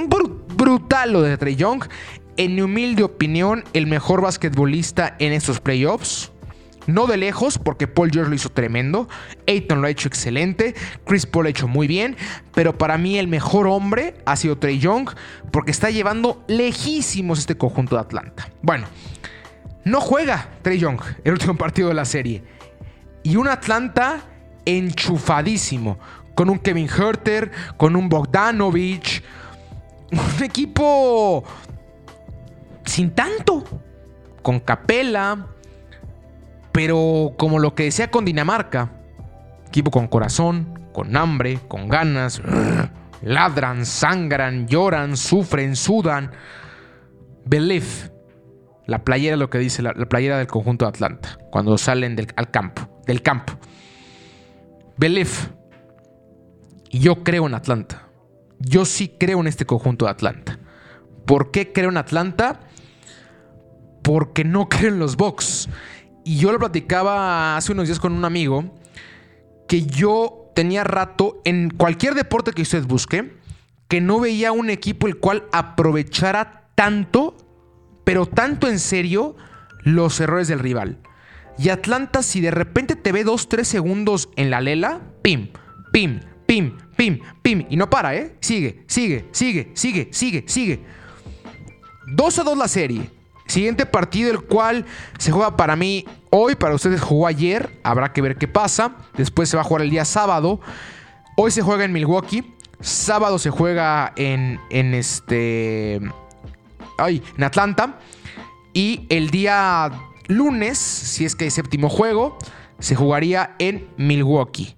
brutal 0.56 1.12
lo 1.12 1.24
de 1.24 1.38
Trey 1.38 1.58
Young. 1.58 1.84
En 2.38 2.56
mi 2.56 2.62
humilde 2.62 3.04
opinión, 3.04 3.66
el 3.74 3.86
mejor 3.86 4.22
basquetbolista 4.22 5.18
en 5.20 5.34
estos 5.34 5.60
playoffs. 5.60 6.31
No 6.92 7.08
de 7.08 7.18
lejos, 7.18 7.58
porque 7.58 7.88
Paul 7.88 8.12
George 8.12 8.30
lo 8.30 8.36
hizo 8.36 8.50
tremendo. 8.50 9.08
Ayton 9.48 9.82
lo 9.82 9.88
ha 9.88 9.90
hecho 9.90 10.08
excelente. 10.08 10.76
Chris 11.06 11.26
Paul 11.26 11.44
lo 11.44 11.48
ha 11.48 11.52
hecho 11.52 11.68
muy 11.68 11.88
bien. 11.88 12.18
Pero 12.54 12.78
para 12.78 12.98
mí 12.98 13.18
el 13.18 13.28
mejor 13.28 13.68
hombre 13.68 14.16
ha 14.26 14.36
sido 14.36 14.58
Trey 14.58 14.80
Young, 14.80 15.10
porque 15.52 15.72
está 15.72 15.90
llevando 15.90 16.44
lejísimos 16.48 17.40
este 17.40 17.58
conjunto 17.58 17.96
de 17.96 18.02
Atlanta. 18.02 18.50
Bueno, 18.62 18.88
no 19.86 20.02
juega 20.02 20.50
Trey 20.62 20.80
Young 20.80 21.00
el 21.24 21.32
último 21.32 21.56
partido 21.56 21.88
de 21.88 21.94
la 21.94 22.06
serie. 22.06 22.44
Y 23.24 23.38
un 23.38 23.48
Atlanta 23.48 24.22
enchufadísimo. 24.66 25.98
Con 26.36 26.50
un 26.50 26.60
Kevin 26.60 26.90
Herter, 26.90 27.52
con 27.78 27.96
un 27.96 28.10
Bogdanovich. 28.10 29.24
Un 30.12 30.44
equipo 30.44 31.44
sin 32.86 33.12
tanto. 33.12 33.64
Con 34.42 34.60
Capela 34.60 35.51
pero 36.72 37.34
como 37.38 37.60
lo 37.60 37.76
que 37.76 37.84
decía 37.84 38.12
con 38.12 38.26
Dinamarca, 38.26 38.92
equipo 39.68 39.92
con 39.92 40.08
corazón, 40.08 40.80
con 40.94 41.16
hambre, 41.16 41.60
con 41.68 41.90
ganas, 41.90 42.42
ladran, 43.22 43.86
sangran, 43.86 44.68
lloran, 44.68 45.18
sufren, 45.18 45.76
sudan. 45.76 46.32
Believe, 47.46 48.12
la 48.86 49.04
playera, 49.04 49.36
lo 49.36 49.50
que 49.50 49.58
dice 49.58 49.82
la, 49.82 49.94
playera 49.94 50.38
del 50.38 50.48
conjunto 50.48 50.86
de 50.86 50.90
Atlanta, 50.90 51.38
cuando 51.52 51.78
salen 51.78 52.16
del, 52.16 52.28
al 52.36 52.52
campo, 52.52 53.02
del 53.06 53.22
campo. 53.22 53.54
Believe. 54.98 55.32
Yo 56.92 57.24
creo 57.24 57.48
en 57.48 57.54
Atlanta. 57.54 58.10
Yo 58.60 58.86
sí 58.86 59.16
creo 59.18 59.40
en 59.40 59.48
este 59.48 59.66
conjunto 59.66 60.06
de 60.06 60.12
Atlanta. 60.12 60.60
¿Por 61.26 61.52
qué 61.52 61.72
creo 61.72 61.90
en 61.90 61.98
Atlanta? 61.98 62.60
Porque 64.04 64.44
no 64.44 64.70
creo 64.70 64.90
en 64.90 65.00
los 65.00 65.16
Bucks. 65.16 65.70
Y 66.24 66.38
yo 66.38 66.52
lo 66.52 66.60
platicaba 66.60 67.58
hace 67.58 67.72
unos 67.72 67.88
días 67.88 68.00
con 68.00 68.14
un 68.14 68.26
amigo 68.26 68.78
que 69.68 69.86
yo 69.86 70.52
tenía 70.56 70.84
rato 70.84 71.42
en 71.46 71.70
cualquier 71.70 72.14
deporte 72.14 72.52
que 72.52 72.62
usted 72.62 72.84
busque, 72.86 73.34
que 73.88 74.02
no 74.02 74.20
veía 74.20 74.52
un 74.52 74.70
equipo 74.70 75.08
el 75.08 75.18
cual 75.18 75.46
aprovechara 75.52 76.70
tanto, 76.76 77.38
pero 78.04 78.26
tanto 78.26 78.68
en 78.68 78.80
serio, 78.80 79.36
los 79.84 80.20
errores 80.20 80.48
del 80.48 80.60
rival. 80.60 81.00
Y 81.58 81.70
Atlanta, 81.70 82.24
si 82.24 82.42
de 82.42 82.52
repente 82.52 82.96
te 82.96 83.12
ve 83.12 83.26
2-3 83.26 83.64
segundos 83.64 84.30
en 84.36 84.50
la 84.50 84.62
lela, 84.62 85.02
pim, 85.22 85.50
pim, 85.92 86.20
pim, 86.46 86.78
pim, 86.96 87.20
pim. 87.42 87.66
Y 87.70 87.78
no 87.78 87.90
para, 87.90 88.16
¿eh? 88.16 88.36
Sigue, 88.40 88.84
sigue, 88.88 89.28
sigue, 89.32 89.72
sigue, 89.74 90.10
sigue, 90.12 90.44
sigue. 90.48 90.80
2 92.08 92.40
a 92.40 92.44
2 92.44 92.58
la 92.58 92.68
serie. 92.68 93.10
Siguiente 93.46 93.86
partido, 93.86 94.32
el 94.32 94.42
cual 94.42 94.86
se 95.18 95.32
juega 95.32 95.58
para 95.58 95.76
mí 95.76 96.06
hoy, 96.30 96.56
para 96.56 96.76
ustedes 96.76 97.02
jugó 97.02 97.28
ayer. 97.28 97.80
Habrá 97.84 98.14
que 98.14 98.22
ver 98.22 98.38
qué 98.38 98.48
pasa. 98.48 98.96
Después 99.18 99.50
se 99.50 99.58
va 99.58 99.62
a 99.62 99.66
jugar 99.66 99.82
el 99.82 99.90
día 99.90 100.06
sábado. 100.06 100.62
Hoy 101.36 101.52
se 101.52 101.62
juega 101.62 101.84
en 101.84 101.94
Milwaukee. 101.94 102.54
Sábado 102.80 103.38
se 103.40 103.50
juega 103.50 104.14
en, 104.16 104.60
en 104.70 104.94
este. 104.94 106.02
Ay, 106.98 107.22
en 107.38 107.44
Atlanta. 107.44 108.00
Y 108.74 109.06
el 109.10 109.30
día 109.30 109.92
lunes, 110.28 110.78
si 110.78 111.26
es 111.26 111.36
que 111.36 111.46
hay 111.46 111.52
séptimo 111.52 111.90
juego, 111.90 112.38
se 112.80 112.96
jugaría 112.96 113.56
en 113.60 113.88
Milwaukee. 113.98 114.76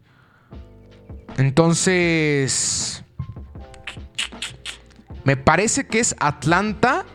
Entonces. 1.38 3.04
Me 5.24 5.38
parece 5.38 5.88
que 5.88 6.00
es 6.00 6.16
Atlanta 6.20 7.06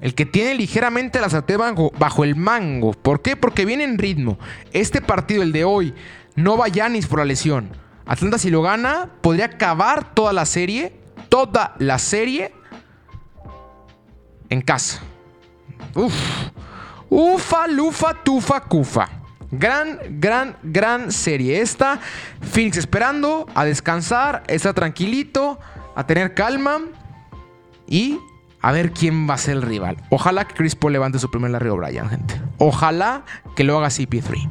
el 0.00 0.14
que 0.14 0.26
tiene 0.26 0.54
ligeramente 0.54 1.20
la 1.20 1.30
sartén 1.30 1.58
bajo, 1.98 2.24
el 2.24 2.36
mango. 2.36 2.92
¿Por 2.92 3.22
qué? 3.22 3.36
Porque 3.36 3.64
viene 3.64 3.84
en 3.84 3.98
ritmo. 3.98 4.38
Este 4.72 5.00
partido, 5.00 5.42
el 5.42 5.52
de 5.52 5.64
hoy, 5.64 5.94
no 6.34 6.56
va 6.56 6.68
Yanis 6.68 7.06
por 7.06 7.20
la 7.20 7.24
lesión. 7.24 7.70
Atlanta 8.04 8.38
si 8.38 8.50
lo 8.50 8.62
gana, 8.62 9.10
podría 9.20 9.46
acabar 9.46 10.14
toda 10.14 10.32
la 10.32 10.46
serie, 10.46 10.92
toda 11.28 11.74
la 11.78 11.98
serie 11.98 12.52
en 14.48 14.60
casa. 14.60 15.00
Uf. 15.94 16.14
Ufa, 17.08 17.68
lufa, 17.68 18.14
tufa, 18.22 18.60
cufa. 18.60 19.08
Gran, 19.50 19.98
gran, 20.20 20.56
gran 20.62 21.12
serie 21.12 21.60
esta. 21.60 22.00
Phoenix 22.40 22.76
esperando 22.76 23.46
a 23.54 23.64
descansar, 23.64 24.42
está 24.48 24.74
tranquilito, 24.74 25.58
a 25.94 26.06
tener 26.06 26.34
calma 26.34 26.80
y 27.86 28.18
a 28.66 28.72
ver 28.72 28.90
quién 28.90 29.30
va 29.30 29.34
a 29.34 29.38
ser 29.38 29.54
el 29.54 29.62
rival. 29.62 29.96
Ojalá 30.10 30.44
que 30.44 30.54
Chris 30.54 30.74
Paul 30.74 30.92
levante 30.92 31.20
su 31.20 31.30
primer 31.30 31.52
Larry 31.52 31.68
O'Brien, 31.68 32.08
gente. 32.08 32.34
Ojalá 32.58 33.24
que 33.54 33.62
lo 33.62 33.78
haga 33.78 33.86
CP3. 33.86 34.50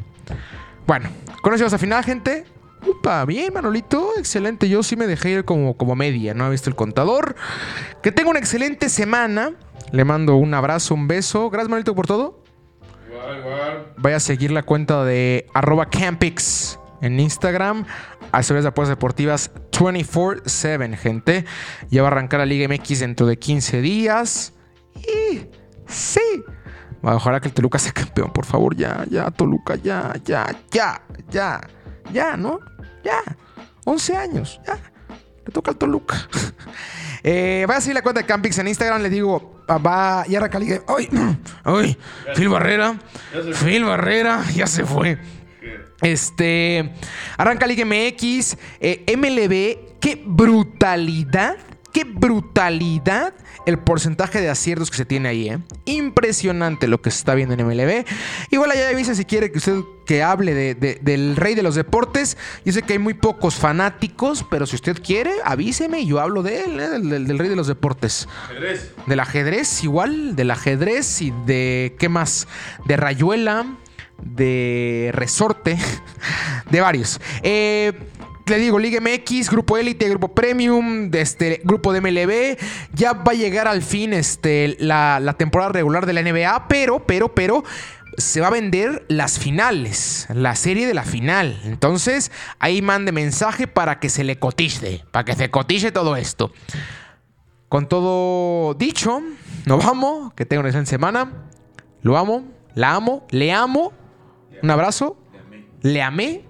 Bueno, 0.87 1.09
con 1.41 1.53
eso 1.53 1.77
final, 1.77 2.01
gente. 2.05 2.45
Upa, 2.87 3.25
bien, 3.25 3.53
Manolito, 3.53 4.11
excelente. 4.17 4.69
Yo 4.69 4.83
sí 4.83 4.95
me 4.95 5.05
dejé 5.05 5.31
ir 5.31 5.43
como, 5.43 5.75
como 5.75 5.97
media, 5.97 6.33
no 6.33 6.47
he 6.47 6.49
visto 6.49 6.69
el 6.69 6.77
contador. 6.77 7.35
Que 8.01 8.13
tenga 8.13 8.29
una 8.29 8.39
excelente 8.39 8.87
semana. 8.87 9.51
Le 9.91 10.05
mando 10.05 10.37
un 10.37 10.53
abrazo, 10.53 10.93
un 10.93 11.09
beso. 11.09 11.49
Gracias, 11.49 11.67
Manolito, 11.67 11.93
por 11.93 12.07
todo. 12.07 12.41
Igual, 13.09 13.39
igual. 13.39 13.93
Vaya 13.97 14.15
a 14.15 14.21
seguir 14.21 14.49
la 14.51 14.63
cuenta 14.63 15.03
de 15.03 15.45
arroba 15.53 15.87
Campix 15.87 16.79
en 17.01 17.19
Instagram. 17.19 17.85
Asesores 18.35 18.63
de 18.63 18.69
apuestas 18.69 18.97
deportivas 18.97 19.51
24-7, 19.71 20.97
gente. 20.97 21.45
Ya 21.89 22.01
va 22.01 22.09
a 22.09 22.11
arrancar 22.11 22.41
la 22.41 22.45
Liga 22.45 22.67
MX 22.67 22.99
dentro 22.99 23.25
de 23.27 23.39
15 23.39 23.79
días. 23.79 24.53
Y 24.95 25.47
sí. 25.87 26.43
Ojalá 27.01 27.39
que 27.39 27.47
el 27.47 27.53
Toluca 27.53 27.79
sea 27.79 27.93
campeón, 27.93 28.33
por 28.33 28.45
favor. 28.45 28.75
Ya, 28.75 29.05
ya, 29.09 29.31
Toluca, 29.31 29.75
ya, 29.75 30.13
ya, 30.25 30.47
ya, 30.69 31.01
ya. 31.29 31.61
Ya, 32.11 32.35
¿no? 32.35 32.59
Ya. 33.05 33.21
11 33.85 34.17
años, 34.17 34.59
ya. 34.67 34.79
Le 35.45 35.53
toca 35.53 35.71
al 35.71 35.77
Toluca. 35.77 36.17
eh, 37.23 37.63
vaya 37.67 37.77
a 37.77 37.81
seguir 37.81 37.95
la 37.95 38.01
cuenta 38.01 38.19
de 38.19 38.27
Campix 38.27 38.57
en 38.57 38.67
Instagram. 38.67 39.01
Le 39.01 39.09
digo, 39.09 39.63
va, 39.69 40.25
ya 40.27 40.39
arranca 40.39 40.59
la 40.59 40.65
Liga. 40.65 40.81
¡Ay! 40.89 41.09
¡Ay! 41.63 41.97
Phil 42.35 42.49
Barrera. 42.49 42.99
Phil 43.63 43.85
Barrera 43.85 44.43
ya 44.53 44.67
se 44.67 44.83
fue. 44.83 45.17
Este. 46.01 46.91
Arranca 47.37 47.67
Liga 47.67 47.85
MX. 47.85 48.57
Eh, 48.79 49.15
MLB. 49.15 49.99
Qué 49.99 50.21
brutalidad. 50.25 51.57
Qué 51.91 52.03
brutalidad 52.03 53.33
el 53.65 53.79
porcentaje 53.79 54.41
de 54.41 54.49
aciertos 54.49 54.91
que 54.91 54.97
se 54.97 55.05
tiene 55.05 55.29
ahí, 55.29 55.49
¿eh? 55.49 55.59
Impresionante 55.85 56.87
lo 56.87 57.01
que 57.01 57.09
se 57.09 57.19
está 57.19 57.35
viendo 57.35 57.53
en 57.55 57.65
MLB. 57.65 58.05
Igual 58.51 58.71
allá 58.71 58.89
avisa 58.89 59.15
si 59.15 59.25
quiere 59.25 59.51
que 59.51 59.57
usted 59.57 59.79
que 60.05 60.21
hable 60.21 60.75
del 60.75 61.35
rey 61.35 61.55
de 61.55 61.63
los 61.63 61.75
deportes. 61.75 62.37
Yo 62.63 62.73
sé 62.73 62.83
que 62.83 62.93
hay 62.93 62.99
muy 62.99 63.15
pocos 63.15 63.55
fanáticos, 63.55 64.45
pero 64.51 64.67
si 64.67 64.75
usted 64.75 65.01
quiere, 65.01 65.31
avíseme 65.43 66.01
y 66.01 66.07
yo 66.07 66.19
hablo 66.19 66.43
de 66.43 66.65
él, 66.65 66.79
¿eh? 66.79 66.89
del, 66.89 67.27
del, 67.27 67.39
rey 67.39 67.49
de 67.49 67.55
los 67.55 67.67
deportes. 67.67 68.27
Ajedrez. 68.45 68.93
Del 69.07 69.19
ajedrez, 69.19 69.83
igual, 69.83 70.35
del 70.35 70.51
ajedrez 70.51 71.21
y 71.21 71.33
de. 71.45 71.95
¿Qué 71.97 72.09
más? 72.09 72.47
De 72.85 72.97
Rayuela 72.97 73.65
de 74.21 75.11
resorte, 75.13 75.77
de 76.69 76.81
varios. 76.81 77.19
Eh, 77.43 77.93
le 78.47 78.59
digo, 78.59 78.77
Liga 78.77 79.01
MX, 79.01 79.49
Grupo 79.49 79.77
Élite, 79.77 80.07
Grupo 80.07 80.33
Premium, 80.35 81.09
este, 81.13 81.61
Grupo 81.63 81.91
de 81.93 82.01
MLB. 82.01 82.57
Ya 82.93 83.13
va 83.13 83.31
a 83.31 83.35
llegar 83.35 83.67
al 83.67 83.81
fin 83.81 84.13
este, 84.13 84.75
la, 84.79 85.19
la, 85.19 85.33
temporada 85.33 85.71
regular 85.71 86.05
de 86.05 86.13
la 86.13 86.21
NBA, 86.21 86.67
pero, 86.67 87.05
pero, 87.05 87.33
pero, 87.33 87.63
se 88.17 88.41
va 88.41 88.47
a 88.47 88.51
vender 88.51 89.03
las 89.07 89.39
finales, 89.39 90.27
la 90.29 90.55
serie 90.55 90.87
de 90.87 90.93
la 90.93 91.03
final. 91.03 91.59
Entonces, 91.65 92.31
ahí 92.59 92.81
mande 92.81 93.11
mensaje 93.11 93.67
para 93.67 93.99
que 93.99 94.09
se 94.09 94.23
le 94.23 94.37
cotice, 94.37 95.03
para 95.11 95.25
que 95.25 95.35
se 95.35 95.49
cotice 95.49 95.91
todo 95.91 96.15
esto. 96.15 96.51
Con 97.67 97.89
todo 97.89 98.73
dicho, 98.75 99.21
nos 99.65 99.83
vamos. 99.83 100.33
Que 100.33 100.45
tenga 100.45 100.61
una 100.61 100.69
excelente 100.69 100.89
semana. 100.89 101.31
Lo 102.01 102.17
amo, 102.17 102.45
la 102.75 102.93
amo, 102.93 103.25
le 103.31 103.51
amo. 103.51 103.91
Un 104.61 104.71
abrazo. 104.71 105.17
Le 105.81 106.01
amé 106.01 106.43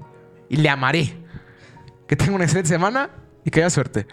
y 0.50 0.58
le 0.58 0.70
amaré. 0.70 1.14
Que 2.08 2.16
tenga 2.16 2.34
una 2.34 2.44
excelente 2.44 2.70
semana 2.70 3.10
y 3.44 3.52
que 3.52 3.62
haya 3.62 3.70
suerte. 3.70 4.08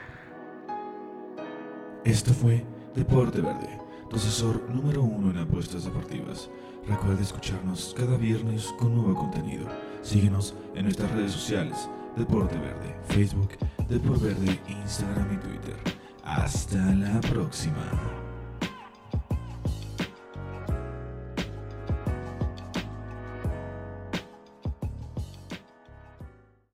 Esto 2.04 2.32
fue 2.32 2.64
Deporte 2.96 3.40
Verde, 3.40 3.78
tu 4.10 4.16
asesor 4.16 4.68
número 4.68 5.02
uno 5.02 5.30
en 5.30 5.38
apuestas 5.38 5.84
deportivas. 5.84 6.50
Recuerda 6.88 7.22
escucharnos 7.22 7.94
cada 7.96 8.16
viernes 8.16 8.74
con 8.78 8.94
nuevo 8.94 9.14
contenido. 9.14 9.66
Síguenos 10.02 10.54
en 10.74 10.84
nuestras 10.84 11.12
redes 11.12 11.30
sociales, 11.30 11.88
Deporte 12.16 12.56
Verde, 12.56 12.96
Facebook, 13.08 13.50
Deporte 13.88 14.26
Verde, 14.26 14.58
Instagram 14.68 15.34
y 15.34 15.36
Twitter. 15.36 15.76
Hasta 16.24 16.78
la 16.78 17.20
próxima. 17.20 18.21